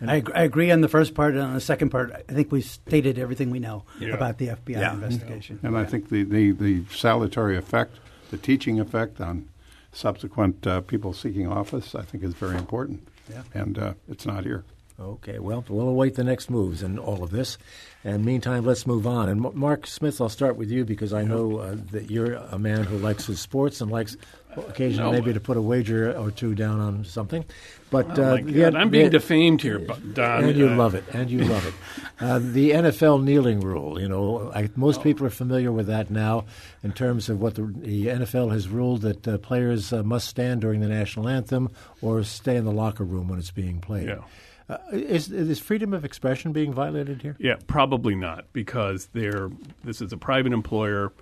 I, 0.00 0.22
I, 0.34 0.42
agree 0.42 0.70
on 0.70 0.80
the 0.80 0.88
first 0.88 1.14
part, 1.14 1.34
and 1.34 1.42
on 1.42 1.54
the 1.54 1.60
second 1.60 1.90
part, 1.90 2.12
I 2.12 2.32
think 2.32 2.52
we've 2.52 2.64
stated 2.64 3.18
everything 3.18 3.50
we 3.50 3.58
know 3.58 3.84
yeah. 3.98 4.14
about 4.14 4.38
the 4.38 4.48
FBI 4.48 4.80
yeah. 4.80 4.92
investigation. 4.92 5.60
And 5.62 5.76
I 5.76 5.84
think 5.84 6.08
the, 6.08 6.24
the, 6.24 6.52
the, 6.52 6.84
salutary 6.90 7.56
effect, 7.56 7.96
the 8.30 8.36
teaching 8.36 8.80
effect 8.80 9.20
on 9.20 9.48
subsequent 9.92 10.66
uh, 10.66 10.80
people 10.82 11.12
seeking 11.12 11.46
office, 11.46 11.94
I 11.94 12.02
think 12.02 12.24
is 12.24 12.34
very 12.34 12.56
important. 12.56 13.06
Yeah. 13.30 13.42
And 13.54 13.78
uh, 13.78 13.94
it's 14.08 14.26
not 14.26 14.44
here. 14.44 14.64
Okay, 15.00 15.38
well, 15.38 15.64
we'll 15.68 15.88
await 15.88 16.14
the 16.14 16.24
next 16.24 16.50
moves 16.50 16.82
in 16.82 16.98
all 16.98 17.22
of 17.24 17.30
this. 17.30 17.58
And 18.04 18.24
meantime, 18.24 18.64
let's 18.64 18.86
move 18.86 19.06
on. 19.06 19.28
And 19.28 19.40
Mark 19.54 19.86
Smith, 19.86 20.20
I'll 20.20 20.28
start 20.28 20.56
with 20.56 20.70
you 20.70 20.84
because 20.84 21.12
I 21.12 21.24
know 21.24 21.58
uh, 21.58 21.76
that 21.90 22.10
you're 22.10 22.34
a 22.34 22.58
man 22.58 22.84
who 22.84 22.98
likes 22.98 23.26
his 23.26 23.40
sports 23.40 23.80
and 23.80 23.90
likes 23.90 24.16
occasionally 24.56 25.12
no. 25.12 25.18
maybe 25.18 25.32
to 25.32 25.40
put 25.40 25.56
a 25.56 25.62
wager 25.62 26.16
or 26.16 26.30
two 26.30 26.54
down 26.54 26.80
on 26.80 27.04
something. 27.04 27.44
But 27.90 28.18
oh 28.18 28.36
uh, 28.36 28.70
I'm 28.74 28.88
being 28.88 29.10
defamed 29.10 29.60
here, 29.60 29.78
Don. 29.78 30.44
And 30.44 30.56
you 30.56 30.68
uh, 30.68 30.76
love 30.76 30.94
it, 30.94 31.04
and 31.12 31.30
you 31.30 31.44
love 31.44 31.66
it. 31.66 31.74
Uh, 32.20 32.38
the 32.38 32.70
NFL 32.70 33.24
kneeling 33.24 33.58
rule. 33.58 34.00
You 34.00 34.08
know, 34.08 34.52
I, 34.54 34.70
most 34.76 35.00
oh. 35.00 35.02
people 35.02 35.26
are 35.26 35.30
familiar 35.30 35.72
with 35.72 35.88
that 35.88 36.08
now, 36.08 36.44
in 36.84 36.92
terms 36.92 37.28
of 37.28 37.40
what 37.40 37.56
the, 37.56 37.62
the 37.62 38.06
NFL 38.06 38.52
has 38.52 38.68
ruled 38.68 39.00
that 39.00 39.26
uh, 39.26 39.38
players 39.38 39.92
uh, 39.92 40.04
must 40.04 40.28
stand 40.28 40.60
during 40.60 40.80
the 40.80 40.86
national 40.86 41.28
anthem 41.28 41.68
or 42.00 42.22
stay 42.22 42.54
in 42.54 42.64
the 42.64 42.70
locker 42.70 43.02
room 43.02 43.26
when 43.26 43.40
it's 43.40 43.50
being 43.50 43.80
played. 43.80 44.06
Yeah. 44.06 44.20
Uh, 44.68 44.78
is, 44.92 45.32
is 45.32 45.58
freedom 45.58 45.92
of 45.92 46.04
expression 46.04 46.52
being 46.52 46.72
violated 46.72 47.22
here? 47.22 47.36
Yeah, 47.40 47.56
probably 47.66 48.14
not, 48.14 48.44
because 48.52 49.06
they're 49.12 49.50
this 49.82 50.00
is 50.00 50.12
a 50.12 50.16
private 50.16 50.52
employer 50.52 51.12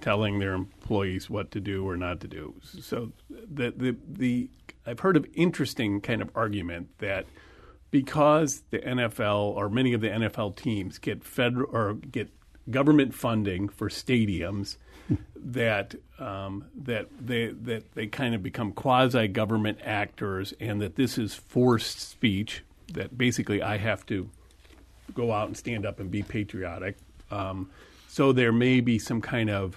telling 0.00 0.38
their 0.38 0.54
employees 0.54 1.28
what 1.28 1.50
to 1.50 1.60
do 1.60 1.86
or 1.86 1.96
not 1.96 2.20
to 2.20 2.28
do. 2.28 2.54
So 2.80 3.12
the 3.30 3.72
the 3.76 3.96
the 4.08 4.50
I've 4.86 5.00
heard 5.00 5.16
of 5.16 5.26
interesting 5.34 6.00
kind 6.00 6.22
of 6.22 6.30
argument 6.34 6.88
that 6.98 7.26
because 7.90 8.64
the 8.70 8.78
NFL 8.80 9.54
or 9.54 9.68
many 9.68 9.92
of 9.92 10.00
the 10.00 10.08
NFL 10.08 10.56
teams 10.56 10.98
get 10.98 11.24
federal 11.24 11.74
or 11.74 11.94
get 11.94 12.28
government 12.70 13.14
funding 13.14 13.68
for 13.68 13.88
stadiums 13.88 14.76
that 15.36 15.94
um, 16.18 16.64
that 16.74 17.06
they 17.20 17.48
that 17.48 17.92
they 17.94 18.06
kind 18.06 18.34
of 18.34 18.42
become 18.42 18.72
quasi 18.72 19.28
government 19.28 19.78
actors 19.84 20.54
and 20.60 20.80
that 20.80 20.96
this 20.96 21.18
is 21.18 21.34
forced 21.34 22.00
speech 22.00 22.64
that 22.92 23.16
basically 23.16 23.62
I 23.62 23.76
have 23.76 24.04
to 24.06 24.28
go 25.14 25.32
out 25.32 25.48
and 25.48 25.56
stand 25.56 25.84
up 25.84 26.00
and 26.00 26.10
be 26.10 26.22
patriotic. 26.22 26.96
Um, 27.30 27.70
so 28.14 28.30
there 28.30 28.52
may 28.52 28.78
be 28.78 28.96
some 28.96 29.20
kind 29.20 29.50
of 29.50 29.76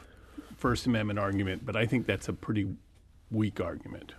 First 0.58 0.86
Amendment 0.86 1.18
argument, 1.18 1.66
but 1.66 1.76
I 1.76 1.88
think 1.88 2.06
that's 2.06 2.30
a 2.30 2.34
pretty 2.34 2.68
weak 3.32 3.60
argument. 3.60 4.12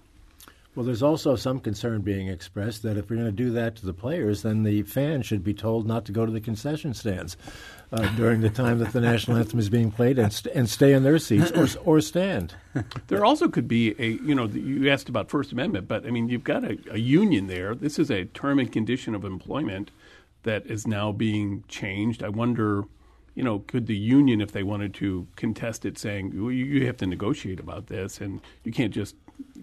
Well, 0.75 0.85
there's 0.85 1.05
also 1.05 1.37
some 1.37 1.61
concern 1.61 2.01
being 2.01 2.27
expressed 2.27 2.83
that 2.83 2.97
if 2.97 3.09
we're 3.09 3.17
going 3.17 3.29
to 3.29 3.33
do 3.33 3.53
that 3.53 3.77
to 3.77 3.87
the 3.87 3.93
players, 3.93 4.43
then 4.43 4.65
the 4.65 4.83
fans 4.83 5.25
should 5.25 5.45
be 5.45 5.55
told 5.55 5.87
not 5.87 6.05
to 6.07 6.13
go 6.13 6.27
to 6.27 6.33
the 6.33 6.41
concession 6.41 6.95
stands 6.95 7.37
uh, 7.93 8.09
during 8.17 8.41
the 8.41 8.51
time 8.51 8.81
that 8.81 8.93
the 8.93 9.01
national 9.01 9.37
anthem 9.37 9.61
is 9.61 9.71
being 9.71 9.93
played 9.93 10.19
and, 10.19 10.33
st- 10.33 10.53
and 10.53 10.69
stay 10.69 10.95
in 10.95 11.05
their 11.05 11.21
seats 11.21 11.53
or, 11.53 11.69
or 11.85 12.01
stand. 12.01 12.55
There 13.07 13.25
also 13.25 13.47
could 13.47 13.69
be 13.69 13.95
a, 14.01 14.21
you 14.27 14.35
know, 14.35 14.47
you 14.47 14.91
asked 14.91 15.09
about 15.09 15.31
First 15.31 15.53
Amendment, 15.53 15.87
but 15.87 16.05
I 16.05 16.11
mean, 16.11 16.29
you've 16.29 16.43
got 16.43 16.65
a, 16.65 16.77
a 16.91 16.99
union 16.99 17.47
there. 17.47 17.73
This 17.73 18.01
is 18.01 18.11
a 18.11 18.25
term 18.25 18.59
and 18.59 18.73
condition 18.73 19.15
of 19.15 19.25
employment 19.25 19.93
that 20.43 20.67
is 20.67 20.89
now 20.89 21.13
being 21.13 21.63
changed. 21.69 22.25
I 22.25 22.31
wonder 22.31 22.83
you 23.39 23.45
know, 23.45 23.61
could 23.61 23.87
the 23.87 23.97
union, 23.97 24.41
if 24.41 24.51
they 24.51 24.65
wanted 24.65 24.93
to 24.95 25.29
contest 25.37 25.85
it, 25.85 25.97
saying 25.97 26.33
well, 26.35 26.51
you 26.51 26.85
have 26.87 26.97
to 26.97 27.07
negotiate 27.07 27.61
about 27.61 27.87
this, 27.87 28.21
and 28.21 28.41
you 28.65 28.73
can't 28.73 28.93
just 28.93 29.15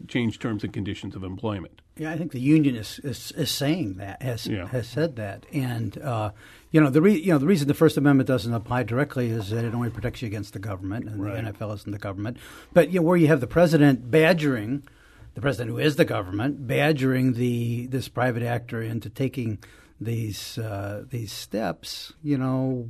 change 0.08 0.40
terms 0.40 0.64
and 0.64 0.72
conditions 0.72 1.14
of 1.14 1.26
employment? 1.26 1.82
Yeah, 1.98 2.10
I 2.12 2.18
think 2.18 2.32
the 2.32 2.40
union 2.40 2.78
is 2.78 3.00
is, 3.00 3.34
is 3.34 3.52
saying 3.52 3.96
that 3.96 4.22
has 4.22 4.48
yeah. 4.48 4.70
has 4.70 4.88
said 4.88 5.18
that, 5.18 5.46
and 5.52 5.98
uh, 5.98 6.32
you 6.72 6.80
know 6.80 6.90
the 6.90 7.02
re- 7.02 7.20
you 7.20 7.34
know 7.34 7.38
the 7.38 7.46
reason 7.46 7.68
the 7.68 7.74
First 7.74 7.98
Amendment 7.98 8.28
doesn't 8.28 8.54
apply 8.54 8.84
directly 8.84 9.28
is 9.28 9.50
that 9.50 9.66
it 9.66 9.76
only 9.76 9.90
protects 9.90 10.22
you 10.22 10.28
against 10.28 10.54
the 10.54 10.60
government, 10.60 11.10
and 11.10 11.22
right. 11.22 11.44
the 11.44 11.52
NFL 11.52 11.76
isn't 11.76 11.92
the 11.92 11.98
government. 11.98 12.38
But 12.72 12.92
you 12.92 13.02
know 13.02 13.06
where 13.06 13.18
you 13.18 13.28
have 13.28 13.42
the 13.42 13.46
president 13.46 14.10
badgering 14.10 14.88
the 15.34 15.42
president, 15.42 15.72
who 15.72 15.80
is 15.80 15.98
the 15.98 16.06
government, 16.06 16.66
badgering 16.66 17.34
the 17.34 17.88
this 17.88 18.08
private 18.08 18.44
actor 18.44 18.82
into 18.82 19.10
taking 19.10 19.60
these 20.00 20.58
uh, 20.58 21.04
these 21.10 21.34
steps, 21.34 22.14
you 22.24 22.38
know, 22.38 22.88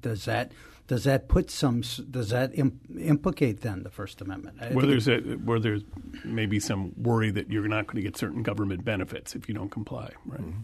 Does 0.00 0.24
that 0.24 0.52
does 0.86 1.04
that 1.04 1.28
put 1.28 1.50
some 1.50 1.82
does 2.10 2.30
that 2.30 2.52
imp- 2.54 2.80
implicate 2.98 3.60
then 3.60 3.82
the 3.82 3.90
First 3.90 4.20
Amendment? 4.20 4.58
I 4.60 4.68
where 4.68 4.86
there's 4.86 5.08
a, 5.08 5.18
where 5.18 5.58
there's 5.58 5.82
maybe 6.24 6.60
some 6.60 6.92
worry 6.96 7.30
that 7.30 7.50
you're 7.50 7.68
not 7.68 7.86
going 7.86 7.96
to 7.96 8.02
get 8.02 8.16
certain 8.16 8.42
government 8.42 8.84
benefits 8.84 9.34
if 9.34 9.48
you 9.48 9.54
don't 9.54 9.70
comply, 9.70 10.10
right? 10.24 10.40
Mm-hmm. 10.40 10.60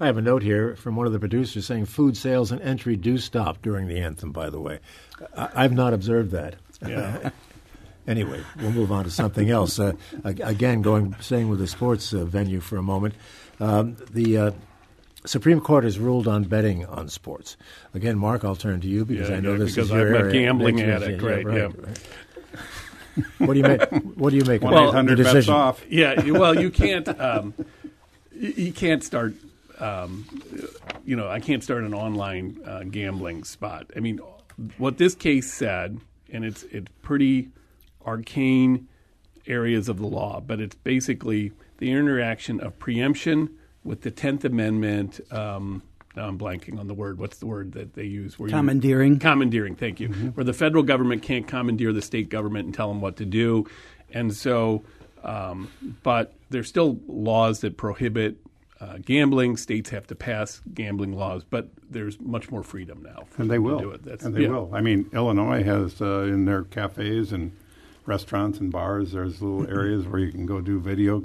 I 0.00 0.06
have 0.06 0.16
a 0.16 0.22
note 0.22 0.42
here 0.42 0.76
from 0.76 0.96
one 0.96 1.06
of 1.06 1.12
the 1.12 1.18
producers 1.18 1.66
saying 1.66 1.86
food 1.86 2.16
sales 2.16 2.52
and 2.52 2.60
entry 2.60 2.96
do 2.96 3.18
stop 3.18 3.62
during 3.62 3.88
the 3.88 3.98
anthem. 3.98 4.32
By 4.32 4.50
the 4.50 4.60
way, 4.60 4.80
I, 5.36 5.62
have 5.62 5.72
not 5.72 5.92
observed 5.92 6.30
that. 6.32 6.56
Yeah. 6.86 7.30
anyway, 8.06 8.42
we'll 8.60 8.72
move 8.72 8.92
on 8.92 9.04
to 9.04 9.10
something 9.10 9.50
else. 9.50 9.78
Uh, 9.78 9.94
again, 10.24 10.82
going 10.82 11.16
staying 11.20 11.48
with 11.48 11.58
the 11.58 11.66
sports 11.66 12.12
uh, 12.12 12.24
venue 12.24 12.60
for 12.60 12.76
a 12.76 12.82
moment. 12.82 13.14
Um, 13.60 13.96
the 14.10 14.38
uh, 14.38 14.50
Supreme 15.26 15.60
Court 15.60 15.84
has 15.84 15.98
ruled 15.98 16.28
on 16.28 16.44
betting 16.44 16.84
on 16.86 17.08
sports. 17.08 17.56
Again, 17.94 18.18
Mark, 18.18 18.44
I'll 18.44 18.56
turn 18.56 18.80
to 18.82 18.86
you 18.86 19.04
because 19.04 19.30
yeah, 19.30 19.36
I 19.36 19.40
know 19.40 19.52
yeah, 19.52 19.58
this 19.58 19.76
is 19.78 19.90
your 19.90 20.08
I'm 20.08 20.14
area. 20.14 20.28
a 20.28 20.32
gambling 20.32 20.80
addict, 20.82 21.22
yeah, 21.22 21.28
right? 21.28 21.44
right, 21.44 21.56
yeah. 21.56 21.62
right. 21.64 21.98
what 23.38 23.54
do 23.54 23.58
you 23.58 23.62
make? 23.62 23.90
What 24.16 24.30
do 24.30 24.36
you 24.36 24.44
make? 24.44 24.62
One 24.62 24.74
eight 24.74 24.92
hundred 24.92 25.18
bets 25.18 25.48
off. 25.48 25.84
Yeah, 25.88 26.30
well, 26.30 26.58
you 26.58 26.70
can't. 26.70 27.08
Um, 27.20 27.54
you 28.32 28.72
can't 28.72 29.02
start. 29.02 29.34
Um, 29.78 30.26
you 31.04 31.16
know, 31.16 31.28
I 31.28 31.40
can't 31.40 31.62
start 31.62 31.84
an 31.84 31.94
online 31.94 32.60
uh, 32.64 32.82
gambling 32.84 33.44
spot. 33.44 33.90
I 33.96 34.00
mean, 34.00 34.20
what 34.78 34.98
this 34.98 35.14
case 35.14 35.52
said, 35.52 36.00
and 36.30 36.44
it's 36.44 36.64
it's 36.64 36.88
pretty 37.02 37.50
arcane 38.04 38.88
areas 39.46 39.88
of 39.88 39.98
the 39.98 40.06
law, 40.06 40.40
but 40.40 40.60
it's 40.60 40.76
basically 40.76 41.52
the 41.78 41.90
interaction 41.90 42.60
of 42.60 42.78
preemption 42.78 43.50
with 43.84 44.00
the 44.00 44.10
Tenth 44.10 44.44
Amendment. 44.44 45.20
Um, 45.30 45.82
now 46.16 46.28
I'm 46.28 46.38
blanking 46.38 46.78
on 46.78 46.86
the 46.86 46.94
word. 46.94 47.18
What's 47.18 47.38
the 47.38 47.46
word 47.46 47.72
that 47.72 47.94
they 47.94 48.04
use? 48.04 48.38
Where 48.38 48.48
commandeering. 48.48 49.14
You, 49.14 49.18
commandeering. 49.18 49.76
Thank 49.76 50.00
you. 50.00 50.08
Mm-hmm. 50.08 50.28
Where 50.28 50.44
the 50.44 50.52
federal 50.52 50.82
government 50.82 51.22
can't 51.22 51.46
commandeer 51.46 51.92
the 51.92 52.02
state 52.02 52.28
government 52.28 52.66
and 52.66 52.74
tell 52.74 52.88
them 52.88 53.00
what 53.00 53.16
to 53.16 53.24
do, 53.24 53.66
and 54.12 54.34
so, 54.34 54.84
um, 55.22 55.70
but 56.02 56.34
there's 56.50 56.68
still 56.68 56.98
laws 57.06 57.60
that 57.60 57.76
prohibit 57.76 58.36
uh, 58.80 58.98
gambling. 59.04 59.56
States 59.56 59.90
have 59.90 60.06
to 60.06 60.14
pass 60.14 60.60
gambling 60.72 61.12
laws, 61.12 61.44
but 61.48 61.68
there's 61.90 62.20
much 62.20 62.50
more 62.50 62.62
freedom 62.62 63.02
now. 63.02 63.24
and 63.38 63.50
they 63.50 63.58
will. 63.58 63.78
do 63.78 63.90
it. 63.90 64.04
That's, 64.04 64.24
and 64.24 64.34
they 64.34 64.42
yeah. 64.42 64.48
will. 64.48 64.70
I 64.72 64.80
mean, 64.80 65.10
Illinois 65.12 65.64
has 65.64 66.00
uh, 66.00 66.22
in 66.22 66.44
their 66.44 66.62
cafes 66.62 67.32
and 67.32 67.52
restaurants 68.06 68.58
and 68.58 68.70
bars. 68.70 69.12
There's 69.12 69.42
little 69.42 69.68
areas 69.76 70.06
where 70.06 70.20
you 70.20 70.30
can 70.30 70.46
go 70.46 70.60
do 70.60 70.78
video 70.78 71.22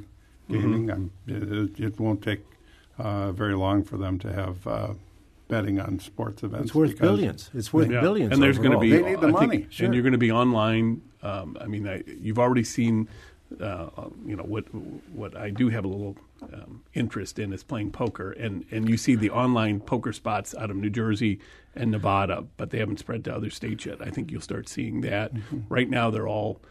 gaming. 0.49 0.87
Mm-hmm. 0.87 1.79
It, 1.79 1.79
it, 1.79 1.99
won't 1.99 2.21
take 2.21 2.43
uh, 2.97 3.31
very 3.31 3.55
long 3.55 3.83
for 3.83 3.97
them 3.97 4.19
to 4.19 4.33
have 4.33 4.67
uh, 4.67 4.93
betting 5.47 5.79
on 5.79 5.99
sports 5.99 6.43
events. 6.43 6.67
It's 6.67 6.75
worth 6.75 6.97
billions. 6.97 7.49
It's 7.53 7.73
worth 7.73 7.91
yeah. 7.91 8.01
billions. 8.01 8.33
And 8.33 8.41
there's 8.41 8.57
going 8.57 8.71
to 8.71 8.77
be. 8.77 8.91
They 8.91 9.01
need 9.01 9.21
the 9.21 9.27
I 9.27 9.31
money. 9.31 9.57
Think, 9.57 9.71
sure. 9.71 9.85
And 9.85 9.93
you're 9.93 10.03
going 10.03 10.13
to 10.13 10.17
be 10.17 10.31
online. 10.31 11.01
Um, 11.21 11.57
I 11.59 11.65
mean, 11.65 11.87
I, 11.87 12.03
you've 12.07 12.39
already 12.39 12.63
seen. 12.63 13.09
Uh, 13.59 13.89
you 14.25 14.35
know 14.35 14.43
what? 14.43 14.73
What 15.11 15.35
I 15.35 15.49
do 15.49 15.69
have 15.69 15.83
a 15.83 15.87
little 15.87 16.15
um, 16.53 16.83
interest 16.93 17.39
in 17.39 17.51
is 17.51 17.63
playing 17.63 17.91
poker, 17.91 18.31
and 18.31 18.63
and 18.71 18.87
you 18.87 18.95
see 18.95 19.15
the 19.15 19.31
online 19.31 19.79
poker 19.79 20.13
spots 20.13 20.53
out 20.55 20.69
of 20.69 20.77
New 20.77 20.91
Jersey 20.91 21.39
and 21.75 21.91
Nevada, 21.91 22.45
but 22.57 22.69
they 22.69 22.77
haven't 22.77 22.99
spread 22.99 23.23
to 23.25 23.35
other 23.35 23.49
states 23.49 23.85
yet. 23.85 24.01
I 24.01 24.11
think 24.11 24.31
you'll 24.31 24.41
start 24.41 24.69
seeing 24.69 25.01
that. 25.01 25.33
Mm-hmm. 25.33 25.61
Right 25.67 25.89
now, 25.89 26.11
they're 26.11 26.27
all 26.27 26.61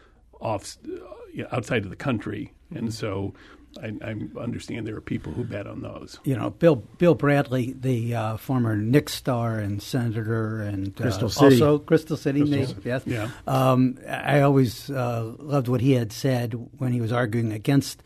off 0.41 0.79
uh, 0.87 1.45
outside 1.51 1.85
of 1.85 1.91
the 1.91 1.97
country, 1.97 2.53
mm-hmm. 2.67 2.79
and 2.79 2.95
so 2.95 3.35
I, 3.83 3.93
I, 4.03 4.15
understand 4.41 4.87
there 4.87 4.97
are 4.97 5.01
people 5.01 5.33
who 5.33 5.45
bet 5.45 5.67
on 5.67 5.83
those. 5.83 6.19
You 6.25 6.37
know, 6.37 6.51
Bill 6.51 6.77
Bill 6.77 7.15
Bradley, 7.15 7.75
the 7.79 8.15
uh, 8.15 8.37
former 8.37 8.77
Knicks 8.77 9.15
star 9.15 9.59
and 9.59 9.83
senator, 9.83 10.63
and 10.63 10.95
Crystal 10.97 11.27
uh, 11.27 11.31
City. 11.31 11.63
also 11.63 11.79
Crystal 11.79 12.17
City, 12.17 12.41
Crystal 12.41 12.59
Nate, 12.59 12.69
City. 12.69 12.81
yes. 12.85 13.03
Yeah. 13.07 13.31
Um, 13.47 13.99
I 14.09 14.41
always 14.41 14.91
uh, 14.91 15.33
loved 15.39 15.69
what 15.69 15.81
he 15.81 15.93
had 15.93 16.13
said 16.13 16.55
when 16.79 16.93
he 16.93 17.01
was 17.01 17.13
arguing 17.13 17.53
against 17.53 18.03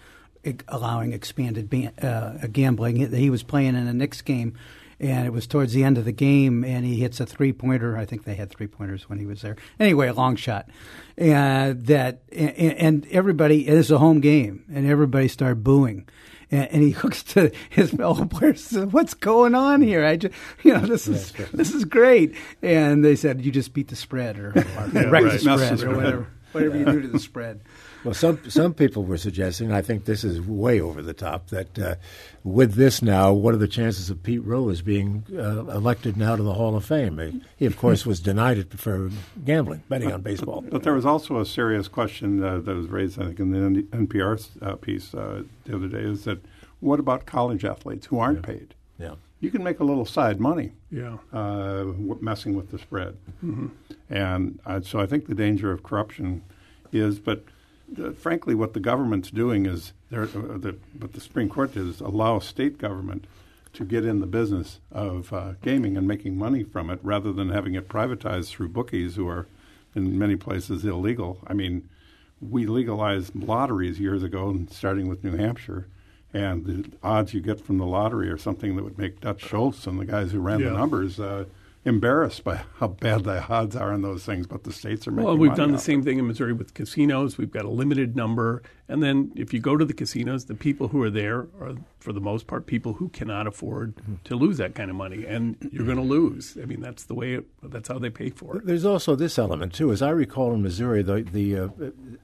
allowing 0.69 1.13
expanded 1.13 1.71
ban- 1.71 1.99
uh, 1.99 2.47
gambling. 2.51 2.97
He 3.13 3.31
was 3.31 3.43
playing 3.43 3.77
in 3.77 3.87
a 3.87 3.93
Knicks 3.93 4.23
game 4.23 4.55
and 5.03 5.27
it 5.27 5.33
was 5.33 5.49
towards 5.49 5.73
the 5.73 5.83
end 5.83 5.99
of 5.99 6.05
the 6.05 6.13
game, 6.13 6.65
and 6.65 6.87
he 6.87 7.01
hits 7.01 7.19
a 7.19 7.27
three 7.27 7.53
pointer. 7.53 7.97
I 7.97 8.05
think 8.05 8.23
they 8.23 8.37
had 8.37 8.51
three 8.51 8.69
pointers 8.69 9.09
when 9.09 9.19
he 9.19 9.27
was 9.27 9.43
there. 9.43 9.57
Anyway, 9.81 10.07
a 10.07 10.15
long 10.15 10.37
shot, 10.37 10.69
and 11.19 11.85
that 11.87 12.23
and, 12.31 12.51
and 12.57 13.07
everybody 13.11 13.67
it 13.67 13.75
is 13.75 13.91
a 13.91 13.99
home 13.99 14.21
game, 14.21 14.65
and 14.73 14.87
everybody 14.87 15.27
started 15.27 15.65
booing. 15.65 16.09
And, 16.53 16.69
and 16.71 16.83
he 16.83 16.95
looks 17.03 17.25
to 17.25 17.51
his 17.69 17.91
fellow 17.91 18.25
players. 18.27 18.63
Says, 18.63 18.87
"What's 18.87 19.15
going 19.15 19.57
on 19.57 19.83
here? 19.83 20.05
I 20.05 20.17
just, 20.17 20.35
you 20.63 20.73
know, 20.73 20.87
this 20.87 21.09
is 21.09 21.33
this 21.53 21.75
is 21.75 21.85
great." 21.85 22.37
And 22.63 23.05
they 23.05 23.17
said, 23.17 23.45
"You 23.45 23.51
just 23.51 23.75
beat 23.75 23.89
the 23.89 23.97
spread, 23.97 24.39
or, 24.39 24.51
or 24.51 24.55
yeah, 24.93 25.03
wreck 25.11 25.25
right. 25.25 25.33
the 25.33 25.39
spread, 25.41 25.83
or 25.83 25.97
whatever, 25.97 26.27
whatever 26.53 26.79
you 26.79 26.85
do 26.85 27.03
to 27.03 27.09
the 27.09 27.19
spread." 27.19 27.61
Well, 28.05 28.15
some 28.15 28.51
some 28.51 28.75
people 28.75 29.05
were 29.05 29.17
suggesting, 29.17 29.69
and 29.69 29.77
I 29.77 29.83
think 29.83 30.07
this 30.07 30.25
is 30.25 30.41
way 30.41 30.81
over 30.81 31.03
the 31.03 31.15
top, 31.15 31.49
that 31.49 31.79
uh, 31.79 31.95
with 32.43 32.75
this 32.75 33.01
now, 33.01 33.33
what 33.33 33.55
are 33.55 33.59
the 33.59 33.69
chances 33.69 34.11
of 34.11 34.23
Pete 34.25 34.45
Rose 34.45 34.83
being 34.83 35.25
uh, 35.33 35.67
elected 35.67 36.17
now 36.17 36.35
to 36.35 36.43
the 36.43 36.55
Hall 36.55 36.75
of 36.75 36.85
Fame? 36.85 37.43
He, 37.57 37.65
of 37.65 37.77
course, 37.77 38.05
was 38.05 38.19
denied 38.19 38.59
it 38.59 38.79
for 38.79 39.11
gambling, 39.45 39.85
betting 39.89 40.11
on 40.11 40.23
baseball. 40.23 40.63
But, 40.63 40.71
but 40.71 40.83
there 40.83 40.95
was 40.95 41.07
also 41.07 41.39
a 41.39 41.47
serious 41.47 41.87
question 41.87 42.43
uh, 42.43 42.59
that 42.59 42.75
was 42.75 42.89
raised, 42.89 43.21
I 43.21 43.27
think, 43.27 43.39
in 43.39 43.53
the 43.53 43.83
NPR 43.83 44.49
uh, 44.61 44.77
piece 44.77 45.15
uh, 45.15 45.45
the 45.65 45.77
other 45.77 45.89
day: 45.89 46.01
is 46.01 46.25
that 46.25 46.45
what 46.81 46.99
about 46.99 47.25
college 47.25 47.65
athletes 47.65 48.07
who 48.07 48.19
aren't 48.19 48.39
yeah. 48.39 48.55
paid? 48.55 48.75
Yeah. 48.99 49.15
You 49.39 49.51
can 49.51 49.63
make 49.63 49.81
a 49.81 49.85
little 49.85 50.07
side 50.07 50.41
money, 50.41 50.73
yeah, 50.91 51.19
uh, 51.33 51.85
messing 52.21 52.55
with 52.55 52.71
the 52.71 52.79
spread, 52.79 53.17
mm-hmm. 53.45 53.69
and 54.09 54.61
so 54.85 55.01
I 55.01 55.07
think 55.07 55.27
the 55.27 55.35
danger 55.35 55.73
of 55.73 55.83
corruption 55.83 56.43
is, 56.93 57.19
but 57.19 57.45
uh, 58.01 58.13
frankly, 58.13 58.55
what 58.55 58.75
the 58.75 58.81
government's 58.81 59.31
doing 59.31 59.67
is, 59.67 59.93
uh, 60.13 60.27
the, 60.27 60.77
what 60.99 61.13
the 61.13 61.21
Supreme 61.21 61.49
Court 61.49 61.75
did 61.75 61.87
is 61.89 62.01
allow 62.01 62.39
state 62.39 62.79
government 62.79 63.27
to 63.73 63.85
get 63.85 64.05
in 64.05 64.21
the 64.21 64.27
business 64.27 64.81
of 64.91 65.33
uh, 65.33 65.53
gaming 65.63 65.97
and 65.97 66.07
making 66.07 66.37
money 66.37 66.63
from 66.63 66.91
it, 66.91 67.01
rather 67.03 67.33
than 67.33 67.49
having 67.49 67.75
it 67.75 67.89
privatized 67.89 68.51
through 68.51 68.69
bookies 68.69 69.17
who 69.17 69.27
are, 69.27 69.47
in 69.95 70.19
many 70.19 70.37
places, 70.37 70.85
illegal. 70.85 71.39
I 71.47 71.55
mean, 71.55 71.89
we 72.41 72.67
legalized 72.67 73.35
lotteries 73.35 74.01
years 74.01 74.23
ago, 74.23 74.67
starting 74.71 75.09
with 75.09 75.25
New 75.25 75.37
Hampshire, 75.37 75.87
and 76.35 76.65
the 76.67 76.91
odds 77.03 77.35
you 77.35 77.41
get 77.41 77.61
from 77.61 77.79
the 77.79 77.87
lottery 77.87 78.29
are 78.31 78.39
something 78.39 78.77
that 78.77 78.83
would 78.83 78.99
make 78.99 79.21
Dutch 79.21 79.43
Schultz 79.43 79.87
and 79.87 79.99
the 79.99 80.05
guys 80.05 80.33
who 80.33 80.41
ran 80.41 80.61
yeah. 80.61 80.71
the 80.71 80.77
numbers 80.77 81.21
uh, 81.21 81.45
embarrassed 81.85 82.45
by 82.45 82.63
how 82.79 82.89
bad 82.89 83.25
the 83.25 83.45
odds 83.49 83.75
are 83.75 83.93
on 83.93 84.03
those 84.03 84.25
things, 84.25 84.47
but 84.47 84.65
the 84.65 84.73
states 84.73 85.07
are 85.09 85.11
making. 85.11 85.27
Well, 85.27 85.37
we've 85.37 85.51
money 85.51 85.63
done 85.63 85.73
the 85.73 85.79
same 85.79 86.03
thing 86.03 86.19
in 86.19 86.27
Missouri 86.27 86.53
with 86.53 86.75
casinos. 86.75 87.39
We've 87.39 87.51
got 87.51 87.65
a 87.65 87.71
limited 87.71 88.15
number, 88.15 88.63
and 88.89 89.03
then 89.03 89.33
if 89.35 89.53
you 89.53 89.61
go 89.61 89.77
to 89.77 89.85
the 89.85 89.93
casinos, 89.93 90.45
the 90.45 90.55
people 90.55 90.89
who 90.89 91.03
are 91.03 91.11
there 91.11 91.49
are, 91.61 91.75
for 91.99 92.13
the 92.13 92.21
most 92.21 92.47
part, 92.47 92.67
people 92.67 92.95
who 92.95 93.09
cannot 93.09 93.47
afford 93.47 93.95
to 94.25 94.37
lose 94.37 94.59
that 94.59 94.75
kind 94.75 94.91
of 94.91 94.97
money, 94.97 95.25
and 95.27 95.57
you're 95.73 95.87
going 95.87 95.97
to 95.97 96.03
lose. 96.03 96.57
I 96.61 96.67
mean, 96.67 96.81
that's 96.81 97.05
the 97.05 97.15
way. 97.15 97.35
It, 97.35 97.47
that's 97.63 97.89
how 97.89 97.99
they 97.99 98.11
pay 98.11 98.31
for 98.31 98.59
it. 98.59 98.67
There's 98.67 98.85
also 98.85 99.17
this 99.17 99.39
element 99.39 99.75
too. 99.75 99.91
As 99.91 100.03
I 100.03 100.11
recall 100.11 100.55
in 100.55 100.63
Missouri, 100.63 101.03
the 101.03 101.23
the 101.23 101.59
uh, 101.59 101.69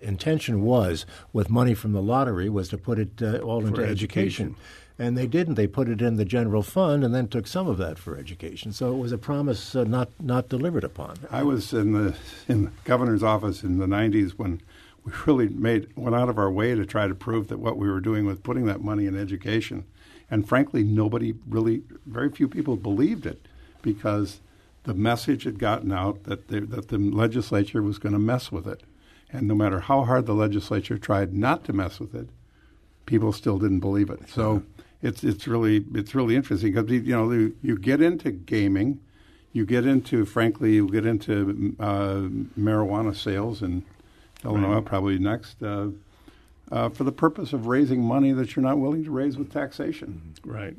intention 0.00 0.62
was 0.62 1.04
with 1.32 1.50
money 1.50 1.74
from 1.74 1.92
the 1.92 2.02
lottery 2.02 2.48
was 2.48 2.68
to 2.68 2.78
put 2.78 2.98
it 2.98 3.20
uh, 3.22 3.38
all 3.38 3.66
into 3.66 3.82
education. 3.82 4.46
education. 4.48 4.56
And 5.00 5.16
they 5.16 5.28
didn't. 5.28 5.54
They 5.54 5.68
put 5.68 5.88
it 5.88 6.02
in 6.02 6.16
the 6.16 6.24
general 6.24 6.64
fund 6.64 7.04
and 7.04 7.14
then 7.14 7.28
took 7.28 7.46
some 7.46 7.68
of 7.68 7.78
that 7.78 7.98
for 7.98 8.16
education. 8.16 8.72
So 8.72 8.92
it 8.92 8.98
was 8.98 9.12
a 9.12 9.18
promise 9.18 9.76
uh, 9.76 9.84
not 9.84 10.08
not 10.20 10.48
delivered 10.48 10.82
upon. 10.84 11.18
I 11.30 11.44
was 11.44 11.72
in 11.72 11.92
the 11.92 12.16
in 12.48 12.64
the 12.64 12.70
governor's 12.84 13.22
office 13.22 13.62
in 13.62 13.78
the 13.78 13.86
'90s 13.86 14.32
when 14.32 14.60
we 15.04 15.12
really 15.26 15.48
made 15.48 15.88
went 15.96 16.16
out 16.16 16.28
of 16.28 16.38
our 16.38 16.50
way 16.50 16.74
to 16.74 16.84
try 16.84 17.06
to 17.06 17.14
prove 17.14 17.48
that 17.48 17.58
what 17.58 17.76
we 17.76 17.88
were 17.88 18.00
doing 18.00 18.26
was 18.26 18.38
putting 18.40 18.66
that 18.66 18.80
money 18.80 19.06
in 19.06 19.16
education, 19.16 19.84
and 20.30 20.48
frankly, 20.48 20.82
nobody 20.82 21.34
really, 21.48 21.82
very 22.06 22.30
few 22.30 22.48
people 22.48 22.76
believed 22.76 23.24
it 23.24 23.46
because 23.82 24.40
the 24.84 24.94
message 24.94 25.44
had 25.44 25.58
gotten 25.58 25.92
out 25.92 26.24
that 26.24 26.48
the, 26.48 26.60
that 26.60 26.88
the 26.88 26.98
legislature 26.98 27.82
was 27.82 27.98
going 27.98 28.12
to 28.14 28.18
mess 28.18 28.50
with 28.50 28.66
it, 28.66 28.82
and 29.30 29.46
no 29.46 29.54
matter 29.54 29.80
how 29.80 30.04
hard 30.04 30.26
the 30.26 30.34
legislature 30.34 30.98
tried 30.98 31.32
not 31.32 31.64
to 31.64 31.72
mess 31.72 32.00
with 32.00 32.14
it, 32.14 32.28
people 33.06 33.32
still 33.32 33.58
didn't 33.58 33.80
believe 33.80 34.10
it. 34.10 34.28
So 34.28 34.62
it's 35.02 35.22
it's 35.24 35.46
really 35.46 35.84
it's 35.94 36.14
really 36.14 36.36
interesting 36.36 36.72
because 36.72 36.90
you 36.90 37.00
know 37.14 37.30
you, 37.30 37.56
you 37.62 37.78
get 37.78 38.00
into 38.02 38.30
gaming, 38.30 39.00
you 39.52 39.64
get 39.64 39.86
into 39.86 40.24
frankly 40.24 40.74
you 40.74 40.88
get 40.88 41.06
into 41.06 41.74
uh, 41.78 42.28
marijuana 42.58 43.14
sales 43.14 43.62
in 43.62 43.84
Illinois 44.44 44.74
Right. 44.76 44.84
probably 44.84 45.18
next 45.18 45.62
uh, 45.62 45.88
uh, 46.70 46.88
for 46.90 47.04
the 47.04 47.12
purpose 47.12 47.52
of 47.52 47.66
raising 47.66 48.02
money 48.02 48.32
that 48.32 48.54
you're 48.56 48.62
not 48.62 48.78
willing 48.78 49.04
to 49.04 49.10
raise 49.10 49.36
with 49.36 49.52
taxation. 49.52 50.34
Right. 50.44 50.76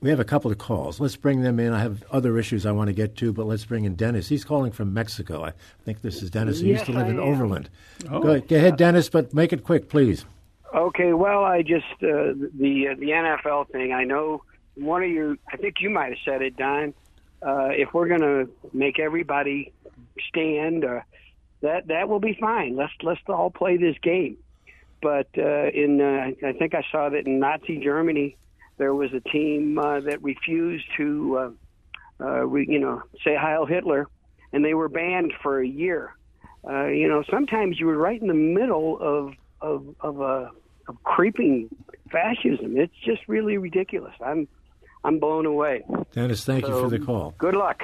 We 0.00 0.08
have 0.08 0.20
a 0.20 0.24
couple 0.24 0.50
of 0.50 0.56
calls. 0.56 0.98
Let's 0.98 1.16
bring 1.16 1.42
them 1.42 1.60
in. 1.60 1.72
I 1.74 1.80
have 1.80 2.02
other 2.10 2.38
issues 2.38 2.64
I 2.64 2.72
want 2.72 2.88
to 2.88 2.94
get 2.94 3.16
to, 3.16 3.32
but 3.34 3.44
let's 3.46 3.66
bring 3.66 3.84
in 3.84 3.94
Dennis. 3.96 4.28
He's 4.28 4.42
calling 4.44 4.72
from 4.72 4.94
Mexico. 4.94 5.44
I 5.44 5.52
think 5.84 6.00
this 6.00 6.22
is 6.22 6.30
Dennis. 6.30 6.60
He 6.60 6.68
used 6.68 6.86
to 6.86 6.92
live 6.92 7.06
I 7.06 7.10
in 7.10 7.18
am. 7.18 7.22
Overland. 7.22 7.68
Oh. 8.10 8.20
Go, 8.22 8.40
go 8.40 8.56
ahead, 8.56 8.78
Dennis, 8.78 9.10
but 9.10 9.34
make 9.34 9.52
it 9.52 9.62
quick, 9.62 9.90
please. 9.90 10.24
Okay, 10.74 11.12
well, 11.12 11.44
I 11.44 11.62
just 11.62 11.84
uh, 12.02 12.34
the 12.58 12.88
uh, 12.90 12.94
the 12.98 13.10
NFL 13.10 13.70
thing. 13.70 13.92
I 13.92 14.02
know 14.04 14.42
one 14.74 15.04
of 15.04 15.08
you. 15.08 15.38
I 15.52 15.56
think 15.56 15.76
you 15.80 15.88
might 15.88 16.08
have 16.08 16.18
said 16.24 16.42
it, 16.42 16.56
Don. 16.56 16.94
uh, 17.44 17.68
if 17.70 17.92
we're 17.92 18.08
going 18.08 18.22
to 18.22 18.48
make 18.72 18.98
everybody 18.98 19.72
stand, 20.28 20.84
uh, 20.84 21.00
that 21.60 21.88
that 21.88 22.08
will 22.08 22.20
be 22.20 22.36
fine. 22.40 22.76
Let's 22.76 22.92
let's 23.02 23.20
all 23.28 23.50
play 23.50 23.76
this 23.76 23.96
game. 24.02 24.38
But 25.02 25.28
uh, 25.36 25.68
in 25.68 26.00
uh, 26.00 26.46
I 26.46 26.52
think 26.52 26.74
I 26.74 26.82
saw 26.90 27.10
that 27.10 27.26
in 27.26 27.38
Nazi 27.38 27.78
Germany, 27.78 28.36
there 28.78 28.94
was 28.94 29.12
a 29.12 29.20
team 29.20 29.78
uh, 29.78 30.00
that 30.00 30.22
refused 30.22 30.86
to, 30.96 31.38
uh, 32.20 32.24
uh, 32.24 32.46
re, 32.46 32.66
you 32.68 32.78
know, 32.78 33.02
say 33.24 33.36
Heil 33.36 33.66
Hitler, 33.66 34.08
and 34.52 34.64
they 34.64 34.74
were 34.74 34.88
banned 34.88 35.34
for 35.42 35.60
a 35.60 35.66
year. 35.66 36.14
Uh, 36.66 36.86
you 36.86 37.08
know, 37.08 37.22
sometimes 37.30 37.78
you 37.78 37.86
were 37.86 37.98
right 37.98 38.20
in 38.20 38.28
the 38.28 38.34
middle 38.34 38.98
of 38.98 39.34
of 39.60 39.94
of 40.00 40.20
a 40.20 40.50
of 40.88 41.02
creeping 41.04 41.68
fascism. 42.10 42.76
It's 42.76 42.94
just 43.04 43.22
really 43.28 43.58
ridiculous. 43.58 44.14
I'm 44.24 44.46
I'm 45.04 45.18
blown 45.18 45.46
away. 45.46 45.84
Dennis, 46.12 46.44
thank 46.44 46.64
So, 46.64 46.74
you 46.76 46.82
for 46.84 46.88
the 46.90 46.98
call. 47.04 47.34
Good 47.38 47.54
luck. 47.54 47.82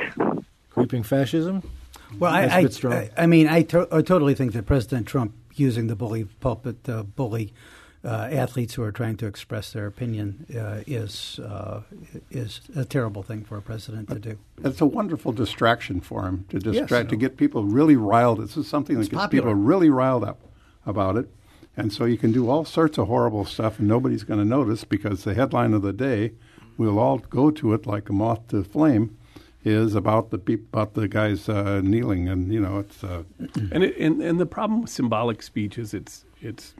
Creeping 0.70 1.02
fascism? 1.02 1.62
Well, 2.18 2.32
That's 2.32 2.52
a 2.52 2.56
I, 2.56 2.62
bit 2.62 2.72
strong. 2.72 2.92
I, 2.94 3.10
I 3.18 3.26
mean, 3.26 3.46
I, 3.46 3.62
to- 3.62 3.88
I 3.92 4.02
totally 4.02 4.34
think 4.34 4.52
that 4.54 4.64
President 4.66 5.06
Trump 5.06 5.34
using 5.54 5.86
the 5.88 5.94
bully 5.96 6.24
pulpit 6.24 6.82
to 6.84 7.02
bully 7.04 7.52
uh, 8.02 8.28
athletes 8.32 8.74
who 8.74 8.82
are 8.82 8.90
trying 8.92 9.16
to 9.18 9.26
express 9.26 9.72
their 9.72 9.86
opinion 9.86 10.46
uh, 10.58 10.82
is 10.86 11.38
uh, 11.40 11.82
is 12.30 12.62
a 12.74 12.84
terrible 12.86 13.22
thing 13.22 13.44
for 13.44 13.58
a 13.58 13.62
president 13.62 14.08
to 14.08 14.18
do. 14.18 14.38
It's 14.64 14.80
a 14.80 14.86
wonderful 14.86 15.32
distraction 15.32 16.00
for 16.00 16.26
him 16.26 16.46
to 16.48 16.58
distract 16.58 16.90
Yes. 17.06 17.10
to 17.10 17.16
get 17.16 17.36
people 17.36 17.64
really 17.64 17.96
riled. 17.96 18.40
This 18.40 18.56
is 18.56 18.66
something 18.66 18.96
that 18.96 19.00
It's 19.02 19.10
gets 19.10 19.20
popular. 19.22 19.42
people 19.50 19.54
really 19.54 19.90
riled 19.90 20.24
up 20.24 20.40
about 20.86 21.16
it, 21.18 21.28
and 21.76 21.92
so 21.92 22.04
you 22.04 22.18
can 22.18 22.32
do 22.32 22.48
all 22.50 22.64
sorts 22.64 22.98
of 22.98 23.06
horrible 23.08 23.44
stuff, 23.44 23.78
and 23.78 23.88
nobody's 23.88 24.24
going 24.24 24.40
to 24.40 24.44
notice 24.46 24.84
because 24.84 25.24
the 25.24 25.34
headline 25.34 25.72
of 25.74 25.82
the 25.82 25.92
day, 25.92 26.32
we'll 26.76 26.98
all 26.98 27.18
go 27.18 27.50
to 27.50 27.72
it 27.74 27.86
like 27.86 28.08
a 28.08 28.12
moth 28.12 28.48
to 28.48 28.64
flame, 28.64 29.16
is 29.64 29.94
about 29.94 30.30
the 30.30 30.38
peop- 30.38 30.68
about 30.72 30.94
the 30.94 31.06
guys 31.08 31.48
uh, 31.48 31.80
kneeling, 31.82 32.28
and 32.28 32.52
you 32.52 32.60
know 32.60 32.78
it's 32.78 33.04
uh, 33.04 33.22
And, 33.72 33.84
it, 33.84 33.96
and 33.98 34.22
and 34.22 34.40
the 34.40 34.46
problem 34.46 34.82
with 34.82 34.90
symbolic 34.90 35.42
speech 35.42 35.78
is 35.78 35.94
it's 35.94 36.24
it's 36.40 36.74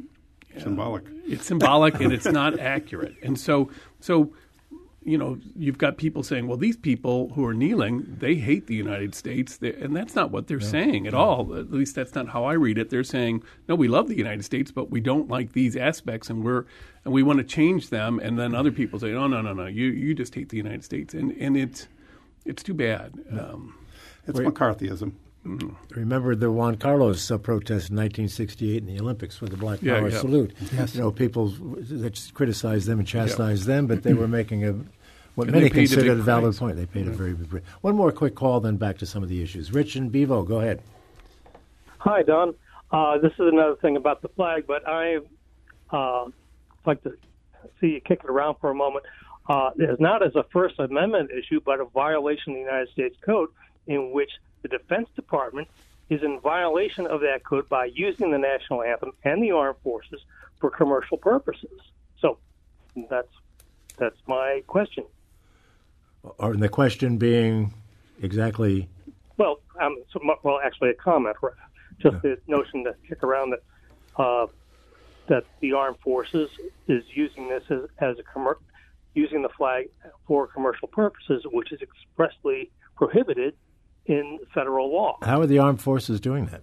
symbolic. 0.59 1.05
it's 1.27 1.47
symbolic 1.47 2.01
and 2.01 2.13
it's 2.13 2.27
not 2.27 2.59
accurate. 2.59 3.15
And 3.23 3.39
so 3.39 3.71
so 4.01 4.33
you 5.03 5.17
know 5.17 5.39
you've 5.57 5.79
got 5.79 5.97
people 5.97 6.23
saying, 6.23 6.47
well, 6.47 6.59
these 6.59 6.77
people 6.77 7.31
who 7.35 7.45
are 7.47 7.55
kneeling, 7.55 8.17
they 8.21 8.35
hate 8.35 8.67
the 8.67 8.75
United 8.75 9.15
States, 9.15 9.57
They- 9.57 9.73
and 9.75 9.97
that's 9.97 10.15
not 10.15 10.31
what 10.31 10.47
they're 10.47 10.61
saying 10.61 11.07
at 11.07 11.15
all. 11.15 11.55
At 11.57 11.71
least 11.73 11.95
that's 11.95 12.15
not 12.15 12.29
how 12.29 12.45
I 12.45 12.53
read 12.53 12.77
it. 12.77 12.91
They're 12.91 13.03
saying, 13.05 13.43
no, 13.69 13.75
we 13.75 13.89
love 13.89 14.09
the 14.09 14.17
United 14.17 14.45
States, 14.45 14.71
but 14.71 14.91
we 14.91 15.01
don't 15.01 15.29
like 15.29 15.53
these 15.53 15.75
aspects, 15.77 16.29
and 16.29 16.45
we're 16.45 16.65
and 17.05 17.15
we 17.15 17.23
want 17.23 17.39
to 17.39 17.45
change 17.45 17.89
them. 17.89 18.21
And 18.23 18.39
then 18.39 18.55
other 18.55 18.71
people 18.71 18.99
say, 19.01 19.13
no, 19.13 19.27
no, 19.27 19.41
no, 19.41 19.55
no, 19.55 19.67
you 19.67 19.87
you 19.87 20.15
just 20.15 20.35
hate 20.35 20.51
the 20.51 20.59
United 20.59 20.85
States, 20.85 21.15
and 21.15 21.33
and 21.33 21.57
it's 21.57 21.89
it's 22.45 22.63
too 22.63 22.75
bad. 22.75 23.15
Um, 23.33 23.75
It's 24.27 24.39
McCarthyism. 24.39 25.13
Remember 25.45 26.35
the 26.35 26.53
John 26.53 26.77
Carlos 26.77 27.31
uh, 27.31 27.39
protest 27.39 27.91
in 27.91 27.97
1968 27.97 28.77
in 28.77 28.87
the 28.87 29.01
Olympics 29.01 29.41
with 29.41 29.51
the 29.51 29.57
Black 29.57 29.81
Yeah, 29.83 29.99
Power 29.99 30.09
yeah. 30.11 30.19
salute. 30.19 30.53
You 30.95 31.01
know, 31.01 31.11
people 31.11 31.49
that 31.49 32.31
criticized 32.35 32.87
them 32.87 32.99
and 32.99 33.09
chastised 33.09 33.65
them, 33.65 33.87
but 33.87 34.03
they 34.03 34.13
were 34.13 34.29
making 34.29 34.67
a 34.67 34.75
what 35.37 35.47
And 35.47 35.53
many 35.55 35.69
they 35.69 35.71
paid 35.71 35.85
a 35.85 35.89
considered 35.95 36.13
big 36.17 36.19
a 36.21 36.23
valid 36.23 36.45
price. 36.53 36.59
point. 36.59 36.77
They 36.77 36.87
paid 36.87 37.07
a 37.09 37.11
very 37.13 37.33
big 37.33 37.49
price. 37.49 37.63
One 37.81 37.97
more 37.97 38.13
quick 38.13 38.35
call, 38.35 38.61
then 38.61 38.77
back 38.77 38.99
to 38.99 39.07
some 39.07 39.23
of 39.23 39.29
the 39.31 39.43
issues. 39.43 39.73
Rich 39.73 39.97
and 39.97 40.13
Bevo, 40.13 40.43
go 40.43 40.61
ahead. 40.61 40.83
Hi, 41.99 42.23
Don. 42.23 42.55
Uh, 42.91 43.19
this 43.19 43.33
is 43.33 43.39
another 43.41 43.77
thing 43.77 43.97
about 43.97 44.21
the 44.23 44.29
flag, 44.29 44.65
but 44.67 44.87
I 44.87 45.19
uh, 45.91 46.27
like 46.85 47.03
to 47.05 47.13
see 47.81 47.87
you 47.89 48.01
kick 48.01 48.21
it 48.25 48.29
around 48.31 48.57
for 48.61 48.71
a 48.71 48.75
moment. 48.75 49.05
Uh, 49.49 49.71
it's 49.79 50.01
not 50.01 50.23
as 50.25 50.35
a 50.35 50.45
First 50.53 50.79
Amendment 50.79 51.31
issue, 51.31 51.61
but 51.65 51.81
a 51.81 51.85
violation 51.87 52.53
of 52.53 52.57
the 52.57 52.61
United 52.61 52.89
States 52.91 53.17
Code 53.25 53.49
in 53.87 54.13
which 54.13 54.31
the 54.63 54.69
Defense 54.69 55.09
Department 55.17 55.69
is 56.09 56.23
in 56.23 56.41
violation 56.41 57.07
of 57.07 57.21
that 57.21 57.45
code 57.45 57.69
by 57.69 57.87
using 57.87 58.31
the 58.31 58.39
national 58.39 58.83
anthem 58.83 59.13
and 59.25 59.43
the 59.43 59.53
armed 59.53 59.79
forces 59.83 60.21
for 60.59 60.71
commercial 60.71 61.17
purposes. 61.17 61.81
So 62.21 62.39
that's 63.09 63.33
that's 63.97 64.17
my 64.27 64.63
question. 64.67 65.05
Or 66.39 66.55
the 66.57 66.69
question 66.69 67.17
being 67.17 67.73
exactly 68.23 68.89
Well, 69.37 69.61
um, 69.81 69.97
so, 70.13 70.21
well, 70.43 70.61
actually, 70.63 70.91
a 70.91 70.95
comment. 70.95 71.37
right? 71.43 71.53
Just 71.99 72.23
the 72.23 72.39
notion 72.47 72.85
to 72.85 72.95
kick 73.09 73.23
around 73.23 73.51
that 73.51 73.63
uh, 74.17 74.47
that 75.29 75.45
the 75.61 75.75
armed 75.75 75.99
forces 75.99 76.51
is 76.89 77.05
using 77.15 77.49
this 77.49 77.63
as, 77.71 77.83
as 77.99 78.19
a 78.19 78.23
commer- 78.23 78.57
using 79.15 79.43
the 79.43 79.49
flag 79.51 79.89
for 80.27 80.47
commercial 80.47 80.89
purposes, 80.89 81.45
which 81.53 81.73
is 81.73 81.81
expressly 81.83 82.71
prohibited 82.97 83.55
in 84.07 84.39
federal 84.53 84.93
law. 84.93 85.19
how 85.23 85.41
are 85.41 85.47
the 85.47 85.59
armed 85.59 85.81
forces 85.81 86.21
doing 86.21 86.47
that? 86.47 86.63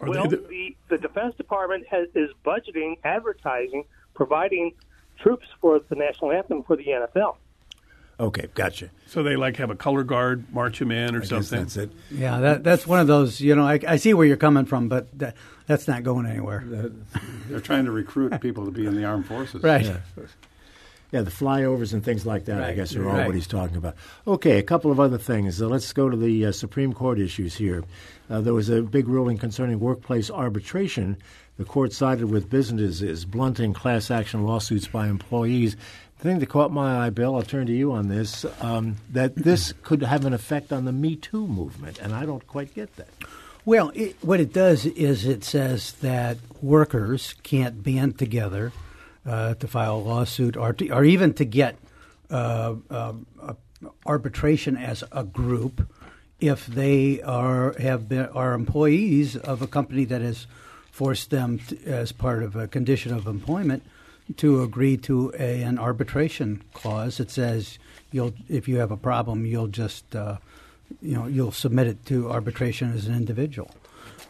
are 0.00 0.08
well, 0.08 0.28
they 0.28 0.36
the, 0.36 0.76
the 0.88 0.98
Defense 0.98 1.34
Department 1.36 1.86
has, 1.88 2.08
is 2.14 2.30
budgeting, 2.44 2.98
advertising, 3.04 3.84
providing 4.14 4.72
troops 5.18 5.46
for 5.60 5.80
the 5.88 5.94
national 5.94 6.32
anthem 6.32 6.62
for 6.62 6.76
the 6.76 6.86
NFL. 6.86 7.36
Okay, 8.18 8.48
gotcha. 8.54 8.90
so 9.06 9.22
they 9.22 9.36
like 9.36 9.56
have 9.56 9.68
a 9.68 9.74
color 9.74 10.02
guard 10.02 10.50
march 10.52 10.78
them 10.78 10.90
in 10.90 11.14
or 11.14 11.18
I 11.18 11.20
guess 11.20 11.28
something. 11.28 11.60
that's 11.60 11.76
it. 11.76 11.90
Yeah, 12.10 12.40
that 12.40 12.64
that's 12.64 12.86
one 12.86 12.98
of 12.98 13.06
those. 13.06 13.42
You 13.42 13.54
know, 13.54 13.66
I, 13.66 13.78
I 13.86 13.96
see 13.96 14.14
where 14.14 14.26
you're 14.26 14.38
coming 14.38 14.64
from, 14.64 14.88
but 14.88 15.06
that, 15.18 15.36
that's 15.66 15.86
not 15.86 16.02
going 16.02 16.24
anywhere. 16.24 16.64
They're 17.48 17.60
trying 17.60 17.84
to 17.84 17.90
recruit 17.90 18.40
people 18.40 18.64
to 18.64 18.70
be 18.70 18.86
in 18.86 18.96
the 18.96 19.04
armed 19.04 19.26
forces. 19.26 19.62
Right. 19.62 19.84
Yeah. 19.84 19.98
Yeah, 21.12 21.22
the 21.22 21.30
flyovers 21.30 21.92
and 21.92 22.04
things 22.04 22.26
like 22.26 22.46
that, 22.46 22.62
I 22.62 22.72
guess, 22.74 22.94
are 22.96 23.08
all 23.08 23.16
right. 23.16 23.26
what 23.26 23.34
he's 23.34 23.46
talking 23.46 23.76
about. 23.76 23.94
Okay, 24.26 24.58
a 24.58 24.62
couple 24.62 24.90
of 24.90 24.98
other 24.98 25.18
things. 25.18 25.62
Uh, 25.62 25.68
let's 25.68 25.92
go 25.92 26.10
to 26.10 26.16
the 26.16 26.46
uh, 26.46 26.52
Supreme 26.52 26.92
Court 26.92 27.20
issues 27.20 27.54
here. 27.54 27.84
Uh, 28.28 28.40
there 28.40 28.54
was 28.54 28.68
a 28.68 28.82
big 28.82 29.06
ruling 29.06 29.38
concerning 29.38 29.78
workplace 29.78 30.30
arbitration. 30.30 31.16
The 31.58 31.64
court 31.64 31.92
sided 31.92 32.26
with 32.26 32.50
businesses 32.50 33.24
blunting 33.24 33.72
class 33.72 34.10
action 34.10 34.44
lawsuits 34.44 34.88
by 34.88 35.06
employees. 35.06 35.76
The 36.18 36.24
thing 36.24 36.38
that 36.40 36.48
caught 36.48 36.72
my 36.72 37.06
eye, 37.06 37.10
Bill, 37.10 37.36
I'll 37.36 37.42
turn 37.42 37.66
to 37.66 37.72
you 37.72 37.92
on 37.92 38.08
this, 38.08 38.44
um, 38.60 38.96
that 39.12 39.36
this 39.36 39.72
could 39.82 40.02
have 40.02 40.24
an 40.24 40.32
effect 40.32 40.72
on 40.72 40.86
the 40.86 40.92
Me 40.92 41.14
Too 41.14 41.46
movement, 41.46 42.00
and 42.00 42.12
I 42.12 42.26
don't 42.26 42.46
quite 42.48 42.74
get 42.74 42.94
that. 42.96 43.08
Well, 43.64 43.90
it, 43.94 44.16
what 44.22 44.40
it 44.40 44.52
does 44.52 44.86
is 44.86 45.24
it 45.24 45.44
says 45.44 45.92
that 45.94 46.38
workers 46.62 47.34
can't 47.42 47.82
band 47.82 48.18
together 48.18 48.72
uh, 49.26 49.54
to 49.54 49.66
file 49.66 49.96
a 49.96 49.98
lawsuit 49.98 50.56
or, 50.56 50.72
to, 50.72 50.88
or 50.90 51.04
even 51.04 51.34
to 51.34 51.44
get 51.44 51.76
uh, 52.30 52.74
uh, 52.90 53.12
arbitration 54.06 54.76
as 54.76 55.04
a 55.12 55.24
group 55.24 55.88
if 56.40 56.66
they 56.66 57.22
are 57.22 57.74
have 57.78 58.08
been 58.08 58.26
are 58.26 58.52
employees 58.52 59.36
of 59.36 59.62
a 59.62 59.66
company 59.66 60.04
that 60.04 60.20
has 60.20 60.46
forced 60.90 61.30
them 61.30 61.58
to, 61.58 61.82
as 61.84 62.12
part 62.12 62.42
of 62.42 62.56
a 62.56 62.68
condition 62.68 63.12
of 63.12 63.26
employment 63.26 63.82
to 64.36 64.62
agree 64.62 64.96
to 64.96 65.32
a, 65.38 65.62
an 65.62 65.78
arbitration 65.78 66.62
clause 66.74 67.18
that 67.18 67.30
says 67.30 67.78
you'll 68.12 68.34
if 68.48 68.68
you 68.68 68.76
have 68.76 68.90
a 68.90 68.96
problem 68.96 69.46
you'll 69.46 69.68
just 69.68 70.14
uh, 70.14 70.36
you 71.00 71.14
know 71.14 71.26
you'll 71.26 71.52
submit 71.52 71.86
it 71.86 72.04
to 72.06 72.30
arbitration 72.30 72.92
as 72.92 73.06
an 73.06 73.14
individual. 73.14 73.70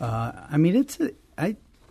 Uh, 0.00 0.32
I 0.50 0.56
mean, 0.56 0.76
it's 0.76 1.00
a. 1.00 1.12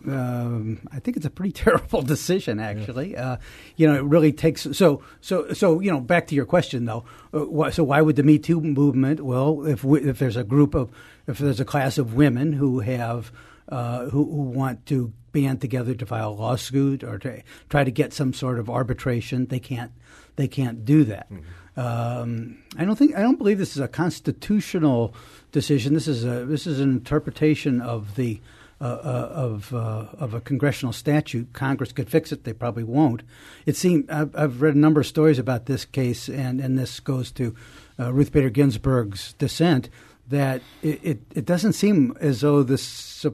Um, 0.06 0.80
I 0.92 1.00
think 1.00 1.16
it's 1.16 1.26
a 1.26 1.30
pretty 1.30 1.52
terrible 1.64 2.02
decision, 2.02 2.60
actually. 2.60 3.16
Uh, 3.16 3.36
you 3.76 3.86
know, 3.86 3.94
it 3.94 4.04
really 4.04 4.32
takes 4.32 4.66
so 4.72 5.02
so 5.20 5.52
so. 5.52 5.80
You 5.80 5.90
know, 5.90 6.00
back 6.00 6.26
to 6.28 6.34
your 6.34 6.46
question 6.46 6.84
though. 6.84 7.04
Uh, 7.34 7.46
why, 7.46 7.70
so 7.70 7.84
why 7.84 8.00
would 8.00 8.16
the 8.16 8.22
Me 8.22 8.38
Too 8.38 8.60
movement? 8.60 9.20
Well, 9.20 9.66
if 9.66 9.84
we, 9.84 10.00
if 10.00 10.18
there's 10.18 10.36
a 10.36 10.44
group 10.44 10.74
of 10.74 10.90
if 11.26 11.38
there's 11.38 11.60
a 11.60 11.64
class 11.64 11.98
of 11.98 12.14
women 12.14 12.52
who 12.52 12.80
have 12.80 13.32
uh, 13.68 14.04
who, 14.06 14.24
who 14.24 14.42
want 14.42 14.86
to 14.86 15.12
band 15.32 15.60
together 15.60 15.94
to 15.94 16.06
file 16.06 16.30
a 16.30 16.32
lawsuit 16.32 17.04
or 17.04 17.18
to 17.18 17.42
try 17.68 17.84
to 17.84 17.90
get 17.90 18.12
some 18.12 18.32
sort 18.32 18.58
of 18.58 18.70
arbitration, 18.70 19.46
they 19.46 19.60
can't 19.60 19.92
they 20.36 20.48
can't 20.48 20.84
do 20.84 21.04
that. 21.04 21.28
Um, 21.76 22.58
I 22.78 22.84
don't 22.84 22.96
think 22.96 23.14
I 23.14 23.20
don't 23.20 23.36
believe 23.36 23.58
this 23.58 23.76
is 23.76 23.82
a 23.82 23.88
constitutional 23.88 25.14
decision. 25.52 25.94
This 25.94 26.08
is 26.08 26.24
a 26.24 26.44
this 26.46 26.66
is 26.66 26.80
an 26.80 26.90
interpretation 26.90 27.80
of 27.80 28.14
the 28.14 28.40
uh, 28.80 28.84
uh, 28.84 29.30
of 29.32 29.72
uh, 29.72 30.06
of 30.18 30.34
a 30.34 30.40
congressional 30.40 30.92
statute. 30.92 31.52
Congress 31.54 31.92
could 31.92 32.10
fix 32.10 32.30
it. 32.30 32.44
They 32.44 32.52
probably 32.52 32.84
won't. 32.84 33.22
It 33.64 33.74
seemed 33.74 34.10
I've, 34.10 34.36
I've 34.36 34.60
read 34.60 34.74
a 34.74 34.78
number 34.78 35.00
of 35.00 35.06
stories 35.06 35.38
about 35.38 35.64
this 35.64 35.84
case, 35.84 36.28
and 36.28 36.60
and 36.60 36.78
this 36.78 37.00
goes 37.00 37.30
to 37.32 37.54
uh, 37.98 38.12
Ruth 38.12 38.32
Bader 38.32 38.50
Ginsburg's 38.50 39.32
dissent. 39.34 39.88
That 40.28 40.60
it, 40.82 41.00
it, 41.02 41.20
it 41.34 41.44
doesn't 41.46 41.72
seem 41.72 42.16
as 42.20 42.42
though 42.42 42.62
the 42.62 42.76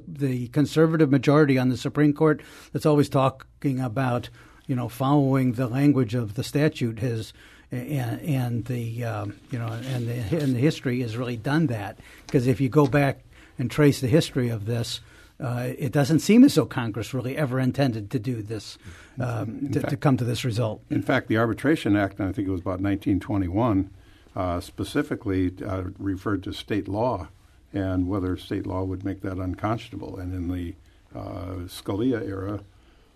the 0.07 0.47
conservative 0.49 1.11
majority 1.11 1.59
on 1.59 1.71
the 1.71 1.77
Supreme 1.77 2.13
Court 2.13 2.41
that's 2.73 2.87
always 2.87 3.09
talking 3.09 3.81
about 3.81 4.29
you 4.69 4.77
know 4.77 4.89
following 4.89 5.53
the 5.53 5.67
language 5.67 6.15
of 6.15 6.35
the 6.35 6.45
statute 6.45 7.01
has 7.01 7.33
and, 7.73 8.21
and 8.21 8.65
the 8.67 9.05
um, 9.05 9.35
you 9.51 9.59
know 9.59 9.67
and 9.67 10.07
the 10.07 10.41
and 10.41 10.55
the 10.55 10.61
history 10.61 11.01
has 11.01 11.17
really 11.17 11.37
done 11.37 11.67
that 11.67 11.99
because 12.27 12.47
if 12.47 12.61
you 12.61 12.69
go 12.69 12.87
back 12.87 13.25
and 13.59 13.71
trace 13.71 14.01
the 14.01 14.07
history 14.09 14.49
of 14.49 14.67
this, 14.67 15.01
uh, 15.43 15.73
it 15.77 15.93
doesn't 15.93 16.21
seem 16.21 16.45
as 16.45 16.55
though 16.55 16.67
Congress 16.67 17.13
really 17.13 17.37
ever 17.37 17.59
intended 17.59 18.11
to 18.13 18.19
do 18.19 18.43
this 18.43 18.79
um, 19.21 19.71
to, 19.73 19.81
to 19.83 19.97
come 19.97 20.17
to 20.17 20.25
this 20.25 20.45
result. 20.45 20.83
In 20.89 21.03
fact, 21.03 21.27
the 21.27 21.37
Arbitration 21.37 21.97
Act, 21.97 22.21
and 22.21 22.29
I 22.29 22.33
think 22.33 22.47
it 22.47 22.53
was 22.53 22.61
about 22.61 22.81
1921, 22.81 23.91
uh, 24.37 24.61
specifically 24.61 25.53
uh, 25.67 25.85
referred 25.99 26.45
to 26.45 26.53
state 26.53 26.87
law 26.87 27.29
and 27.73 28.09
whether 28.09 28.37
state 28.37 28.67
law 28.67 28.85
would 28.85 29.05
make 29.05 29.23
that 29.23 29.39
unconscionable. 29.39 30.17
And 30.17 30.33
in 30.33 30.49
the 30.49 30.75
uh, 31.19 31.67
Scalia 31.67 32.27
era, 32.27 32.61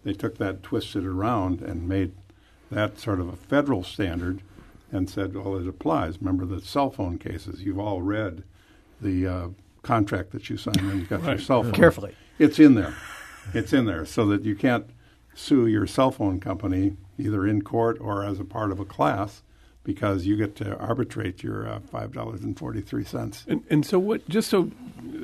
they 0.05 0.13
took 0.13 0.39
that, 0.39 0.63
twisted 0.63 1.05
it 1.05 1.09
around, 1.09 1.61
and 1.61 1.89
made 1.89 2.13
that 2.71 2.99
sort 2.99 3.21
of 3.21 3.29
a 3.29 3.37
federal 3.37 3.85
standard 3.85 4.43
and 4.91 5.09
said, 5.09 5.35
well, 5.35 5.57
it 5.57 5.69
applies. 5.69 6.19
Remember 6.19 6.45
the 6.45 6.61
cell 6.61 6.91
phone 6.91 7.19
cases. 7.19 7.63
You've 7.63 7.79
all 7.79 8.03
read 8.03 8.43
the 9.01 9.27
uh, 9.27 9.49
contract 9.87 10.33
that 10.33 10.51
you 10.51 10.57
signed 10.57 10.83
when 10.83 10.99
you 10.99 11.07
got 11.07 11.23
your 11.25 11.39
cell 11.39 11.63
phone. 11.63 11.73
Carefully. 11.73 12.15
It's 12.39 12.59
in 12.59 12.75
there. 12.75 12.95
It's 13.55 13.73
in 13.73 13.87
there 13.87 14.05
so 14.05 14.27
that 14.27 14.45
you 14.45 14.57
can't 14.57 14.87
sue 15.35 15.67
your 15.67 15.87
cell 15.87 16.11
phone 16.11 16.41
company 16.41 16.97
either 17.19 17.47
in 17.47 17.63
court 17.63 17.97
or 18.01 18.25
as 18.25 18.41
a 18.41 18.45
part 18.45 18.73
of 18.73 18.81
a 18.81 18.85
class 18.85 19.43
because 19.85 20.27
you 20.27 20.37
get 20.37 20.57
to 20.57 20.77
arbitrate 20.79 21.45
your 21.45 21.69
uh, 21.69 21.79
five 21.79 22.13
dollars 22.13 22.41
and 22.43 22.59
forty 22.59 22.81
three 22.81 23.05
cents. 23.05 23.45
And, 23.47 23.65
and 23.71 23.87
so, 23.87 24.01
what? 24.01 24.29
Just 24.29 24.51
so 24.51 24.73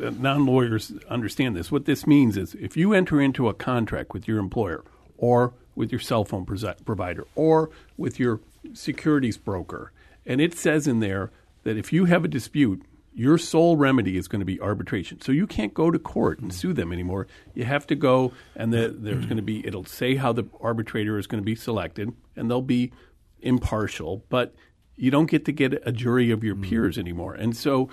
uh, 0.02 0.10
non 0.10 0.46
lawyers 0.46 0.92
understand 1.08 1.56
this, 1.56 1.72
what 1.72 1.84
this 1.84 2.06
means 2.06 2.36
is 2.36 2.54
if 2.54 2.76
you 2.76 2.92
enter 2.92 3.20
into 3.20 3.48
a 3.48 3.54
contract 3.54 4.12
with 4.12 4.28
your 4.28 4.38
employer, 4.38 4.84
or 5.18 5.52
with 5.74 5.90
your 5.90 6.00
cell 6.00 6.24
phone 6.24 6.46
provider, 6.46 7.26
or 7.34 7.70
with 7.96 8.20
your 8.20 8.40
securities 8.72 9.36
broker, 9.36 9.90
and 10.24 10.40
it 10.40 10.54
says 10.54 10.86
in 10.86 11.00
there 11.00 11.32
that 11.64 11.76
if 11.76 11.92
you 11.92 12.04
have 12.04 12.24
a 12.24 12.28
dispute, 12.28 12.82
your 13.14 13.38
sole 13.38 13.76
remedy 13.76 14.16
is 14.16 14.28
going 14.28 14.40
to 14.40 14.46
be 14.46 14.60
arbitration. 14.60 15.20
So 15.20 15.32
you 15.32 15.46
can't 15.46 15.74
go 15.74 15.90
to 15.90 15.98
court 15.98 16.40
and 16.40 16.52
sue 16.52 16.72
them 16.72 16.92
anymore. 16.92 17.26
You 17.54 17.64
have 17.64 17.86
to 17.88 17.94
go, 17.94 18.32
and 18.56 18.72
the, 18.72 18.94
there's 18.96 19.24
going 19.26 19.36
to 19.36 19.42
be, 19.42 19.66
it'll 19.66 19.84
say 19.84 20.16
how 20.16 20.32
the 20.32 20.44
arbitrator 20.60 21.18
is 21.18 21.26
going 21.26 21.42
to 21.42 21.44
be 21.44 21.54
selected, 21.54 22.12
and 22.36 22.50
they'll 22.50 22.62
be 22.62 22.92
impartial, 23.40 24.24
but 24.28 24.54
you 24.96 25.10
don't 25.10 25.30
get 25.30 25.44
to 25.44 25.52
get 25.52 25.82
a 25.86 25.92
jury 25.92 26.30
of 26.30 26.44
your 26.44 26.54
peers 26.54 26.96
anymore. 26.96 27.34
And 27.34 27.56
so 27.56 27.90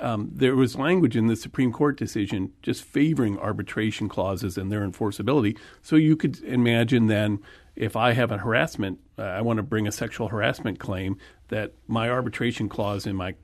um, 0.00 0.30
there 0.32 0.56
was 0.56 0.76
language 0.76 1.16
in 1.16 1.26
the 1.26 1.36
Supreme 1.36 1.72
Court 1.72 1.98
decision 1.98 2.52
just 2.62 2.82
favoring 2.82 3.38
arbitration 3.38 4.08
clauses 4.08 4.56
and 4.56 4.70
their 4.70 4.86
enforceability. 4.86 5.58
So 5.82 5.96
you 5.96 6.16
could 6.16 6.42
imagine 6.44 7.08
then 7.08 7.40
if 7.76 7.96
I 7.96 8.12
have 8.12 8.30
a 8.30 8.38
harassment, 8.38 9.00
uh, 9.18 9.22
I 9.22 9.40
want 9.40 9.58
to 9.58 9.62
bring 9.62 9.86
a 9.86 9.92
sexual 9.92 10.28
harassment 10.28 10.78
claim, 10.78 11.18
that 11.48 11.72
my 11.88 12.08
arbitration 12.08 12.68
clause 12.68 13.06
in 13.06 13.16
my 13.16 13.34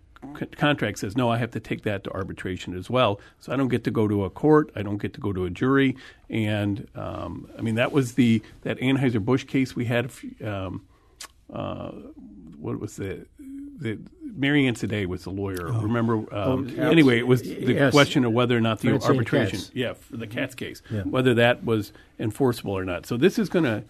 contract 0.53 0.99
says 0.99 1.17
no 1.17 1.31
i 1.31 1.37
have 1.37 1.51
to 1.51 1.61
take 1.61 1.83
that 1.83 2.05
to 2.05 2.11
arbitration 2.11 2.77
as 2.77 2.91
well 2.91 3.21
so 3.39 3.53
i 3.53 3.57
don't 3.57 3.69
get 3.69 3.85
to 3.85 3.91
go 3.91 4.09
to 4.09 4.25
a 4.25 4.31
court 4.31 4.71
i 4.75 4.83
don't 4.83 4.99
get 4.99 5.15
to 5.15 5.21
go 5.21 5.33
to 5.33 5.45
a 5.45 5.51
jury 5.51 5.97
and 6.29 6.89
um, 6.95 7.49
i 7.59 7.63
mean 7.63 7.77
that 7.77 7.93
was 7.93 8.15
the 8.15 8.43
that 8.63 8.79
anheuser-busch 8.79 9.45
case 9.47 9.77
we 9.77 9.85
had 9.85 10.11
um, 10.45 10.83
uh, 11.53 11.91
what 12.59 12.79
was 12.81 12.97
the 12.97 13.27
the 13.81 13.99
Mary 14.23 14.67
Anne 14.67 14.75
Sedey 14.75 15.07
was 15.07 15.25
the 15.25 15.31
lawyer. 15.31 15.69
Oh. 15.69 15.81
Remember? 15.81 16.15
Um, 16.35 16.75
oh, 16.79 16.83
anyway, 16.83 17.19
it 17.19 17.27
was 17.27 17.43
the 17.43 17.75
yes. 17.75 17.93
question 17.93 18.25
of 18.25 18.33
whether 18.33 18.57
or 18.57 18.61
not 18.61 18.81
the 18.81 18.89
Francine 18.89 19.11
arbitration, 19.11 19.59
Katz. 19.59 19.71
yeah, 19.75 19.93
for 19.95 20.17
the 20.17 20.27
Katz 20.27 20.55
case, 20.55 20.83
yeah. 20.91 21.03
whether 21.03 21.35
that 21.35 21.65
was 21.65 21.93
enforceable 22.19 22.77
or 22.77 22.85
not. 22.85 23.07
So 23.07 23.17
this 23.17 23.39
is 23.39 23.49
going 23.49 23.65
to 23.65 23.85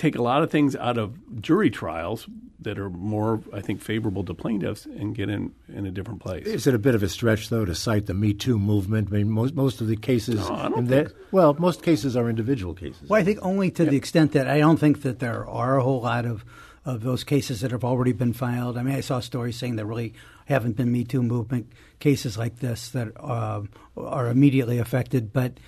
take 0.00 0.16
a 0.16 0.22
lot 0.22 0.42
of 0.42 0.50
things 0.50 0.74
out 0.74 0.96
of 0.96 1.40
jury 1.40 1.70
trials 1.70 2.26
that 2.62 2.78
are 2.78 2.90
more, 2.90 3.42
I 3.52 3.60
think, 3.60 3.80
favorable 3.80 4.24
to 4.24 4.34
plaintiffs 4.34 4.86
and 4.86 5.14
get 5.14 5.28
in 5.28 5.52
in 5.68 5.86
a 5.86 5.90
different 5.90 6.20
place. 6.20 6.46
Is 6.46 6.66
it 6.66 6.74
a 6.74 6.78
bit 6.78 6.94
of 6.94 7.02
a 7.02 7.08
stretch, 7.08 7.48
though, 7.48 7.64
to 7.64 7.74
cite 7.74 8.06
the 8.06 8.14
Me 8.14 8.32
Too 8.32 8.58
movement? 8.58 9.08
I 9.10 9.18
mean, 9.18 9.30
most 9.30 9.54
most 9.54 9.80
of 9.80 9.86
the 9.86 9.96
cases, 9.96 10.36
no, 10.48 10.54
I 10.54 10.68
don't 10.68 10.86
that, 10.86 11.12
well, 11.32 11.54
most 11.54 11.82
cases 11.82 12.16
are 12.16 12.28
individual 12.28 12.74
cases. 12.74 13.08
Well, 13.08 13.20
I 13.20 13.24
think 13.24 13.38
only 13.42 13.70
to 13.72 13.84
the 13.84 13.96
extent 13.96 14.32
that 14.32 14.48
I 14.48 14.58
don't 14.58 14.78
think 14.78 15.02
that 15.02 15.18
there 15.18 15.46
are 15.48 15.78
a 15.78 15.82
whole 15.82 16.00
lot 16.00 16.24
of 16.24 16.44
of 16.84 17.02
those 17.02 17.24
cases 17.24 17.60
that 17.60 17.70
have 17.70 17.84
already 17.84 18.12
been 18.12 18.32
filed. 18.32 18.78
I 18.78 18.82
mean, 18.82 18.94
I 18.94 19.00
saw 19.00 19.20
stories 19.20 19.56
saying 19.56 19.76
there 19.76 19.84
really 19.84 20.14
haven't 20.46 20.76
been 20.76 20.90
Me 20.90 21.04
Too 21.04 21.22
movement 21.22 21.70
cases 21.98 22.38
like 22.38 22.58
this 22.58 22.90
that 22.90 23.08
uh, 23.20 23.62
are 23.96 24.28
immediately 24.28 24.78
affected, 24.78 25.32
but 25.32 25.60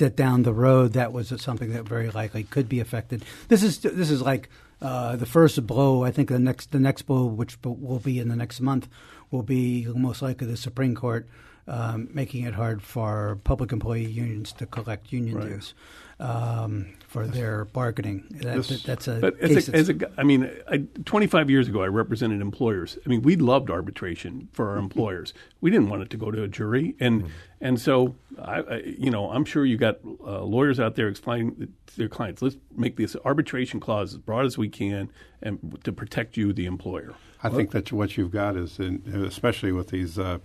that 0.00 0.16
down 0.16 0.42
the 0.42 0.52
road 0.52 0.92
that 0.92 1.12
was 1.12 1.32
something 1.40 1.72
that 1.72 1.84
very 1.84 2.10
likely 2.10 2.42
could 2.42 2.68
be 2.68 2.80
affected. 2.80 3.24
This 3.48 3.62
is 3.62 3.78
this 3.78 4.10
is 4.10 4.20
like 4.20 4.48
uh, 4.82 5.16
the 5.16 5.26
first 5.26 5.64
blow. 5.66 6.04
I 6.04 6.10
think 6.10 6.28
the 6.28 6.38
next 6.38 6.72
the 6.72 6.80
next 6.80 7.02
blow, 7.02 7.26
which 7.26 7.56
will 7.64 8.00
be 8.00 8.18
in 8.18 8.28
the 8.28 8.36
next 8.36 8.60
month, 8.60 8.88
will 9.30 9.42
be 9.42 9.86
most 9.94 10.20
likely 10.22 10.46
the 10.46 10.56
Supreme 10.56 10.94
Court 10.94 11.28
um, 11.68 12.08
making 12.12 12.44
it 12.44 12.54
hard 12.54 12.82
for 12.82 13.38
public 13.44 13.72
employee 13.72 14.04
unions 14.04 14.52
to 14.54 14.66
collect 14.66 15.12
union 15.12 15.36
right. 15.36 15.48
dues 15.48 15.74
um, 16.20 16.86
for 17.08 17.26
their 17.26 17.64
bargaining. 17.64 18.24
That, 18.30 18.56
this, 18.56 18.82
that's 18.82 19.08
a. 19.08 19.18
But 19.18 19.40
as 19.40 19.68
a, 19.68 19.74
as 19.74 19.88
a, 19.88 19.96
I 20.16 20.22
mean, 20.22 20.48
I, 20.70 20.84
25 21.04 21.50
years 21.50 21.66
ago, 21.66 21.82
I 21.82 21.86
represented 21.86 22.40
employers. 22.40 22.98
I 23.04 23.08
mean, 23.08 23.22
we 23.22 23.36
loved 23.36 23.70
arbitration 23.70 24.48
for 24.52 24.70
our 24.70 24.78
employers. 24.86 25.34
We 25.60 25.70
didn't 25.70 25.88
want 25.88 26.02
it 26.02 26.10
to 26.10 26.16
go 26.16 26.30
to 26.30 26.42
a 26.42 26.48
jury, 26.48 26.94
and 27.00 27.22
mm-hmm. 27.22 27.32
and 27.60 27.80
so 27.80 28.14
I, 28.38 28.60
I, 28.60 28.76
you 28.84 29.10
know, 29.10 29.30
I'm 29.30 29.44
sure 29.44 29.64
you 29.64 29.76
got 29.76 29.98
uh, 30.24 30.42
lawyers 30.42 30.78
out 30.78 30.94
there 30.94 31.08
explaining 31.08 31.72
to 31.86 31.96
their 31.96 32.08
clients, 32.08 32.42
let's 32.42 32.56
make 32.76 32.96
this 32.96 33.16
arbitration 33.24 33.80
clause 33.80 34.14
as 34.14 34.18
broad 34.18 34.46
as 34.46 34.56
we 34.56 34.68
can, 34.68 35.10
and 35.42 35.78
to 35.84 35.92
protect 35.92 36.36
you, 36.36 36.52
the 36.52 36.66
employer. 36.66 37.14
I 37.42 37.48
well, 37.48 37.56
think 37.56 37.70
that 37.72 37.90
what 37.90 38.16
you've 38.16 38.30
got 38.30 38.56
is, 38.56 38.78
in, 38.78 39.02
especially 39.26 39.72
with 39.72 39.88
these. 39.88 40.18
Uh, 40.18 40.38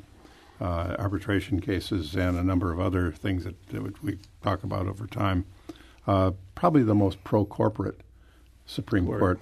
uh, 0.62 0.95
arbitration 0.99 1.60
cases 1.60 2.16
and 2.16 2.38
a 2.38 2.43
number 2.43 2.72
of 2.72 2.80
other 2.80 3.12
things 3.12 3.43
that, 3.43 3.68
that 3.70 4.03
we 4.03 4.18
talk 4.41 4.64
about 4.64 4.88
over 4.88 5.06
time 5.06 5.45
uh, 6.08 6.32
probably 6.53 6.84
the 6.84 6.95
most 6.95 7.24
pro 7.24 7.45
corporate 7.45 8.01
Supreme 8.66 9.06
Word. 9.06 9.20
Court 9.20 9.39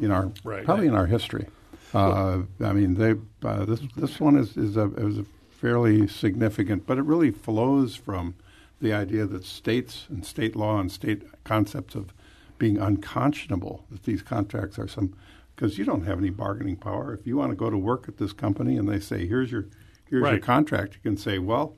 in 0.00 0.10
our 0.10 0.30
right. 0.44 0.64
probably 0.64 0.86
in 0.86 0.94
our 0.94 1.06
history. 1.06 1.46
Uh, 1.94 2.42
I 2.60 2.72
mean, 2.72 2.94
they 2.94 3.14
uh, 3.46 3.64
this 3.64 3.80
this 3.96 4.20
one 4.20 4.36
is 4.36 4.56
is 4.56 4.76
a, 4.76 4.92
is 4.96 5.18
a 5.18 5.24
fairly 5.50 6.06
significant, 6.06 6.86
but 6.86 6.98
it 6.98 7.02
really 7.02 7.30
flows 7.30 7.96
from 7.96 8.34
the 8.80 8.92
idea 8.92 9.26
that 9.26 9.44
states 9.44 10.06
and 10.08 10.24
state 10.24 10.54
law 10.54 10.78
and 10.78 10.92
state 10.92 11.22
concepts 11.42 11.94
of 11.94 12.12
being 12.58 12.78
unconscionable 12.78 13.84
that 13.90 14.04
these 14.04 14.22
contracts 14.22 14.78
are 14.78 14.86
some 14.86 15.14
because 15.56 15.78
you 15.78 15.84
don't 15.84 16.04
have 16.04 16.18
any 16.18 16.30
bargaining 16.30 16.76
power. 16.76 17.12
If 17.12 17.26
you 17.26 17.36
want 17.36 17.50
to 17.50 17.56
go 17.56 17.70
to 17.70 17.78
work 17.78 18.06
at 18.06 18.18
this 18.18 18.32
company 18.32 18.76
and 18.76 18.88
they 18.88 19.00
say 19.00 19.26
here's 19.26 19.50
your 19.50 19.66
here's 20.08 20.22
right. 20.22 20.32
your 20.32 20.40
contract, 20.40 20.94
you 20.94 21.00
can 21.02 21.16
say, 21.16 21.38
well, 21.38 21.74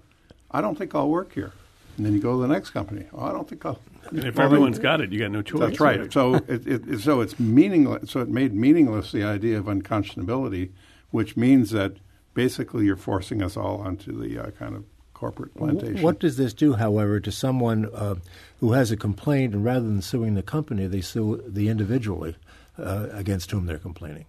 I 0.50 0.60
don't 0.60 0.76
think 0.76 0.94
I'll 0.94 1.08
work 1.08 1.32
here. 1.32 1.52
And 1.96 2.06
then 2.06 2.14
you 2.14 2.20
go 2.20 2.32
to 2.32 2.40
the 2.40 2.48
next 2.48 2.70
company. 2.70 3.06
Oh, 3.12 3.24
I 3.24 3.32
don't 3.32 3.48
think 3.48 3.64
I'll. 3.66 3.78
And 4.10 4.24
if 4.24 4.36
well, 4.36 4.46
everyone's 4.46 4.76
then, 4.76 4.82
got 4.82 5.00
it, 5.00 5.12
you 5.12 5.18
got 5.18 5.30
no 5.30 5.42
choice. 5.42 5.60
That's 5.60 5.80
right. 5.80 6.12
so 6.12 6.34
it, 6.48 6.66
it, 6.66 7.00
so 7.00 7.20
it's 7.20 7.38
meaningless. 7.38 8.10
So 8.10 8.20
it 8.20 8.28
made 8.28 8.54
meaningless 8.54 9.12
the 9.12 9.24
idea 9.24 9.58
of 9.58 9.66
unconscionability, 9.66 10.70
which 11.10 11.36
means 11.36 11.70
that 11.70 11.96
basically 12.34 12.86
you're 12.86 12.96
forcing 12.96 13.42
us 13.42 13.56
all 13.56 13.80
onto 13.80 14.18
the 14.18 14.38
uh, 14.38 14.50
kind 14.52 14.74
of 14.74 14.84
corporate 15.12 15.54
plantation. 15.54 16.02
What 16.02 16.18
does 16.18 16.38
this 16.38 16.54
do, 16.54 16.72
however, 16.72 17.20
to 17.20 17.30
someone 17.30 17.90
uh, 17.94 18.14
who 18.60 18.72
has 18.72 18.90
a 18.90 18.96
complaint 18.96 19.52
and 19.52 19.62
rather 19.62 19.86
than 19.86 20.00
suing 20.00 20.34
the 20.34 20.42
company, 20.42 20.86
they 20.86 21.02
sue 21.02 21.42
the 21.46 21.68
individually 21.68 22.36
uh, 22.78 23.08
against 23.12 23.50
whom 23.50 23.66
they're 23.66 23.78
complaining? 23.78 24.24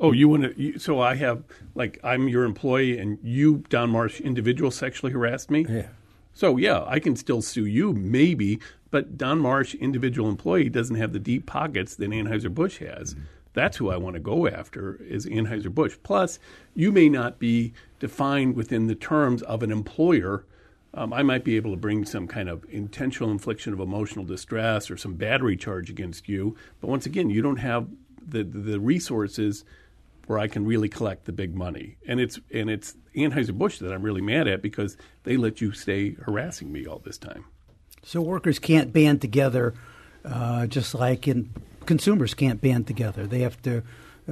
Oh, 0.00 0.12
you 0.12 0.28
want 0.28 0.56
to? 0.56 0.78
So 0.78 1.00
I 1.00 1.14
have 1.16 1.44
like 1.74 2.00
I'm 2.02 2.28
your 2.28 2.44
employee, 2.44 2.98
and 2.98 3.18
you, 3.22 3.64
Don 3.68 3.90
Marsh, 3.90 4.20
individual 4.20 4.70
sexually 4.70 5.12
harassed 5.12 5.50
me. 5.50 5.66
Yeah. 5.68 5.88
So 6.32 6.56
yeah, 6.56 6.84
I 6.86 7.00
can 7.00 7.16
still 7.16 7.42
sue 7.42 7.66
you, 7.66 7.92
maybe, 7.92 8.60
but 8.90 9.18
Don 9.18 9.38
Marsh, 9.38 9.74
individual 9.74 10.28
employee, 10.28 10.70
doesn't 10.70 10.96
have 10.96 11.12
the 11.12 11.18
deep 11.18 11.46
pockets 11.46 11.96
that 11.96 12.10
Anheuser 12.10 12.52
Busch 12.52 12.78
has. 12.78 13.14
Mm-hmm. 13.14 13.24
That's 13.52 13.76
who 13.76 13.90
I 13.90 13.96
want 13.96 14.14
to 14.14 14.20
go 14.20 14.46
after 14.46 14.96
is 15.02 15.26
Anheuser 15.26 15.74
Busch. 15.74 15.96
Plus, 16.02 16.38
you 16.74 16.92
may 16.92 17.08
not 17.08 17.38
be 17.38 17.72
defined 17.98 18.54
within 18.54 18.86
the 18.86 18.94
terms 18.94 19.42
of 19.42 19.62
an 19.62 19.72
employer. 19.72 20.44
Um, 20.94 21.12
I 21.12 21.22
might 21.22 21.44
be 21.44 21.56
able 21.56 21.72
to 21.72 21.76
bring 21.76 22.04
some 22.04 22.28
kind 22.28 22.48
of 22.48 22.64
intentional 22.70 23.30
infliction 23.30 23.72
of 23.72 23.80
emotional 23.80 24.24
distress 24.24 24.90
or 24.90 24.96
some 24.96 25.14
battery 25.14 25.56
charge 25.56 25.90
against 25.90 26.28
you. 26.28 26.56
But 26.80 26.88
once 26.88 27.06
again, 27.06 27.28
you 27.28 27.42
don't 27.42 27.58
have 27.58 27.88
the 28.24 28.44
the 28.44 28.78
resources 28.78 29.64
where 30.30 30.38
I 30.38 30.46
can 30.46 30.64
really 30.64 30.88
collect 30.88 31.24
the 31.24 31.32
big 31.32 31.56
money. 31.56 31.96
And 32.06 32.20
it's 32.20 32.38
and 32.54 32.70
it's 32.70 32.94
Anheuser 33.16 33.52
Busch 33.52 33.80
that 33.80 33.92
I'm 33.92 34.02
really 34.02 34.20
mad 34.20 34.46
at 34.46 34.62
because 34.62 34.96
they 35.24 35.36
let 35.36 35.60
you 35.60 35.72
stay 35.72 36.12
harassing 36.12 36.70
me 36.70 36.86
all 36.86 37.00
this 37.00 37.18
time. 37.18 37.46
So 38.04 38.20
workers 38.20 38.60
can't 38.60 38.92
band 38.92 39.20
together, 39.20 39.74
uh, 40.24 40.68
just 40.68 40.94
like 40.94 41.26
in 41.26 41.50
consumers 41.84 42.34
can't 42.34 42.60
band 42.60 42.86
together. 42.86 43.26
They 43.26 43.40
have 43.40 43.60
to 43.62 43.82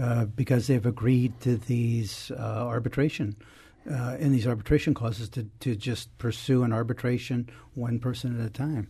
uh, 0.01 0.27
because 0.27 0.69
they've 0.69 0.87
agreed 0.87 1.41
to 1.41 1.57
these 1.57 2.31
uh, 2.31 2.41
arbitration. 2.41 3.35
Uh, 3.91 4.17
in 4.21 4.33
these 4.33 4.47
arbitration 4.47 4.93
clauses, 4.93 5.31
to, 5.31 5.47
to 5.61 5.75
just 5.75 6.17
pursue 6.19 6.63
an 6.63 6.75
arbitration 6.75 7.49
one 7.75 7.99
person 7.99 8.39
at 8.39 8.47
a 8.47 8.51
time. 8.51 8.87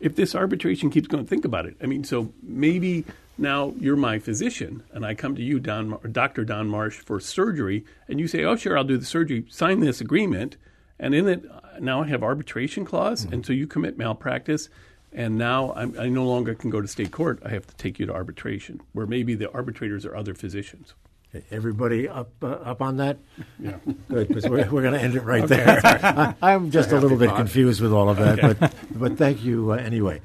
If 0.00 0.16
this 0.16 0.34
arbitration 0.34 0.90
keeps 0.90 1.06
going, 1.06 1.26
think 1.26 1.44
about 1.44 1.66
it. 1.66 1.76
I 1.80 1.86
mean, 1.86 2.02
so 2.02 2.32
maybe 2.42 3.04
now 3.36 3.74
you're 3.78 3.96
my 3.96 4.18
physician, 4.18 4.82
and 4.92 5.04
I 5.04 5.14
come 5.14 5.34
to 5.34 5.42
you, 5.42 5.58
Don, 5.58 5.98
Dr. 6.12 6.44
Don 6.44 6.68
Marsh, 6.68 6.98
for 6.98 7.18
surgery, 7.20 7.84
and 8.08 8.20
you 8.20 8.28
say, 8.28 8.44
"Oh, 8.44 8.56
sure, 8.56 8.78
I'll 8.78 8.84
do 8.84 8.98
the 8.98 9.04
surgery." 9.04 9.44
Sign 9.48 9.80
this 9.80 10.00
agreement, 10.00 10.56
and 10.98 11.14
in 11.14 11.28
it, 11.28 11.44
now 11.80 12.02
I 12.02 12.06
have 12.06 12.22
arbitration 12.22 12.84
clause, 12.84 13.24
mm-hmm. 13.24 13.34
and 13.34 13.46
so 13.46 13.52
you 13.52 13.66
commit 13.66 13.98
malpractice, 13.98 14.68
and 15.12 15.36
now 15.36 15.72
I'm, 15.74 15.98
i 15.98 16.08
no 16.08 16.24
longer 16.24 16.54
can 16.54 16.70
go 16.70 16.80
to 16.80 16.88
state 16.88 17.10
court. 17.10 17.40
I 17.44 17.50
have 17.50 17.66
to 17.66 17.76
take 17.76 17.98
you 17.98 18.06
to 18.06 18.12
arbitration, 18.12 18.80
where 18.92 19.06
maybe 19.06 19.34
the 19.34 19.50
arbitrators 19.52 20.06
are 20.06 20.16
other 20.16 20.34
physicians. 20.34 20.94
Everybody 21.50 22.08
up 22.08 22.30
uh, 22.42 22.46
up 22.46 22.80
on 22.80 22.98
that? 22.98 23.18
Yeah. 23.58 23.78
Good, 24.08 24.28
because 24.28 24.46
we're, 24.48 24.68
we're 24.70 24.82
going 24.82 24.94
to 24.94 25.00
end 25.00 25.14
it 25.14 25.22
right 25.22 25.46
there. 25.46 25.80
I, 26.42 26.52
am 26.52 26.70
just 26.70 26.92
a 26.92 26.98
little 26.98 27.16
bit 27.16 27.30
thought. 27.30 27.38
confused 27.38 27.80
with 27.80 27.92
all 27.92 28.08
of 28.08 28.18
that, 28.18 28.58
but 28.58 28.74
but 28.90 29.16
thank 29.16 29.42
you 29.42 29.72
uh, 29.72 29.76
anyway. 29.76 30.20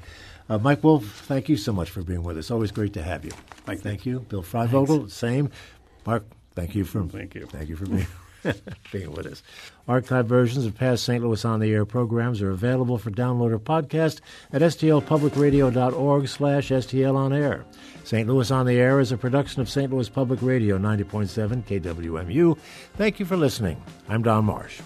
Uh, 0.50 0.58
Mike 0.58 0.82
Wolff, 0.82 1.04
thank 1.26 1.48
you 1.48 1.56
so 1.56 1.72
much 1.72 1.90
for 1.90 2.02
being 2.02 2.24
with 2.24 2.36
us. 2.36 2.50
Always 2.50 2.72
great 2.72 2.92
to 2.94 3.02
have 3.02 3.24
you. 3.24 3.30
Mike. 3.68 3.80
Thank 3.80 4.04
you, 4.04 4.20
Bill 4.28 4.42
Freivogel. 4.42 5.08
Same. 5.08 5.48
Mark, 6.04 6.24
thank 6.56 6.74
you 6.74 6.84
for 6.84 7.04
Thank 7.04 7.36
you. 7.36 7.46
Thank 7.46 7.68
you 7.68 7.76
for 7.76 7.86
being. 7.86 8.06
being 8.92 9.12
with 9.12 9.26
us. 9.26 9.42
Archived 9.88 10.24
versions 10.24 10.64
of 10.64 10.74
past 10.74 11.04
St. 11.04 11.22
Louis 11.22 11.44
on 11.44 11.60
the 11.60 11.72
Air 11.72 11.84
programs 11.84 12.40
are 12.42 12.50
available 12.50 12.98
for 12.98 13.10
download 13.10 13.52
or 13.52 13.58
podcast 13.58 14.20
at 14.52 14.62
stlpublicradio.org 14.62 16.26
slash 16.26 16.68
STL 16.70 17.16
on 17.16 17.32
air. 17.32 17.64
St. 18.04 18.26
Louis 18.26 18.50
on 18.50 18.66
the 18.66 18.78
Air 18.78 18.98
is 18.98 19.12
a 19.12 19.18
production 19.18 19.60
of 19.60 19.68
St. 19.68 19.92
Louis 19.92 20.08
Public 20.08 20.40
Radio 20.42 20.78
90.7 20.78 21.64
KWMU. 21.64 22.58
Thank 22.96 23.20
you 23.20 23.26
for 23.26 23.36
listening. 23.36 23.82
I'm 24.08 24.22
Don 24.22 24.46
Marsh. 24.46 24.80